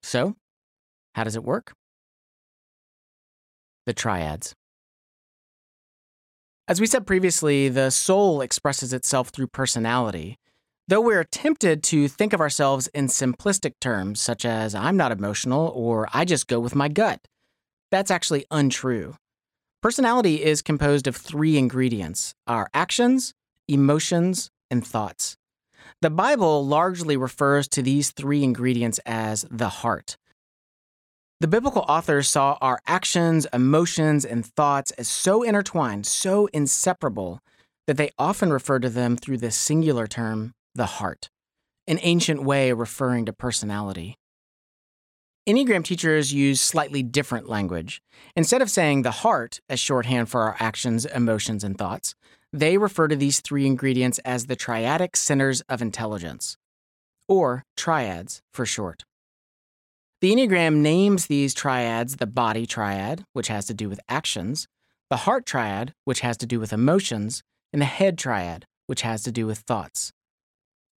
So, 0.05 0.37
how 1.15 1.25
does 1.25 1.35
it 1.35 1.43
work? 1.43 1.73
The 3.85 3.93
triads. 3.93 4.55
As 6.69 6.81
we 6.81 6.87
said 6.87 7.05
previously, 7.07 7.69
the 7.69 7.91
soul 7.91 8.41
expresses 8.41 8.93
itself 8.93 9.31
through 9.31 9.49
personality. 9.49 10.39
Though 10.87 11.01
we're 11.01 11.25
tempted 11.25 11.83
to 11.85 12.07
think 12.07 12.33
of 12.33 12.41
ourselves 12.41 12.87
in 12.89 13.09
simplistic 13.09 13.73
terms, 13.81 14.21
such 14.21 14.45
as 14.45 14.73
I'm 14.75 14.97
not 14.97 15.11
emotional 15.11 15.73
or 15.75 16.09
I 16.13 16.25
just 16.25 16.47
go 16.47 16.61
with 16.61 16.77
my 16.77 16.89
gut, 16.89 17.27
that's 17.91 18.11
actually 18.11 18.47
untrue. 18.53 19.17
Personality 19.83 20.45
is 20.45 20.63
composed 20.63 21.09
of 21.09 21.17
three 21.17 21.59
ingredients 21.59 22.35
our 22.47 22.69
actions, 22.73 23.35
emotions, 23.67 24.52
and 24.73 24.85
thoughts. 24.85 25.37
The 26.01 26.11
Bible 26.11 26.67
largely 26.67 27.17
refers 27.17 27.69
to 27.69 27.83
these 27.83 28.11
three 28.11 28.43
ingredients 28.43 28.99
as 29.07 29.47
the 29.51 29.69
heart. 29.69 30.17
The 31.41 31.49
biblical 31.49 31.85
authors 31.89 32.29
saw 32.29 32.57
our 32.61 32.81
actions, 32.87 33.47
emotions, 33.53 34.25
and 34.25 34.47
thoughts 34.47 34.91
as 34.93 35.09
so 35.09 35.43
intertwined, 35.43 36.07
so 36.07 36.47
inseparable, 36.47 37.41
that 37.87 37.97
they 37.97 38.11
often 38.19 38.53
refer 38.53 38.79
to 38.79 38.89
them 38.89 39.17
through 39.17 39.39
the 39.39 39.51
singular 39.51 40.07
term, 40.07 40.55
the 40.75 40.87
heart, 40.87 41.31
an 41.87 41.99
ancient 42.03 42.43
way 42.43 42.71
of 42.71 42.79
referring 42.79 43.27
to 43.27 43.33
personality. 43.33 44.17
Enneagram 45.49 45.85
teachers 45.85 46.33
use 46.33 46.61
slightly 46.61 47.03
different 47.03 47.49
language. 47.49 48.01
Instead 48.37 48.63
of 48.63 48.71
saying 48.71 49.03
the 49.03 49.11
heart 49.11 49.61
as 49.69 49.81
shorthand 49.81 50.29
for 50.29 50.43
our 50.43 50.57
actions, 50.61 51.05
emotions, 51.07 51.65
and 51.65 51.77
thoughts, 51.77 52.15
they 52.53 52.77
refer 52.77 53.09
to 53.09 53.17
these 53.17 53.41
three 53.41 53.67
ingredients 53.67 54.19
as 54.25 54.47
the 54.47 54.57
triadic 54.57 55.17
centers 55.17 55.63
of 55.63 55.81
intelligence, 55.81 56.57
or 57.29 57.65
triads 57.77 58.43
for 58.53 58.67
short. 58.67 59.05
The 60.21 60.33
Enneagram 60.33 60.77
names 60.77 61.27
these 61.27 61.55
triads 61.55 62.17
the 62.17 62.27
body 62.27 62.67
triad, 62.67 63.25
which 63.33 63.49
has 63.49 63.67
to 63.67 63.75
do 63.75 63.89
with 63.89 64.01
actions, 64.09 64.69
the 65.11 65.17
heart 65.19 65.47
triad, 65.47 65.95
which 66.05 66.21
has 66.21 66.37
to 66.39 66.47
do 66.47 66.61
with 66.61 66.73
emotions, 66.73 67.43
and 67.73 67.83
the 67.83 67.87
head 67.87 68.19
triad, 68.19 68.67
which 68.87 69.03
has 69.03 69.23
to 69.25 69.33
do 69.33 69.47
with 69.47 69.59
thoughts. 69.59 70.13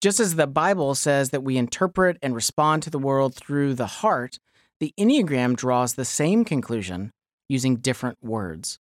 Just 0.02 0.20
as 0.20 0.36
the 0.36 0.46
Bible 0.46 0.94
says 0.94 1.32
that 1.32 1.44
we 1.44 1.58
interpret 1.58 2.18
and 2.22 2.36
respond 2.36 2.84
to 2.84 2.90
the 2.90 3.00
world 3.00 3.34
through 3.34 3.74
the 3.74 3.88
heart, 3.88 4.38
the 4.80 4.94
Enneagram 5.00 5.56
draws 5.56 5.96
the 5.96 6.06
same 6.06 6.46
conclusion 6.46 7.12
using 7.48 7.78
different 7.78 8.18
words. 8.22 8.78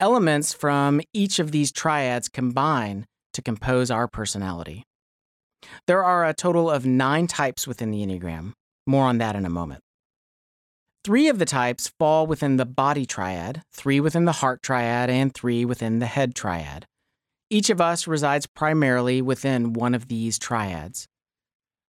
Elements 0.00 0.54
from 0.54 1.02
each 1.12 1.38
of 1.38 1.52
these 1.52 1.70
triads 1.70 2.30
combine 2.30 3.04
to 3.34 3.42
compose 3.42 3.90
our 3.90 4.08
personality. 4.08 4.84
There 5.86 6.02
are 6.02 6.24
a 6.24 6.32
total 6.32 6.70
of 6.70 6.86
nine 6.86 7.26
types 7.26 7.66
within 7.66 7.90
the 7.90 8.06
Enneagram. 8.06 8.54
More 8.86 9.04
on 9.04 9.18
that 9.18 9.36
in 9.36 9.44
a 9.44 9.50
moment. 9.50 9.82
Three 11.04 11.28
of 11.28 11.38
the 11.38 11.44
types 11.44 11.92
fall 11.98 12.26
within 12.26 12.56
the 12.56 12.64
body 12.64 13.04
triad, 13.04 13.60
three 13.74 14.00
within 14.00 14.24
the 14.24 14.32
heart 14.32 14.62
triad, 14.62 15.10
and 15.10 15.34
three 15.34 15.66
within 15.66 15.98
the 15.98 16.06
head 16.06 16.34
triad. 16.34 16.86
Each 17.50 17.68
of 17.68 17.78
us 17.78 18.06
resides 18.06 18.46
primarily 18.46 19.20
within 19.20 19.74
one 19.74 19.94
of 19.94 20.08
these 20.08 20.38
triads. 20.38 21.08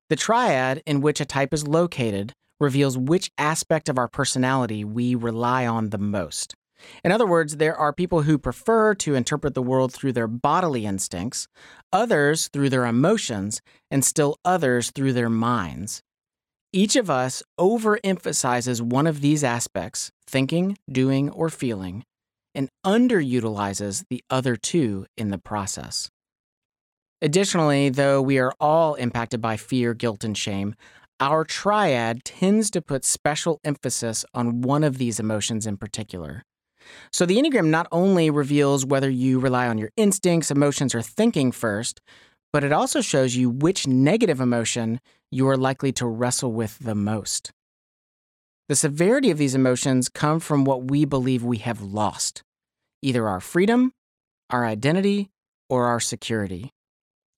The 0.10 0.18
triad 0.18 0.84
in 0.86 1.00
which 1.00 1.22
a 1.22 1.26
type 1.26 1.54
is 1.54 1.66
located 1.66 2.34
reveals 2.60 2.98
which 2.98 3.32
aspect 3.38 3.88
of 3.88 3.98
our 3.98 4.10
personality 4.10 4.84
we 4.84 5.16
rely 5.16 5.66
on 5.66 5.92
the 5.92 5.98
most. 5.98 6.56
In 7.04 7.12
other 7.12 7.26
words, 7.26 7.58
there 7.58 7.76
are 7.76 7.94
people 7.94 8.24
who 8.24 8.38
prefer 8.38 8.94
to 8.96 9.16
interpret 9.16 9.54
the 9.54 9.62
world 9.62 9.94
through 9.94 10.14
their 10.14 10.28
bodily 10.28 10.86
instincts, 10.86 11.48
others 11.92 12.48
through 12.48 12.70
their 12.70 12.86
emotions, 12.86 13.62
and 13.90 14.04
still 14.06 14.38
others 14.46 14.92
through 14.92 15.14
their 15.14 15.30
minds. 15.30 16.02
Each 16.74 16.96
of 16.96 17.10
us 17.10 17.44
overemphasizes 17.60 18.82
one 18.82 19.06
of 19.06 19.22
these 19.22 19.44
aspects, 19.44 20.12
thinking, 20.26 20.78
doing, 20.90 21.30
or 21.30 21.50
feeling, 21.50 22.06
and 22.56 22.70
underutilizes 22.86 24.06
the 24.10 24.24
other 24.30 24.56
two 24.56 25.06
in 25.18 25.30
the 25.30 25.38
process. 25.38 26.10
Additionally, 27.22 27.90
though 27.90 28.22
we 28.22 28.40
are 28.40 28.54
all 28.60 28.96
impacted 28.96 29.42
by 29.42 29.58
fear, 29.58 29.94
guilt, 29.94 30.24
and 30.24 30.38
shame, 30.38 30.76
our 31.20 31.44
triad 31.44 32.24
tends 32.24 32.72
to 32.72 32.82
put 32.82 33.06
special 33.06 33.60
emphasis 33.64 34.26
on 34.34 34.62
one 34.62 34.84
of 34.84 34.98
these 34.98 35.20
emotions 35.20 35.68
in 35.68 35.78
particular. 35.78 36.44
So 37.12 37.26
the 37.26 37.38
Enneagram 37.38 37.68
not 37.68 37.88
only 37.92 38.30
reveals 38.30 38.86
whether 38.86 39.10
you 39.10 39.40
rely 39.40 39.68
on 39.68 39.78
your 39.78 39.92
instincts, 39.98 40.52
emotions, 40.52 40.96
or 40.96 41.02
thinking 41.02 41.52
first, 41.52 42.02
but 42.54 42.64
it 42.64 42.72
also 42.72 43.02
shows 43.02 43.36
you 43.36 43.50
which 43.50 43.88
negative 43.88 44.40
emotion 44.40 45.00
you 45.32 45.48
are 45.48 45.58
likely 45.58 45.92
to 45.94 46.06
wrestle 46.06 46.52
with 46.52 46.80
the 46.80 46.96
most. 46.96 47.52
The 48.68 48.76
severity 48.76 49.32
of 49.32 49.38
these 49.38 49.56
emotions 49.56 50.10
come 50.10 50.40
from 50.40 50.64
what 50.64 50.90
we 50.90 51.06
believe 51.06 51.44
we 51.44 51.58
have 51.58 51.82
lost 51.82 52.44
either 53.04 53.28
our 53.28 53.40
freedom, 53.40 53.92
our 54.52 54.66
identity, 54.66 55.32
or 55.70 55.88
our 55.88 56.00
security. 56.00 56.72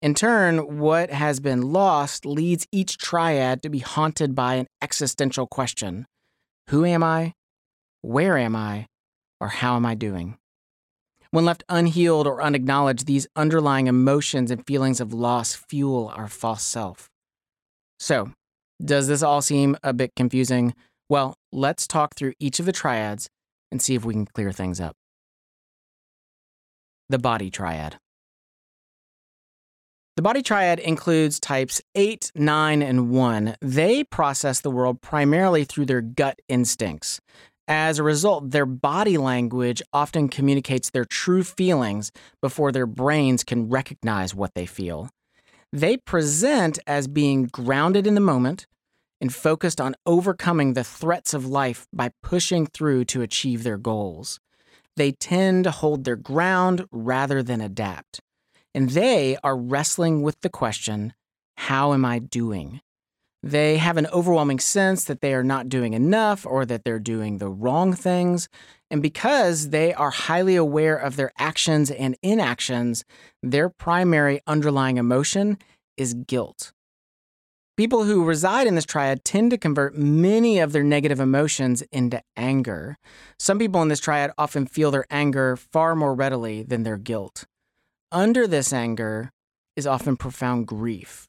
In 0.01 0.13
turn, 0.13 0.79
what 0.79 1.09
has 1.09 1.39
been 1.39 1.71
lost 1.71 2.25
leads 2.25 2.67
each 2.71 2.97
triad 2.97 3.63
to 3.63 3.69
be 3.69 3.79
haunted 3.79 4.35
by 4.35 4.55
an 4.55 4.67
existential 4.81 5.47
question 5.47 6.05
Who 6.69 6.83
am 6.83 7.03
I? 7.03 7.33
Where 8.01 8.37
am 8.37 8.55
I? 8.55 8.87
Or 9.43 9.49
how 9.49 9.75
am 9.75 9.85
I 9.85 9.93
doing? 9.93 10.37
When 11.31 11.43
left 11.43 11.65
unhealed 11.67 12.27
or 12.27 12.41
unacknowledged, 12.41 13.05
these 13.05 13.27
underlying 13.35 13.87
emotions 13.87 14.49
and 14.51 14.65
feelings 14.65 15.01
of 15.01 15.13
loss 15.13 15.53
fuel 15.53 16.13
our 16.15 16.29
false 16.29 16.63
self. 16.63 17.09
So, 17.99 18.31
does 18.81 19.09
this 19.09 19.21
all 19.21 19.41
seem 19.41 19.75
a 19.83 19.91
bit 19.91 20.11
confusing? 20.15 20.73
Well, 21.09 21.35
let's 21.51 21.87
talk 21.87 22.15
through 22.15 22.35
each 22.39 22.61
of 22.61 22.65
the 22.65 22.71
triads 22.71 23.27
and 23.69 23.81
see 23.81 23.95
if 23.95 24.05
we 24.05 24.13
can 24.13 24.27
clear 24.27 24.53
things 24.53 24.79
up. 24.79 24.95
The 27.09 27.19
body 27.19 27.51
triad. 27.51 27.97
The 30.15 30.21
body 30.21 30.41
triad 30.41 30.79
includes 30.79 31.39
types 31.39 31.81
8, 31.95 32.31
9, 32.33 32.81
and 32.81 33.09
1. 33.09 33.55
They 33.61 34.05
process 34.05 34.61
the 34.61 34.71
world 34.71 35.01
primarily 35.01 35.65
through 35.65 35.87
their 35.87 36.01
gut 36.01 36.39
instincts. 36.47 37.19
As 37.68 37.97
a 37.97 38.03
result, 38.03 38.51
their 38.51 38.66
body 38.66 39.18
language 39.18 39.82
often 39.93 40.28
communicates 40.28 40.89
their 40.89 41.05
true 41.05 41.43
feelings 41.43 42.11
before 42.41 42.72
their 42.72 42.86
brains 42.86 43.43
can 43.43 43.70
recognize 43.70 44.36
what 44.36 44.53
they 44.53 44.66
feel. 44.66 45.09
They 45.72 45.97
present 45.97 46.78
as 46.86 47.07
being 47.07 47.45
grounded 47.45 48.05
in 48.05 48.16
the 48.16 48.22
moment 48.22 48.68
and 49.22 49.34
focused 49.34 49.80
on 49.80 49.95
overcoming 50.05 50.74
the 50.74 50.84
threats 50.84 51.34
of 51.34 51.45
life 51.45 51.88
by 51.93 52.11
pushing 52.22 52.68
through 52.68 53.05
to 53.05 53.22
achieve 53.22 53.64
their 53.64 53.78
goals. 53.78 54.39
They 54.97 55.14
tend 55.14 55.64
to 55.64 55.72
hold 55.72 56.03
their 56.03 56.18
ground 56.18 56.86
rather 56.91 57.41
than 57.41 57.61
adapt. 57.61 58.20
And 58.76 58.89
they 58.89 59.38
are 59.43 59.57
wrestling 59.57 60.22
with 60.22 60.41
the 60.41 60.49
question 60.49 61.14
how 61.55 61.93
am 61.93 62.03
I 62.03 62.20
doing? 62.20 62.82
They 63.45 63.75
have 63.75 63.97
an 63.97 64.07
overwhelming 64.07 64.59
sense 64.59 65.03
that 65.03 65.19
they 65.19 65.33
are 65.33 65.43
not 65.43 65.67
doing 65.67 65.93
enough 65.93 66.45
or 66.45 66.65
that 66.65 66.85
they're 66.85 66.97
doing 66.97 67.37
the 67.37 67.49
wrong 67.49 67.91
things. 67.91 68.47
And 68.89 69.01
because 69.01 69.69
they 69.69 69.93
are 69.93 70.11
highly 70.11 70.55
aware 70.55 70.95
of 70.95 71.17
their 71.17 71.33
actions 71.37 71.91
and 71.91 72.15
inactions, 72.23 73.03
their 73.41 73.67
primary 73.67 74.39
underlying 74.47 74.95
emotion 74.95 75.57
is 75.97 76.13
guilt. 76.13 76.71
People 77.75 78.05
who 78.05 78.23
reside 78.23 78.65
in 78.65 78.75
this 78.75 78.85
triad 78.85 79.25
tend 79.25 79.51
to 79.51 79.57
convert 79.57 79.97
many 79.97 80.59
of 80.59 80.71
their 80.71 80.83
negative 80.83 81.19
emotions 81.19 81.81
into 81.91 82.21
anger. 82.37 82.97
Some 83.39 83.59
people 83.59 83.81
in 83.81 83.89
this 83.89 83.99
triad 83.99 84.31
often 84.37 84.67
feel 84.67 84.89
their 84.89 85.05
anger 85.09 85.57
far 85.57 85.95
more 85.95 86.13
readily 86.13 86.63
than 86.63 86.83
their 86.83 86.97
guilt. 86.97 87.45
Under 88.11 88.47
this 88.47 88.71
anger 88.71 89.31
is 89.75 89.87
often 89.87 90.15
profound 90.15 90.67
grief. 90.67 91.27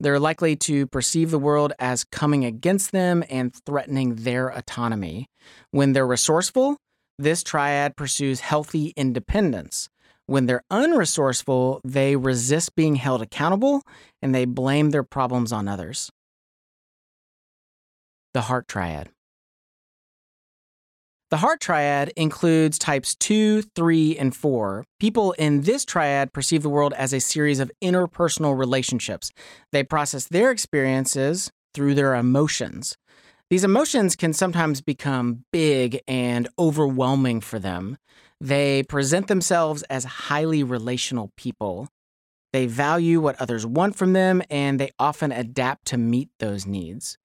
They're 0.00 0.18
likely 0.18 0.56
to 0.56 0.86
perceive 0.86 1.30
the 1.30 1.38
world 1.38 1.74
as 1.78 2.04
coming 2.04 2.44
against 2.44 2.90
them 2.90 3.22
and 3.28 3.54
threatening 3.66 4.14
their 4.16 4.48
autonomy. 4.48 5.26
When 5.70 5.92
they're 5.92 6.06
resourceful, 6.06 6.78
this 7.18 7.42
triad 7.42 7.96
pursues 7.96 8.40
healthy 8.40 8.94
independence. 8.96 9.90
When 10.26 10.46
they're 10.46 10.62
unresourceful, 10.70 11.80
they 11.84 12.16
resist 12.16 12.74
being 12.74 12.94
held 12.94 13.20
accountable 13.20 13.82
and 14.22 14.34
they 14.34 14.46
blame 14.46 14.90
their 14.90 15.02
problems 15.02 15.52
on 15.52 15.68
others. 15.68 16.10
The 18.32 18.42
heart 18.42 18.68
triad. 18.68 19.10
The 21.30 21.36
heart 21.36 21.60
triad 21.60 22.12
includes 22.16 22.76
types 22.76 23.14
2, 23.14 23.62
3, 23.62 24.18
and 24.18 24.34
4. 24.34 24.84
People 24.98 25.30
in 25.38 25.60
this 25.60 25.84
triad 25.84 26.32
perceive 26.32 26.64
the 26.64 26.68
world 26.68 26.92
as 26.94 27.12
a 27.12 27.20
series 27.20 27.60
of 27.60 27.70
interpersonal 27.80 28.58
relationships. 28.58 29.30
They 29.70 29.84
process 29.84 30.26
their 30.26 30.50
experiences 30.50 31.52
through 31.72 31.94
their 31.94 32.16
emotions. 32.16 32.96
These 33.48 33.62
emotions 33.62 34.16
can 34.16 34.32
sometimes 34.32 34.80
become 34.80 35.44
big 35.52 36.00
and 36.08 36.48
overwhelming 36.58 37.42
for 37.42 37.60
them. 37.60 37.96
They 38.40 38.82
present 38.82 39.28
themselves 39.28 39.84
as 39.84 40.02
highly 40.02 40.64
relational 40.64 41.30
people. 41.36 41.86
They 42.52 42.66
value 42.66 43.20
what 43.20 43.40
others 43.40 43.64
want 43.64 43.94
from 43.94 44.14
them 44.14 44.42
and 44.50 44.80
they 44.80 44.90
often 44.98 45.30
adapt 45.30 45.84
to 45.86 45.96
meet 45.96 46.30
those 46.40 46.66
needs. 46.66 47.18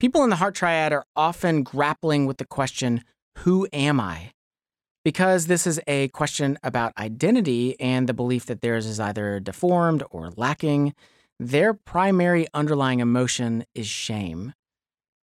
People 0.00 0.24
in 0.24 0.30
the 0.30 0.36
heart 0.36 0.56
triad 0.56 0.92
are 0.92 1.04
often 1.14 1.62
grappling 1.62 2.26
with 2.26 2.38
the 2.38 2.44
question 2.44 3.04
who 3.38 3.66
am 3.72 4.00
I? 4.00 4.32
Because 5.04 5.46
this 5.46 5.66
is 5.66 5.80
a 5.86 6.08
question 6.08 6.58
about 6.64 6.92
identity 6.98 7.80
and 7.80 8.08
the 8.08 8.14
belief 8.14 8.46
that 8.46 8.60
theirs 8.60 8.86
is 8.86 8.98
either 8.98 9.38
deformed 9.38 10.02
or 10.10 10.30
lacking, 10.36 10.94
their 11.38 11.74
primary 11.74 12.46
underlying 12.54 13.00
emotion 13.00 13.64
is 13.74 13.86
shame. 13.86 14.52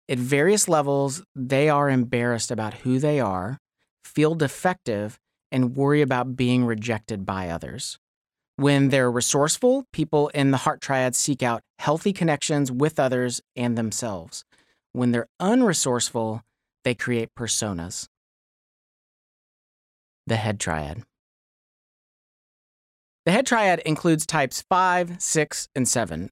At 0.07 0.19
various 0.19 0.67
levels, 0.67 1.23
they 1.35 1.69
are 1.69 1.89
embarrassed 1.89 2.51
about 2.51 2.75
who 2.75 2.99
they 2.99 3.19
are, 3.19 3.59
feel 4.03 4.35
defective, 4.35 5.19
and 5.51 5.75
worry 5.75 6.01
about 6.01 6.35
being 6.35 6.65
rejected 6.65 7.25
by 7.25 7.49
others. 7.49 7.97
When 8.57 8.89
they're 8.89 9.09
resourceful, 9.11 9.85
people 9.91 10.27
in 10.29 10.51
the 10.51 10.57
heart 10.57 10.81
triad 10.81 11.15
seek 11.15 11.41
out 11.41 11.63
healthy 11.79 12.13
connections 12.13 12.71
with 12.71 12.99
others 12.99 13.41
and 13.55 13.77
themselves. 13.77 14.43
When 14.91 15.11
they're 15.11 15.29
unresourceful, 15.41 16.41
they 16.83 16.95
create 16.95 17.29
personas. 17.37 18.07
The 20.27 20.35
head 20.35 20.59
triad. 20.59 21.03
The 23.25 23.31
head 23.31 23.45
triad 23.45 23.79
includes 23.79 24.25
types 24.25 24.63
5, 24.69 25.21
6, 25.21 25.67
and 25.75 25.87
7. 25.87 26.29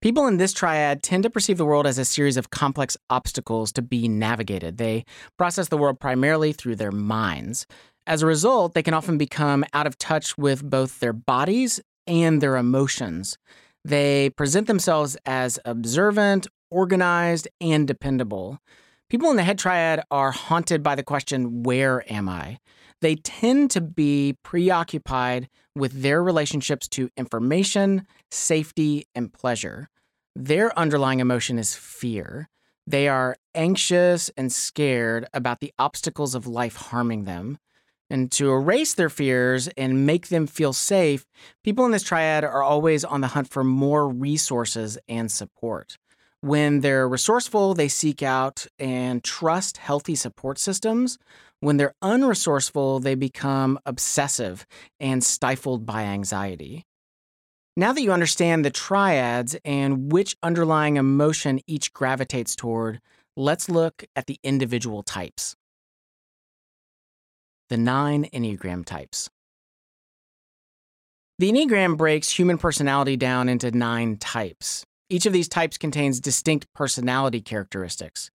People 0.00 0.26
in 0.26 0.38
this 0.38 0.54
triad 0.54 1.02
tend 1.02 1.24
to 1.24 1.30
perceive 1.30 1.58
the 1.58 1.66
world 1.66 1.86
as 1.86 1.98
a 1.98 2.06
series 2.06 2.38
of 2.38 2.48
complex 2.48 2.96
obstacles 3.10 3.70
to 3.72 3.82
be 3.82 4.08
navigated. 4.08 4.78
They 4.78 5.04
process 5.36 5.68
the 5.68 5.76
world 5.76 6.00
primarily 6.00 6.54
through 6.54 6.76
their 6.76 6.90
minds. 6.90 7.66
As 8.06 8.22
a 8.22 8.26
result, 8.26 8.72
they 8.72 8.82
can 8.82 8.94
often 8.94 9.18
become 9.18 9.62
out 9.74 9.86
of 9.86 9.98
touch 9.98 10.38
with 10.38 10.68
both 10.68 11.00
their 11.00 11.12
bodies 11.12 11.80
and 12.06 12.40
their 12.40 12.56
emotions. 12.56 13.36
They 13.84 14.30
present 14.30 14.66
themselves 14.68 15.18
as 15.26 15.58
observant, 15.66 16.46
organized, 16.70 17.48
and 17.60 17.86
dependable. 17.86 18.58
People 19.10 19.28
in 19.30 19.36
the 19.36 19.42
head 19.42 19.58
triad 19.58 20.04
are 20.12 20.30
haunted 20.30 20.84
by 20.84 20.94
the 20.94 21.02
question, 21.02 21.64
Where 21.64 22.04
am 22.10 22.28
I? 22.28 22.60
They 23.00 23.16
tend 23.16 23.72
to 23.72 23.80
be 23.80 24.36
preoccupied 24.44 25.48
with 25.74 26.02
their 26.02 26.22
relationships 26.22 26.86
to 26.90 27.10
information, 27.16 28.06
safety, 28.30 29.08
and 29.12 29.32
pleasure. 29.32 29.88
Their 30.36 30.78
underlying 30.78 31.18
emotion 31.18 31.58
is 31.58 31.74
fear. 31.74 32.48
They 32.86 33.08
are 33.08 33.34
anxious 33.52 34.30
and 34.36 34.52
scared 34.52 35.26
about 35.34 35.58
the 35.58 35.72
obstacles 35.76 36.36
of 36.36 36.46
life 36.46 36.76
harming 36.76 37.24
them. 37.24 37.58
And 38.10 38.30
to 38.32 38.52
erase 38.52 38.94
their 38.94 39.10
fears 39.10 39.66
and 39.76 40.06
make 40.06 40.28
them 40.28 40.46
feel 40.46 40.72
safe, 40.72 41.26
people 41.64 41.84
in 41.84 41.90
this 41.90 42.04
triad 42.04 42.44
are 42.44 42.62
always 42.62 43.04
on 43.04 43.22
the 43.22 43.28
hunt 43.28 43.50
for 43.50 43.64
more 43.64 44.08
resources 44.08 44.98
and 45.08 45.32
support. 45.32 45.96
When 46.42 46.80
they're 46.80 47.06
resourceful, 47.06 47.74
they 47.74 47.88
seek 47.88 48.22
out 48.22 48.66
and 48.78 49.22
trust 49.22 49.76
healthy 49.76 50.14
support 50.14 50.58
systems. 50.58 51.18
When 51.60 51.76
they're 51.76 51.94
unresourceful, 52.02 53.02
they 53.02 53.14
become 53.14 53.78
obsessive 53.84 54.66
and 54.98 55.22
stifled 55.22 55.84
by 55.84 56.04
anxiety. 56.04 56.86
Now 57.76 57.92
that 57.92 58.00
you 58.02 58.12
understand 58.12 58.64
the 58.64 58.70
triads 58.70 59.56
and 59.64 60.10
which 60.10 60.36
underlying 60.42 60.96
emotion 60.96 61.60
each 61.66 61.92
gravitates 61.92 62.56
toward, 62.56 63.00
let's 63.36 63.68
look 63.68 64.04
at 64.16 64.26
the 64.26 64.38
individual 64.42 65.02
types. 65.02 65.56
The 67.68 67.76
nine 67.76 68.24
Enneagram 68.32 68.84
types. 68.86 69.28
The 71.38 71.52
Enneagram 71.52 71.96
breaks 71.96 72.30
human 72.30 72.58
personality 72.58 73.16
down 73.16 73.48
into 73.48 73.70
nine 73.70 74.16
types. 74.16 74.84
Each 75.10 75.26
of 75.26 75.32
these 75.32 75.48
types 75.48 75.76
contains 75.76 76.20
distinct 76.20 76.72
personality 76.72 77.40
characteristics. 77.40 78.30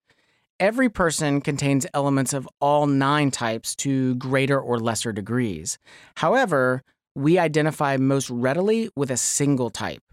Every 0.59 0.89
person 0.89 1.39
contains 1.39 1.87
elements 1.93 2.33
of 2.33 2.49
all 2.59 2.85
nine 2.85 3.31
types 3.31 3.75
to 3.77 4.15
greater 4.15 4.59
or 4.59 4.77
lesser 4.77 5.13
degrees. 5.13 5.79
However, 6.17 6.83
we 7.15 7.39
identify 7.39 7.95
most 7.95 8.29
readily 8.29 8.89
with 8.93 9.09
a 9.09 9.17
single 9.17 9.69
type. 9.69 10.03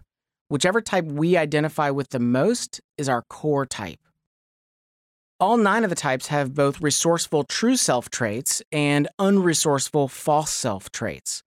Whichever 0.47 0.79
type 0.79 1.05
we 1.05 1.35
identify 1.35 1.89
with 1.89 2.09
the 2.09 2.19
most 2.19 2.79
is 2.97 3.09
our 3.09 3.23
core 3.23 3.65
type. 3.65 3.99
All 5.41 5.57
nine 5.57 5.83
of 5.83 5.89
the 5.89 5.95
types 5.97 6.27
have 6.27 6.55
both 6.55 6.79
resourceful 6.79 7.43
true 7.43 7.75
self 7.75 8.09
traits 8.09 8.61
and 8.71 9.09
unresourceful 9.19 10.09
false 10.09 10.51
self 10.51 10.89
traits. 10.91 11.43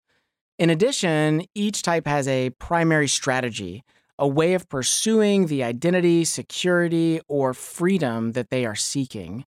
In 0.59 0.69
addition, 0.69 1.43
each 1.55 1.81
type 1.81 2.05
has 2.05 2.27
a 2.27 2.51
primary 2.51 3.07
strategy, 3.07 3.83
a 4.19 4.27
way 4.27 4.53
of 4.53 4.69
pursuing 4.69 5.47
the 5.47 5.63
identity, 5.63 6.25
security, 6.25 7.21
or 7.27 7.53
freedom 7.53 8.33
that 8.33 8.49
they 8.49 8.65
are 8.65 8.75
seeking. 8.75 9.45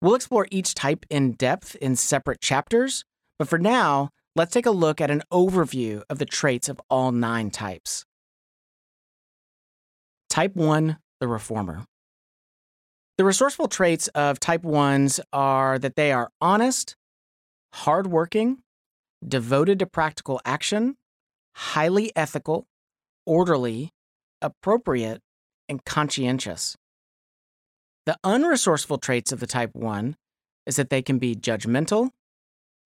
We'll 0.00 0.14
explore 0.14 0.46
each 0.50 0.74
type 0.74 1.04
in 1.10 1.32
depth 1.32 1.76
in 1.76 1.96
separate 1.96 2.40
chapters, 2.40 3.04
but 3.38 3.48
for 3.48 3.58
now, 3.58 4.10
let's 4.34 4.52
take 4.52 4.66
a 4.66 4.70
look 4.70 5.00
at 5.00 5.10
an 5.10 5.22
overview 5.32 6.02
of 6.08 6.18
the 6.18 6.24
traits 6.24 6.68
of 6.68 6.80
all 6.88 7.12
nine 7.12 7.50
types. 7.50 8.04
Type 10.30 10.54
1, 10.54 10.96
the 11.20 11.28
reformer. 11.28 11.84
The 13.18 13.24
resourceful 13.24 13.68
traits 13.68 14.08
of 14.08 14.40
type 14.40 14.62
1s 14.62 15.20
are 15.32 15.78
that 15.78 15.96
they 15.96 16.12
are 16.12 16.30
honest, 16.40 16.96
hardworking, 17.74 18.62
devoted 19.26 19.78
to 19.80 19.86
practical 19.86 20.40
action, 20.46 20.96
highly 21.54 22.12
ethical, 22.16 22.66
orderly, 23.30 23.92
appropriate, 24.42 25.20
and 25.68 25.84
conscientious. 25.84 26.76
The 28.04 28.16
unresourceful 28.26 29.00
traits 29.00 29.30
of 29.30 29.38
the 29.38 29.46
type 29.46 29.70
1 29.72 30.16
is 30.66 30.74
that 30.74 30.90
they 30.90 31.00
can 31.00 31.20
be 31.20 31.36
judgmental, 31.36 32.10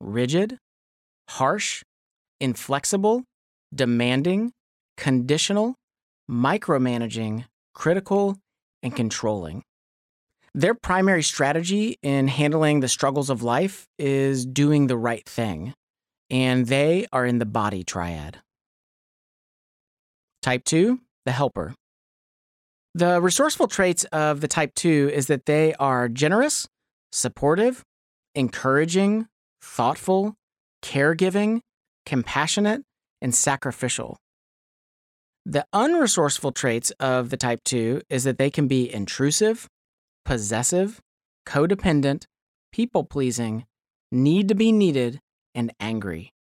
rigid, 0.02 0.58
harsh, 1.30 1.82
inflexible, 2.40 3.24
demanding, 3.74 4.52
conditional, 4.98 5.76
micromanaging, 6.30 7.46
critical, 7.74 8.36
and 8.82 8.94
controlling. 8.94 9.62
Their 10.54 10.74
primary 10.74 11.22
strategy 11.22 11.96
in 12.02 12.28
handling 12.28 12.80
the 12.80 12.88
struggles 12.88 13.30
of 13.30 13.42
life 13.42 13.86
is 13.98 14.44
doing 14.44 14.88
the 14.88 14.98
right 14.98 15.26
thing, 15.26 15.72
and 16.28 16.66
they 16.66 17.06
are 17.14 17.24
in 17.24 17.38
the 17.38 17.46
body 17.46 17.82
triad. 17.82 18.40
Type 20.44 20.64
2, 20.64 21.00
the 21.24 21.32
helper. 21.32 21.74
The 22.94 23.18
resourceful 23.18 23.66
traits 23.66 24.04
of 24.12 24.42
the 24.42 24.46
type 24.46 24.74
2 24.74 25.10
is 25.10 25.26
that 25.28 25.46
they 25.46 25.72
are 25.76 26.06
generous, 26.06 26.68
supportive, 27.12 27.82
encouraging, 28.34 29.26
thoughtful, 29.62 30.34
caregiving, 30.82 31.60
compassionate, 32.04 32.82
and 33.22 33.34
sacrificial. 33.34 34.18
The 35.46 35.64
unresourceful 35.74 36.54
traits 36.54 36.90
of 37.00 37.30
the 37.30 37.38
type 37.38 37.60
2 37.64 38.02
is 38.10 38.24
that 38.24 38.36
they 38.36 38.50
can 38.50 38.68
be 38.68 38.92
intrusive, 38.92 39.66
possessive, 40.26 41.00
codependent, 41.46 42.24
people 42.70 43.04
pleasing, 43.04 43.64
need 44.12 44.48
to 44.48 44.54
be 44.54 44.72
needed, 44.72 45.20
and 45.54 45.72
angry. 45.80 46.34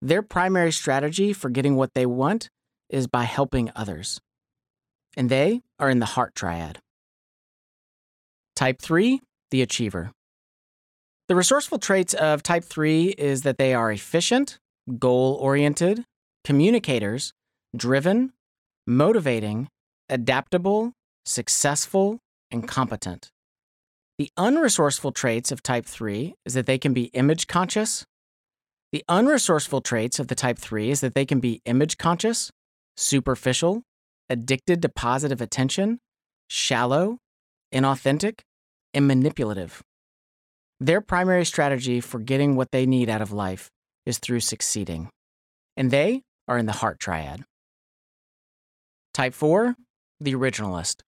Their 0.00 0.22
primary 0.22 0.70
strategy 0.70 1.32
for 1.32 1.50
getting 1.50 1.74
what 1.74 1.94
they 1.94 2.06
want 2.06 2.50
is 2.90 3.06
by 3.06 3.24
helping 3.24 3.70
others. 3.74 4.20
And 5.16 5.28
they 5.30 5.62
are 5.78 5.90
in 5.90 5.98
the 5.98 6.06
heart 6.06 6.34
triad. 6.34 6.78
Type 8.54 8.80
3, 8.80 9.20
the 9.50 9.62
achiever. 9.62 10.12
The 11.28 11.36
resourceful 11.36 11.78
traits 11.78 12.12
of 12.12 12.42
type 12.42 12.64
3 12.64 13.14
is 13.16 13.42
that 13.42 13.56
they 13.56 13.72
are 13.72 13.92
efficient, 13.92 14.58
goal 14.98 15.34
oriented, 15.40 16.04
communicators, 16.44 17.32
driven, 17.76 18.32
motivating, 18.86 19.68
adaptable, 20.08 20.92
successful, 21.24 22.18
and 22.50 22.66
competent. 22.66 23.30
The 24.18 24.30
unresourceful 24.36 25.14
traits 25.14 25.52
of 25.52 25.62
type 25.62 25.86
3 25.86 26.34
is 26.44 26.54
that 26.54 26.66
they 26.66 26.78
can 26.78 26.92
be 26.92 27.04
image 27.14 27.46
conscious. 27.46 28.04
The 28.92 29.04
unresourceful 29.08 29.84
traits 29.84 30.18
of 30.18 30.28
the 30.28 30.34
type 30.34 30.58
3 30.58 30.90
is 30.90 31.00
that 31.00 31.14
they 31.14 31.24
can 31.24 31.40
be 31.40 31.62
image 31.64 31.96
conscious, 31.96 32.50
superficial, 32.96 33.82
addicted 34.28 34.82
to 34.82 34.88
positive 34.88 35.40
attention, 35.40 35.98
shallow, 36.48 37.18
inauthentic, 37.72 38.40
and 38.94 39.06
manipulative. 39.06 39.82
Their 40.78 41.00
primary 41.00 41.44
strategy 41.44 42.00
for 42.00 42.18
getting 42.18 42.56
what 42.56 42.70
they 42.72 42.86
need 42.86 43.08
out 43.08 43.20
of 43.22 43.32
life 43.32 43.70
is 44.06 44.18
through 44.18 44.40
succeeding, 44.40 45.10
and 45.76 45.90
they 45.90 46.22
are 46.48 46.58
in 46.58 46.66
the 46.66 46.72
heart 46.72 46.98
triad. 46.98 47.44
Type 49.12 49.34
4, 49.34 49.76
the 50.20 50.34
originalist. 50.34 51.02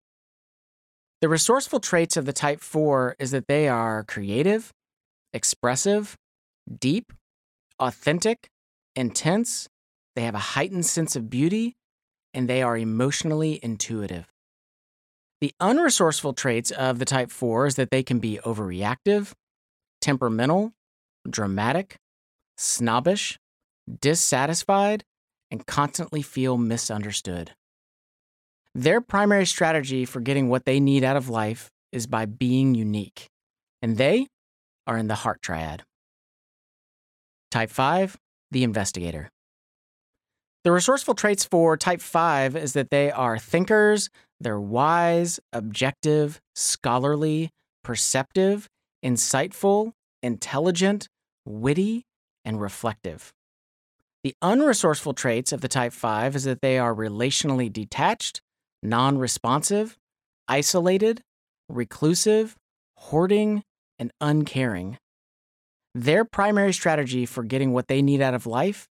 The 1.22 1.30
resourceful 1.30 1.82
traits 1.82 2.18
of 2.18 2.26
the 2.26 2.34
type 2.34 2.62
4 2.62 3.16
is 3.20 3.32
that 3.32 3.48
they 3.48 3.68
are 3.68 4.04
creative, 4.06 4.72
expressive, 5.34 6.16
deep, 6.80 7.12
authentic, 7.80 8.50
intense, 8.96 9.68
they 10.20 10.26
have 10.26 10.36
a 10.36 10.40
heightened 10.40 10.86
sense 10.86 11.16
of 11.16 11.30
beauty, 11.30 11.78
and 12.34 12.50
they 12.50 12.62
are 12.62 12.78
emotionally 12.78 13.58
intuitive. 13.64 14.28
The 15.40 15.54
unresourceful 15.62 16.36
traits 16.36 16.72
of 16.72 17.00
the 17.00 17.06
type 17.06 17.32
4 17.32 17.68
is 17.68 17.76
that 17.76 17.90
they 17.90 18.04
can 18.04 18.20
be 18.20 18.38
overreactive, 18.44 19.32
temperamental, 20.02 20.74
dramatic, 21.30 21.96
snobbish, 22.58 23.40
dissatisfied, 24.02 25.06
and 25.50 25.66
constantly 25.66 26.22
feel 26.22 26.58
misunderstood. 26.58 27.52
Their 28.76 29.00
primary 29.00 29.46
strategy 29.46 30.04
for 30.04 30.20
getting 30.20 30.50
what 30.50 30.66
they 30.66 30.82
need 30.82 31.06
out 31.06 31.16
of 31.16 31.30
life 31.30 31.70
is 31.94 32.08
by 32.08 32.26
being 32.26 32.76
unique, 32.76 33.28
and 33.82 33.96
they 33.96 34.28
are 34.86 34.98
in 34.98 35.08
the 35.08 35.16
heart 35.16 35.42
triad. 35.42 35.84
Type 37.52 37.70
5, 37.70 38.18
the 38.52 38.66
investigator. 38.66 39.30
The 40.66 40.74
resourceful 40.74 41.16
traits 41.16 41.46
for 41.46 41.78
type 41.78 42.02
5 42.02 42.58
is 42.58 42.74
that 42.74 42.90
they 42.90 43.12
are 43.12 43.38
thinkers, 43.38 44.10
they're 44.42 44.60
wise, 44.60 45.40
objective, 45.54 46.42
scholarly, 46.54 47.50
perceptive, 47.82 48.68
insightful, 49.04 49.94
intelligent, 50.22 51.08
witty, 51.46 52.04
and 52.44 52.60
reflective. 52.60 53.32
The 54.26 54.36
unresourceful 54.44 55.16
traits 55.16 55.54
of 55.54 55.62
the 55.62 55.70
type 55.70 55.94
5 55.94 56.36
is 56.36 56.44
that 56.44 56.62
they 56.62 56.78
are 56.78 56.94
relationally 56.94 57.72
detached, 57.72 58.42
non 58.84 59.18
responsive, 59.18 59.98
isolated, 60.50 61.22
reclusive, 61.70 62.58
hoarding, 62.98 63.64
and 63.98 64.12
uncaring. 64.20 64.98
Their 65.96 66.26
primary 66.26 66.74
strategy 66.74 67.26
for 67.26 67.44
getting 67.44 67.72
what 67.72 67.88
they 67.88 68.02
need 68.02 68.22
out 68.22 68.34
of 68.34 68.46
life 68.46 68.89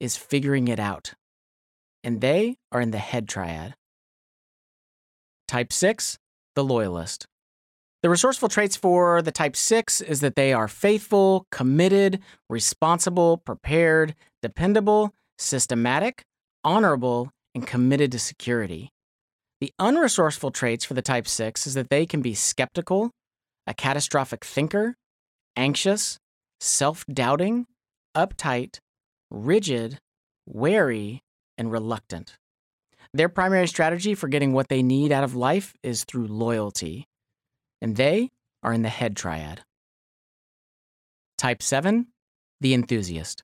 is 0.00 0.16
figuring 0.16 0.68
it 0.68 0.80
out. 0.80 1.14
and 2.04 2.20
they 2.20 2.56
are 2.70 2.80
in 2.80 2.92
the 2.92 2.98
head 2.98 3.28
triad. 3.28 3.74
Type 5.48 5.72
6, 5.72 6.16
the 6.54 6.64
loyalist. 6.64 7.26
The 8.02 8.08
resourceful 8.08 8.48
traits 8.48 8.76
for 8.76 9.20
the 9.20 9.32
type 9.32 9.56
6 9.56 10.00
is 10.02 10.20
that 10.20 10.36
they 10.36 10.52
are 10.52 10.68
faithful, 10.68 11.46
committed, 11.50 12.20
responsible, 12.48 13.38
prepared, 13.38 14.14
dependable, 14.42 15.12
systematic, 15.38 16.22
honorable, 16.62 17.32
and 17.54 17.66
committed 17.66 18.12
to 18.12 18.18
security. 18.20 18.90
The 19.60 19.72
unresourceful 19.80 20.52
traits 20.54 20.84
for 20.84 20.94
the 20.94 21.02
type 21.02 21.26
6 21.26 21.66
is 21.66 21.74
that 21.74 21.90
they 21.90 22.06
can 22.06 22.22
be 22.22 22.34
skeptical, 22.34 23.10
a 23.66 23.74
catastrophic 23.74 24.44
thinker, 24.44 24.94
anxious, 25.56 26.18
self 26.60 27.04
doubting, 27.06 27.66
uptight, 28.16 28.78
rigid, 29.30 29.98
wary, 30.46 31.22
and 31.56 31.70
reluctant. 31.70 32.36
Their 33.12 33.28
primary 33.28 33.66
strategy 33.66 34.14
for 34.14 34.28
getting 34.28 34.52
what 34.52 34.68
they 34.68 34.82
need 34.82 35.12
out 35.12 35.24
of 35.24 35.34
life 35.34 35.74
is 35.82 36.04
through 36.04 36.26
loyalty, 36.26 37.06
and 37.80 37.96
they 37.96 38.30
are 38.62 38.72
in 38.72 38.82
the 38.82 38.88
head 38.88 39.16
triad. 39.16 39.62
Type 41.38 41.62
7, 41.62 42.08
the 42.60 42.74
enthusiast. 42.74 43.42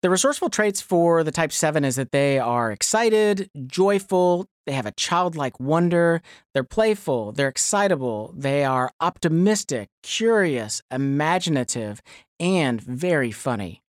The 0.00 0.10
resourceful 0.10 0.50
traits 0.50 0.80
for 0.80 1.24
the 1.24 1.32
type 1.32 1.50
7 1.50 1.84
is 1.84 1.96
that 1.96 2.12
they 2.12 2.38
are 2.38 2.70
excited, 2.70 3.50
joyful, 3.66 4.46
they 4.64 4.72
have 4.72 4.86
a 4.86 4.92
childlike 4.92 5.58
wonder, 5.58 6.22
they're 6.54 6.62
playful, 6.62 7.32
they're 7.32 7.48
excitable, 7.48 8.32
they 8.36 8.64
are 8.64 8.92
optimistic, 9.00 9.88
curious, 10.04 10.82
imaginative, 10.92 12.00
and 12.38 12.80
very 12.80 13.32
funny. 13.32 13.82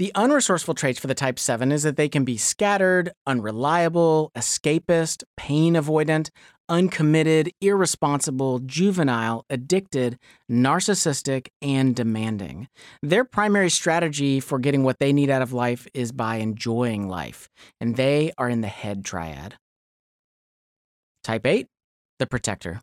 The 0.00 0.12
unresourceful 0.14 0.76
traits 0.76 0.98
for 0.98 1.08
the 1.08 1.14
type 1.14 1.38
7 1.38 1.70
is 1.70 1.82
that 1.82 1.96
they 1.96 2.08
can 2.08 2.24
be 2.24 2.38
scattered, 2.38 3.12
unreliable, 3.26 4.32
escapist, 4.34 5.24
pain 5.36 5.74
avoidant, 5.74 6.30
uncommitted, 6.70 7.50
irresponsible, 7.60 8.60
juvenile, 8.60 9.44
addicted, 9.50 10.18
narcissistic, 10.50 11.48
and 11.60 11.94
demanding. 11.94 12.68
Their 13.02 13.24
primary 13.24 13.68
strategy 13.68 14.40
for 14.40 14.58
getting 14.58 14.84
what 14.84 15.00
they 15.00 15.12
need 15.12 15.28
out 15.28 15.42
of 15.42 15.52
life 15.52 15.86
is 15.92 16.12
by 16.12 16.36
enjoying 16.36 17.06
life, 17.06 17.50
and 17.78 17.96
they 17.96 18.32
are 18.38 18.48
in 18.48 18.62
the 18.62 18.68
head 18.68 19.04
triad. 19.04 19.56
Type 21.22 21.46
8, 21.46 21.66
the 22.18 22.26
protector. 22.26 22.80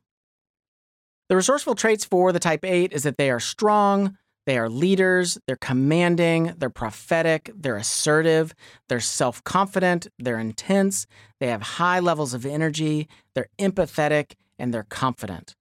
The 1.29 1.35
resourceful 1.35 1.73
traits 1.73 2.05
for 2.05 2.31
the 2.31 2.39
type 2.39 2.63
8 2.63 2.93
is 2.93 3.01
that 3.01 3.17
they 3.17 3.31
are 3.31 3.39
strong, 3.39 4.19
they 4.47 4.57
are 4.57 4.69
leaders, 4.69 5.37
they're 5.45 5.57
commanding, 5.57 6.53
they're 6.57 6.69
prophetic, 6.69 7.51
they're 7.53 7.75
assertive, 7.75 8.55
they're 8.87 9.01
self 9.01 9.43
confident, 9.43 10.07
they're 10.17 10.39
intense, 10.39 11.05
they 11.41 11.47
have 11.47 11.61
high 11.61 11.99
levels 11.99 12.33
of 12.33 12.45
energy, 12.45 13.09
they're 13.35 13.49
empathetic, 13.59 14.35
and 14.57 14.73
they're 14.73 14.87
confident. 14.89 15.53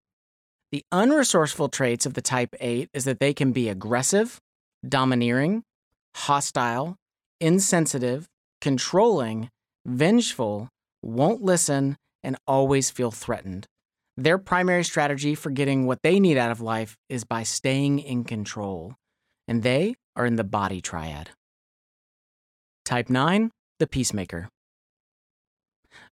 The 0.70 0.84
unresourceful 0.92 1.72
traits 1.72 2.06
of 2.06 2.14
the 2.14 2.22
type 2.22 2.54
8 2.60 2.88
is 2.94 3.04
that 3.04 3.18
they 3.18 3.34
can 3.34 3.50
be 3.50 3.68
aggressive, 3.68 4.40
domineering, 4.88 5.64
hostile, 6.14 6.96
insensitive, 7.40 8.28
controlling, 8.60 9.50
vengeful, 9.84 10.68
won't 11.02 11.42
listen, 11.42 11.96
and 12.22 12.36
always 12.46 12.90
feel 12.90 13.10
threatened. 13.10 13.66
Their 14.18 14.38
primary 14.38 14.82
strategy 14.82 15.34
for 15.34 15.50
getting 15.50 15.86
what 15.86 16.02
they 16.02 16.18
need 16.18 16.38
out 16.38 16.50
of 16.50 16.62
life 16.62 16.96
is 17.08 17.24
by 17.24 17.42
staying 17.42 17.98
in 17.98 18.24
control, 18.24 18.94
and 19.46 19.62
they 19.62 19.96
are 20.14 20.24
in 20.24 20.36
the 20.36 20.44
body 20.44 20.80
triad. 20.80 21.30
Type 22.86 23.10
9, 23.10 23.50
the 23.78 23.86
peacemaker. 23.86 24.48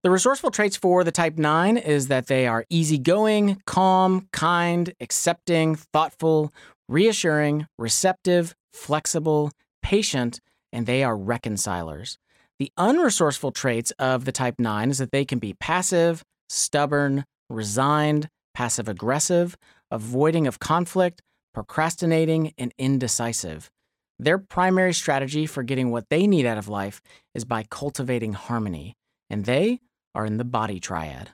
The 0.02 0.11
resourceful 0.11 0.50
traits 0.50 0.76
for 0.76 1.02
the 1.02 1.12
type 1.12 1.38
9 1.38 1.78
is 1.78 2.09
that 2.09 2.26
they 2.26 2.46
are 2.46 2.66
easygoing, 2.68 3.62
calm, 3.64 4.28
kind, 4.32 4.92
accepting, 5.00 5.74
thoughtful, 5.74 6.52
reassuring, 6.88 7.66
receptive, 7.78 8.55
flexible, 8.74 9.50
patient, 9.82 10.40
and 10.72 10.84
they 10.84 11.02
are 11.05 11.16
reconcilers. 11.16 12.18
The 12.59 12.70
unresourceful 12.78 13.55
traits 13.55 13.92
of 13.98 14.26
the 14.26 14.32
type 14.32 14.57
9 14.59 14.90
is 14.90 14.98
that 14.98 15.11
they 15.11 15.24
can 15.24 15.38
be 15.38 15.55
passive, 15.55 16.22
stubborn, 16.50 17.24
resigned, 17.55 18.28
passive 18.52 18.88
aggressive, 18.88 19.57
avoiding 19.90 20.46
of 20.46 20.59
conflict, 20.59 21.22
procrastinating, 21.55 22.52
and 22.59 22.74
indecisive. 22.78 23.70
Their 24.18 24.38
primary 24.38 24.92
strategy 24.92 25.46
for 25.46 25.62
getting 25.62 25.90
what 25.90 26.09
they 26.09 26.26
need 26.26 26.46
out 26.46 26.59
of 26.59 26.68
life 26.68 27.00
is 27.34 27.44
by 27.44 27.64
cultivating 27.68 28.32
harmony, 28.32 28.96
and 29.30 29.44
they 29.44 29.80
are 30.14 30.26
in 30.26 30.36
the 30.36 30.44
body 30.44 30.78
triad. 30.78 31.30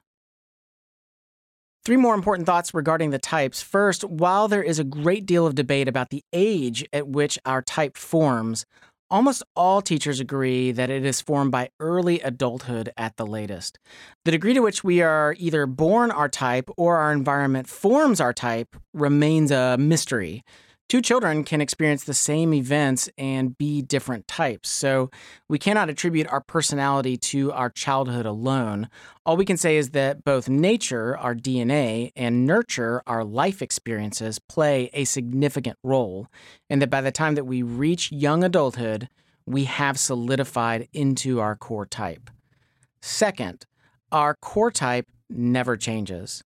Three 1.84 1.96
more 1.96 2.14
important 2.14 2.46
thoughts 2.46 2.74
regarding 2.74 3.10
the 3.10 3.18
types. 3.18 3.62
First, 3.62 4.04
while 4.04 4.48
there 4.48 4.62
is 4.62 4.78
a 4.78 4.84
great 4.84 5.24
deal 5.24 5.46
of 5.46 5.54
debate 5.54 5.88
about 5.88 6.10
the 6.10 6.22
age 6.32 6.86
at 6.92 7.08
which 7.08 7.38
our 7.46 7.62
type 7.62 7.96
forms, 7.96 8.66
Almost 9.12 9.42
all 9.56 9.82
teachers 9.82 10.20
agree 10.20 10.70
that 10.70 10.88
it 10.88 11.04
is 11.04 11.20
formed 11.20 11.50
by 11.50 11.70
early 11.80 12.20
adulthood 12.20 12.92
at 12.96 13.16
the 13.16 13.26
latest. 13.26 13.76
The 14.24 14.30
degree 14.30 14.54
to 14.54 14.60
which 14.60 14.84
we 14.84 15.02
are 15.02 15.34
either 15.36 15.66
born 15.66 16.12
our 16.12 16.28
type 16.28 16.70
or 16.76 16.98
our 16.98 17.12
environment 17.12 17.68
forms 17.68 18.20
our 18.20 18.32
type 18.32 18.76
remains 18.94 19.50
a 19.50 19.76
mystery 19.76 20.44
two 20.90 21.00
children 21.00 21.44
can 21.44 21.60
experience 21.60 22.02
the 22.02 22.12
same 22.12 22.52
events 22.52 23.08
and 23.16 23.56
be 23.56 23.80
different 23.80 24.26
types. 24.26 24.68
So 24.68 25.08
we 25.48 25.56
cannot 25.56 25.88
attribute 25.88 26.26
our 26.26 26.40
personality 26.40 27.16
to 27.16 27.52
our 27.52 27.70
childhood 27.70 28.26
alone. 28.26 28.90
All 29.24 29.36
we 29.36 29.44
can 29.44 29.56
say 29.56 29.76
is 29.76 29.90
that 29.90 30.24
both 30.24 30.48
nature, 30.48 31.16
our 31.16 31.36
DNA, 31.36 32.10
and 32.16 32.44
nurture, 32.44 33.02
our 33.06 33.22
life 33.22 33.62
experiences, 33.62 34.40
play 34.40 34.90
a 34.92 35.04
significant 35.04 35.78
role, 35.84 36.26
and 36.68 36.82
that 36.82 36.90
by 36.90 37.00
the 37.00 37.12
time 37.12 37.36
that 37.36 37.44
we 37.44 37.62
reach 37.62 38.10
young 38.10 38.42
adulthood, 38.42 39.08
we 39.46 39.64
have 39.64 39.96
solidified 39.96 40.88
into 40.92 41.38
our 41.38 41.54
core 41.54 41.86
type. 41.86 42.30
Second, 43.00 43.64
our 44.10 44.34
core 44.34 44.72
type 44.72 45.06
never 45.28 45.76
changes. 45.76 46.42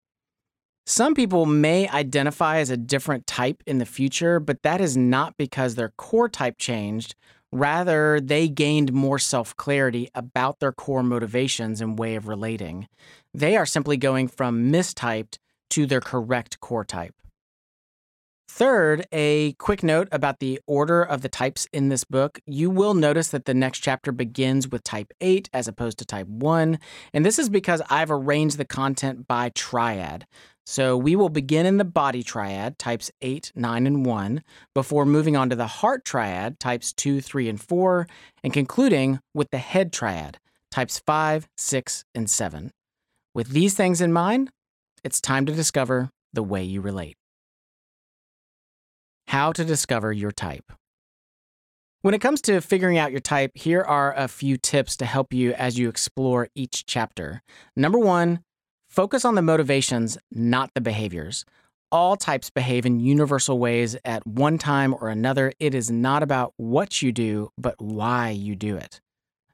Some 0.86 1.14
people 1.14 1.46
may 1.46 1.88
identify 1.88 2.58
as 2.58 2.68
a 2.68 2.76
different 2.76 3.26
type 3.26 3.62
in 3.66 3.78
the 3.78 3.86
future, 3.86 4.38
but 4.38 4.62
that 4.62 4.82
is 4.82 4.98
not 4.98 5.34
because 5.38 5.74
their 5.74 5.94
core 5.96 6.28
type 6.28 6.58
changed. 6.58 7.14
Rather, 7.50 8.20
they 8.20 8.48
gained 8.48 8.92
more 8.92 9.18
self 9.18 9.56
clarity 9.56 10.10
about 10.14 10.60
their 10.60 10.72
core 10.72 11.02
motivations 11.02 11.80
and 11.80 11.98
way 11.98 12.16
of 12.16 12.28
relating. 12.28 12.88
They 13.32 13.56
are 13.56 13.64
simply 13.64 13.96
going 13.96 14.28
from 14.28 14.70
mistyped 14.70 15.38
to 15.70 15.86
their 15.86 16.02
correct 16.02 16.60
core 16.60 16.84
type. 16.84 17.14
Third, 18.46 19.06
a 19.10 19.54
quick 19.54 19.82
note 19.82 20.06
about 20.12 20.38
the 20.38 20.60
order 20.66 21.02
of 21.02 21.22
the 21.22 21.28
types 21.28 21.66
in 21.72 21.88
this 21.88 22.04
book. 22.04 22.38
You 22.46 22.70
will 22.70 22.94
notice 22.94 23.28
that 23.28 23.46
the 23.46 23.54
next 23.54 23.80
chapter 23.80 24.12
begins 24.12 24.68
with 24.68 24.84
type 24.84 25.12
8 25.20 25.48
as 25.52 25.66
opposed 25.66 25.98
to 25.98 26.04
type 26.04 26.28
1, 26.28 26.78
and 27.12 27.26
this 27.26 27.38
is 27.38 27.48
because 27.48 27.82
I've 27.88 28.12
arranged 28.12 28.58
the 28.58 28.64
content 28.64 29.26
by 29.26 29.48
triad. 29.48 30.26
So 30.66 30.96
we 30.96 31.14
will 31.14 31.28
begin 31.28 31.66
in 31.66 31.76
the 31.76 31.84
body 31.84 32.22
triad, 32.22 32.78
types 32.78 33.10
8, 33.20 33.52
9, 33.54 33.86
and 33.86 34.06
1, 34.06 34.42
before 34.74 35.04
moving 35.04 35.36
on 35.36 35.50
to 35.50 35.56
the 35.56 35.66
heart 35.66 36.04
triad, 36.04 36.58
types 36.58 36.92
2, 36.94 37.20
3, 37.20 37.48
and 37.50 37.60
4, 37.60 38.06
and 38.42 38.52
concluding 38.52 39.20
with 39.34 39.50
the 39.50 39.58
head 39.58 39.92
triad, 39.92 40.38
types 40.70 41.02
5, 41.06 41.48
6, 41.56 42.04
and 42.14 42.30
7. 42.30 42.70
With 43.34 43.48
these 43.48 43.74
things 43.74 44.00
in 44.00 44.12
mind, 44.12 44.50
it's 45.02 45.20
time 45.20 45.44
to 45.46 45.52
discover 45.52 46.08
the 46.32 46.42
way 46.42 46.62
you 46.62 46.80
relate. 46.80 47.16
How 49.28 49.52
to 49.52 49.64
discover 49.64 50.12
your 50.12 50.32
type. 50.32 50.72
When 52.00 52.14
it 52.14 52.20
comes 52.20 52.40
to 52.42 52.60
figuring 52.60 52.98
out 52.98 53.10
your 53.10 53.20
type, 53.20 53.52
here 53.54 53.82
are 53.82 54.14
a 54.14 54.28
few 54.28 54.56
tips 54.56 54.96
to 54.98 55.06
help 55.06 55.32
you 55.32 55.52
as 55.54 55.78
you 55.78 55.88
explore 55.88 56.48
each 56.54 56.84
chapter. 56.86 57.42
Number 57.76 57.98
one, 57.98 58.40
Focus 58.94 59.24
on 59.24 59.34
the 59.34 59.42
motivations, 59.42 60.16
not 60.30 60.70
the 60.72 60.80
behaviors. 60.80 61.44
All 61.90 62.16
types 62.16 62.48
behave 62.48 62.86
in 62.86 63.00
universal 63.00 63.58
ways 63.58 63.96
at 64.04 64.24
one 64.24 64.56
time 64.56 64.94
or 64.94 65.08
another. 65.08 65.52
It 65.58 65.74
is 65.74 65.90
not 65.90 66.22
about 66.22 66.54
what 66.58 67.02
you 67.02 67.10
do, 67.10 67.50
but 67.58 67.74
why 67.78 68.30
you 68.30 68.54
do 68.54 68.76
it. 68.76 69.00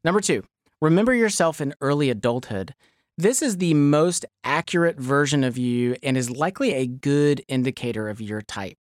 Number 0.04 0.20
two, 0.20 0.44
remember 0.82 1.14
yourself 1.14 1.58
in 1.58 1.72
early 1.80 2.10
adulthood. 2.10 2.74
This 3.16 3.40
is 3.40 3.56
the 3.56 3.72
most 3.72 4.26
accurate 4.44 5.00
version 5.00 5.42
of 5.42 5.56
you 5.56 5.96
and 6.02 6.18
is 6.18 6.30
likely 6.30 6.74
a 6.74 6.86
good 6.86 7.42
indicator 7.48 8.10
of 8.10 8.20
your 8.20 8.42
type. 8.42 8.76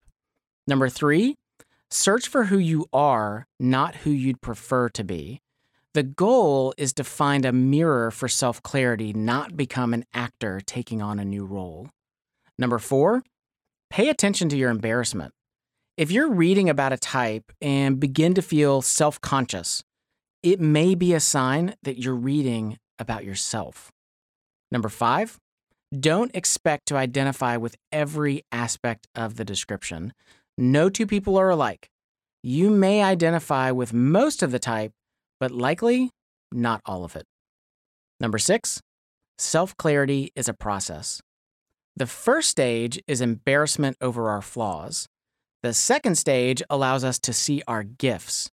Number 0.68 0.90
three, 0.90 1.38
search 1.90 2.28
for 2.28 2.44
who 2.44 2.58
you 2.58 2.86
are, 2.92 3.48
not 3.62 3.96
who 3.96 4.10
you'd 4.10 4.42
prefer 4.42 4.90
to 4.90 5.06
be. 5.06 5.40
The 5.96 6.04
goal 6.04 6.74
is 6.78 6.94
to 6.94 7.04
find 7.04 7.46
a 7.46 7.52
mirror 7.52 8.12
for 8.12 8.28
self 8.28 8.62
clarity, 8.62 9.12
not 9.12 9.58
become 9.58 9.94
an 9.94 10.06
actor 10.14 10.62
taking 10.64 11.02
on 11.02 11.18
a 11.18 11.26
new 11.26 11.46
role. 11.46 11.90
Number 12.60 12.78
four, 12.78 13.24
pay 13.90 14.10
attention 14.10 14.50
to 14.50 14.58
your 14.58 14.70
embarrassment. 14.70 15.34
If 15.98 16.12
you're 16.12 16.30
reading 16.32 16.70
about 16.70 16.94
a 16.94 16.98
type 16.98 17.52
and 17.60 18.00
begin 18.00 18.36
to 18.36 18.42
feel 18.42 18.82
self 18.84 19.20
conscious, 19.20 19.84
it 20.44 20.60
may 20.60 20.94
be 20.94 21.14
a 21.14 21.20
sign 21.20 21.74
that 21.84 21.98
you're 21.98 22.16
reading 22.16 22.78
about 23.00 23.26
yourself. 23.26 23.92
Number 24.72 24.90
five, 24.90 25.40
don't 25.98 26.36
expect 26.36 26.86
to 26.88 26.98
identify 26.98 27.58
with 27.58 27.76
every 27.92 28.46
aspect 28.52 29.08
of 29.16 29.38
the 29.38 29.46
description. 29.46 30.14
No 30.56 30.90
two 30.90 31.08
people 31.08 31.36
are 31.38 31.50
alike. 31.50 31.90
You 32.44 32.70
may 32.70 33.02
identify 33.02 33.72
with 33.72 33.92
most 33.92 34.44
of 34.44 34.52
the 34.52 34.60
type, 34.60 34.94
but 35.40 35.52
likely 35.52 36.12
not 36.52 36.82
all 36.86 37.04
of 37.04 37.16
it. 37.16 37.26
Number 38.20 38.38
six, 38.38 38.82
self 39.38 39.76
clarity 39.78 40.32
is 40.36 40.48
a 40.48 40.54
process. 40.54 41.22
The 41.96 42.08
first 42.08 42.50
stage 42.50 43.02
is 43.08 43.22
embarrassment 43.22 43.98
over 44.02 44.30
our 44.30 44.42
flaws. 44.42 45.08
The 45.64 45.74
second 45.74 46.16
stage 46.16 46.64
allows 46.70 47.04
us 47.04 47.20
to 47.20 47.34
see 47.34 47.62
our 47.68 47.84
gifts. 47.84 48.50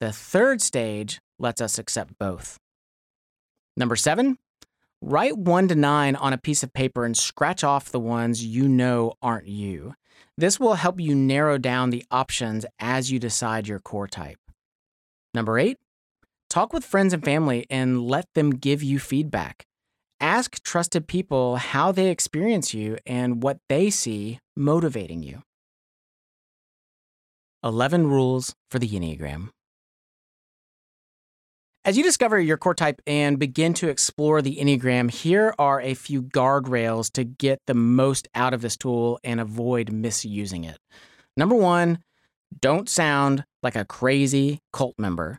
The 0.00 0.12
third 0.12 0.60
stage 0.60 1.20
lets 1.38 1.60
us 1.60 1.78
accept 1.78 2.18
both. 2.18 2.58
Number 3.76 3.96
seven, 3.96 4.38
write 5.00 5.36
one 5.36 5.68
to 5.68 5.74
nine 5.74 6.16
on 6.16 6.32
a 6.32 6.38
piece 6.38 6.62
of 6.62 6.72
paper 6.72 7.04
and 7.04 7.16
scratch 7.16 7.62
off 7.62 7.92
the 7.92 8.00
ones 8.00 8.44
you 8.44 8.68
know 8.68 9.14
aren't 9.22 9.46
you. 9.46 9.94
This 10.36 10.58
will 10.58 10.74
help 10.74 11.00
you 11.00 11.14
narrow 11.14 11.58
down 11.58 11.90
the 11.90 12.04
options 12.10 12.66
as 12.78 13.12
you 13.12 13.18
decide 13.18 13.68
your 13.68 13.78
core 13.78 14.08
type. 14.08 14.38
Number 15.32 15.58
eight, 15.58 15.78
talk 16.50 16.72
with 16.72 16.84
friends 16.84 17.14
and 17.14 17.24
family 17.24 17.64
and 17.70 18.02
let 18.02 18.26
them 18.34 18.50
give 18.50 18.82
you 18.82 18.98
feedback. 18.98 19.64
Ask 20.20 20.62
trusted 20.62 21.06
people 21.06 21.56
how 21.56 21.92
they 21.92 22.10
experience 22.10 22.74
you 22.74 22.98
and 23.06 23.42
what 23.42 23.58
they 23.70 23.88
see 23.88 24.40
motivating 24.54 25.22
you. 25.22 25.42
11 27.64 28.06
Rules 28.08 28.54
for 28.70 28.78
the 28.78 28.88
Enneagram. 28.88 29.48
As 31.84 31.96
you 31.96 32.02
discover 32.02 32.38
your 32.38 32.58
core 32.58 32.74
type 32.74 33.00
and 33.06 33.38
begin 33.38 33.72
to 33.74 33.88
explore 33.88 34.42
the 34.42 34.56
Enneagram, 34.56 35.10
here 35.10 35.54
are 35.58 35.80
a 35.80 35.94
few 35.94 36.22
guardrails 36.22 37.10
to 37.12 37.24
get 37.24 37.58
the 37.66 37.74
most 37.74 38.28
out 38.34 38.52
of 38.52 38.60
this 38.60 38.76
tool 38.76 39.18
and 39.24 39.40
avoid 39.40 39.90
misusing 39.90 40.64
it. 40.64 40.76
Number 41.38 41.54
one, 41.54 42.00
don't 42.60 42.88
sound 42.88 43.44
like 43.62 43.76
a 43.76 43.86
crazy 43.86 44.60
cult 44.74 44.94
member. 44.98 45.38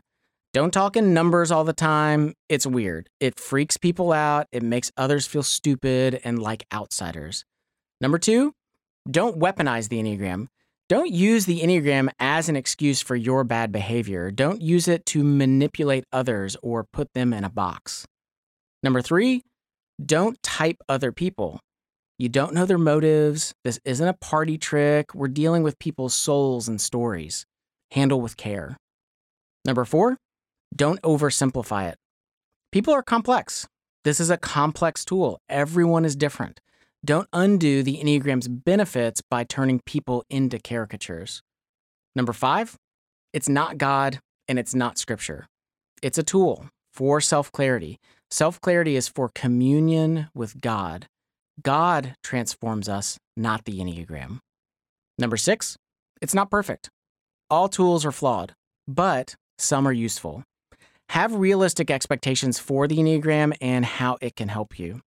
Don't 0.52 0.70
talk 0.70 0.98
in 0.98 1.14
numbers 1.14 1.50
all 1.50 1.64
the 1.64 1.72
time. 1.72 2.34
It's 2.50 2.66
weird. 2.66 3.08
It 3.20 3.40
freaks 3.40 3.78
people 3.78 4.12
out. 4.12 4.48
It 4.52 4.62
makes 4.62 4.92
others 4.98 5.26
feel 5.26 5.42
stupid 5.42 6.20
and 6.24 6.42
like 6.42 6.66
outsiders. 6.70 7.46
Number 8.02 8.18
two, 8.18 8.52
don't 9.10 9.38
weaponize 9.38 9.88
the 9.88 9.98
Enneagram. 9.98 10.48
Don't 10.90 11.10
use 11.10 11.46
the 11.46 11.60
Enneagram 11.60 12.10
as 12.20 12.50
an 12.50 12.56
excuse 12.56 13.00
for 13.00 13.16
your 13.16 13.44
bad 13.44 13.72
behavior. 13.72 14.30
Don't 14.30 14.60
use 14.60 14.88
it 14.88 15.06
to 15.06 15.24
manipulate 15.24 16.04
others 16.12 16.54
or 16.62 16.84
put 16.92 17.14
them 17.14 17.32
in 17.32 17.44
a 17.44 17.50
box. 17.50 18.04
Number 18.82 19.00
three, 19.00 19.44
don't 20.04 20.42
type 20.42 20.76
other 20.86 21.12
people. 21.12 21.60
You 22.18 22.28
don't 22.28 22.52
know 22.52 22.66
their 22.66 22.76
motives. 22.76 23.54
This 23.64 23.80
isn't 23.86 24.06
a 24.06 24.12
party 24.12 24.58
trick. 24.58 25.14
We're 25.14 25.28
dealing 25.28 25.62
with 25.62 25.78
people's 25.78 26.14
souls 26.14 26.68
and 26.68 26.78
stories. 26.78 27.46
Handle 27.92 28.20
with 28.20 28.36
care. 28.36 28.76
Number 29.64 29.86
four, 29.86 30.18
don't 30.74 31.00
oversimplify 31.02 31.90
it. 31.90 31.98
People 32.70 32.94
are 32.94 33.02
complex. 33.02 33.66
This 34.04 34.18
is 34.18 34.30
a 34.30 34.36
complex 34.36 35.04
tool. 35.04 35.38
Everyone 35.48 36.04
is 36.04 36.16
different. 36.16 36.60
Don't 37.04 37.28
undo 37.32 37.82
the 37.82 37.98
Enneagram's 37.98 38.48
benefits 38.48 39.22
by 39.28 39.44
turning 39.44 39.80
people 39.84 40.24
into 40.30 40.58
caricatures. 40.58 41.42
Number 42.14 42.32
five, 42.32 42.76
it's 43.32 43.48
not 43.48 43.78
God 43.78 44.20
and 44.48 44.58
it's 44.58 44.74
not 44.74 44.98
Scripture. 44.98 45.46
It's 46.02 46.18
a 46.18 46.22
tool 46.22 46.66
for 46.92 47.20
self 47.20 47.50
clarity. 47.52 47.98
Self 48.30 48.60
clarity 48.60 48.96
is 48.96 49.08
for 49.08 49.28
communion 49.28 50.28
with 50.34 50.60
God. 50.60 51.06
God 51.62 52.14
transforms 52.22 52.88
us, 52.88 53.18
not 53.36 53.64
the 53.64 53.78
Enneagram. 53.78 54.38
Number 55.18 55.36
six, 55.36 55.76
it's 56.20 56.34
not 56.34 56.50
perfect. 56.50 56.88
All 57.50 57.68
tools 57.68 58.06
are 58.06 58.12
flawed, 58.12 58.54
but 58.88 59.34
some 59.58 59.86
are 59.86 59.92
useful. 59.92 60.44
Have 61.12 61.34
realistic 61.34 61.90
expectations 61.90 62.58
for 62.58 62.88
the 62.88 62.96
Enneagram 62.96 63.52
and 63.60 63.84
how 63.84 64.16
it 64.22 64.34
can 64.34 64.48
help 64.48 64.78
you. 64.78 65.02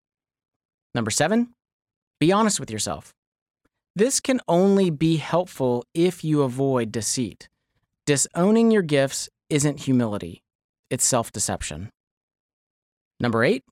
Number 0.93 1.09
seven, 1.09 1.49
be 2.19 2.31
honest 2.31 2.59
with 2.59 2.69
yourself. 2.69 3.11
This 3.95 4.19
can 4.19 4.39
only 4.47 4.91
be 4.91 5.17
helpful 5.17 5.83
if 5.95 6.23
you 6.23 6.43
avoid 6.43 6.91
deceit. 6.91 7.49
Disowning 8.05 8.69
your 8.69 8.83
gifts 8.83 9.29
isn't 9.49 9.79
humility, 9.79 10.43
it's 10.91 11.03
self 11.03 11.31
deception. 11.31 11.89
Number 13.19 13.43
eight, 13.43 13.63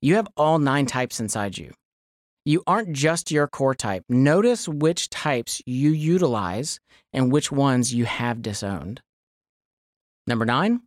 you 0.00 0.14
have 0.14 0.28
all 0.38 0.58
nine 0.58 0.86
types 0.86 1.20
inside 1.20 1.58
you. 1.58 1.74
You 2.46 2.62
aren't 2.66 2.94
just 2.94 3.30
your 3.30 3.46
core 3.46 3.74
type. 3.74 4.04
Notice 4.08 4.68
which 4.70 5.10
types 5.10 5.60
you 5.66 5.90
utilize 5.90 6.80
and 7.12 7.30
which 7.30 7.52
ones 7.52 7.92
you 7.92 8.06
have 8.06 8.40
disowned. 8.40 9.02
Number 10.26 10.46
nine, 10.46 10.80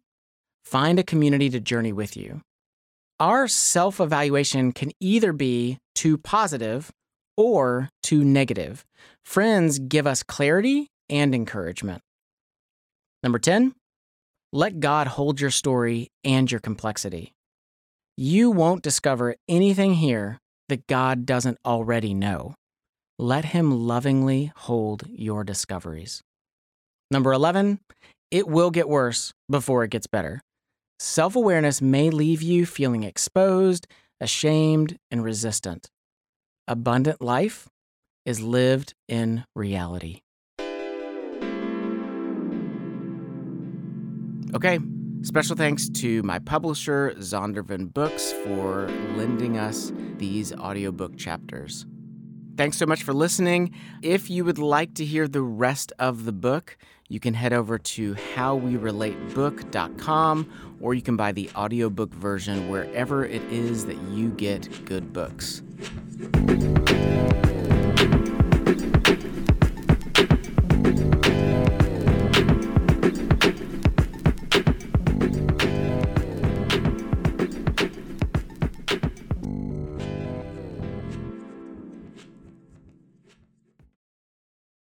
find 0.64 1.00
a 1.00 1.04
community 1.04 1.50
to 1.50 1.60
journey 1.60 1.94
with 1.94 2.16
you. 2.16 2.42
Our 3.20 3.48
self 3.48 4.00
evaluation 4.00 4.72
can 4.72 4.92
either 5.00 5.34
be 5.34 5.78
too 5.96 6.18
positive 6.18 6.92
or 7.38 7.90
too 8.04 8.24
negative. 8.24 8.84
Friends 9.24 9.80
give 9.80 10.08
us 10.08 10.24
clarity 10.24 10.88
and 11.10 11.36
encouragement. 11.36 12.02
Number 13.24 13.38
10, 13.38 13.74
let 14.52 14.80
God 14.80 15.08
hold 15.08 15.40
your 15.40 15.52
story 15.52 16.10
and 16.24 16.52
your 16.52 16.60
complexity. 16.60 17.32
You 18.18 18.52
won't 18.52 18.84
discover 18.84 19.36
anything 19.48 19.94
here 19.94 20.40
that 20.70 20.88
God 20.88 21.26
doesn't 21.26 21.58
already 21.66 22.14
know. 22.14 22.56
Let 23.20 23.46
Him 23.46 23.88
lovingly 23.88 24.52
hold 24.56 25.04
your 25.10 25.44
discoveries. 25.44 26.22
Number 27.12 27.34
11, 27.34 27.80
it 28.32 28.48
will 28.48 28.72
get 28.72 28.90
worse 28.90 29.32
before 29.50 29.84
it 29.84 29.92
gets 29.92 30.08
better. 30.08 30.42
Self 31.04 31.36
awareness 31.36 31.82
may 31.82 32.12
leave 32.12 32.44
you 32.44 32.68
feeling 32.68 33.02
exposed, 33.02 33.88
ashamed, 34.20 35.00
and 35.10 35.24
resistant. 35.24 35.90
Abundant 36.68 37.24
life 37.24 37.68
is 38.24 38.40
lived 38.40 38.94
in 39.08 39.44
reality. 39.56 40.22
Okay, 44.54 44.78
special 45.24 45.56
thanks 45.56 45.90
to 45.90 46.22
my 46.22 46.38
publisher, 46.38 47.16
Zondervan 47.18 47.92
Books, 47.92 48.32
for 48.32 48.88
lending 49.16 49.58
us 49.58 49.92
these 50.20 50.54
audiobook 50.54 51.18
chapters. 51.18 51.88
Thanks 52.62 52.78
so 52.78 52.86
much 52.86 53.02
for 53.02 53.12
listening. 53.12 53.74
If 54.04 54.30
you 54.30 54.46
would 54.46 54.60
like 54.60 54.94
to 54.94 55.04
hear 55.04 55.28
the 55.28 55.42
rest 55.42 55.92
of 55.98 56.26
the 56.26 56.32
book, 56.32 56.78
you 57.10 57.20
can 57.20 57.34
head 57.34 57.54
over 57.54 57.80
to 57.80 58.14
howwerelatebook.com 58.36 60.78
or 60.80 60.94
you 60.94 61.02
can 61.02 61.18
buy 61.18 61.32
the 61.32 61.50
audiobook 61.56 62.14
version 62.14 62.70
wherever 62.70 63.26
it 63.26 63.42
is 63.52 63.88
that 63.88 64.00
you 64.12 64.30
get 64.30 64.86
good 64.86 65.12
books. 65.12 65.64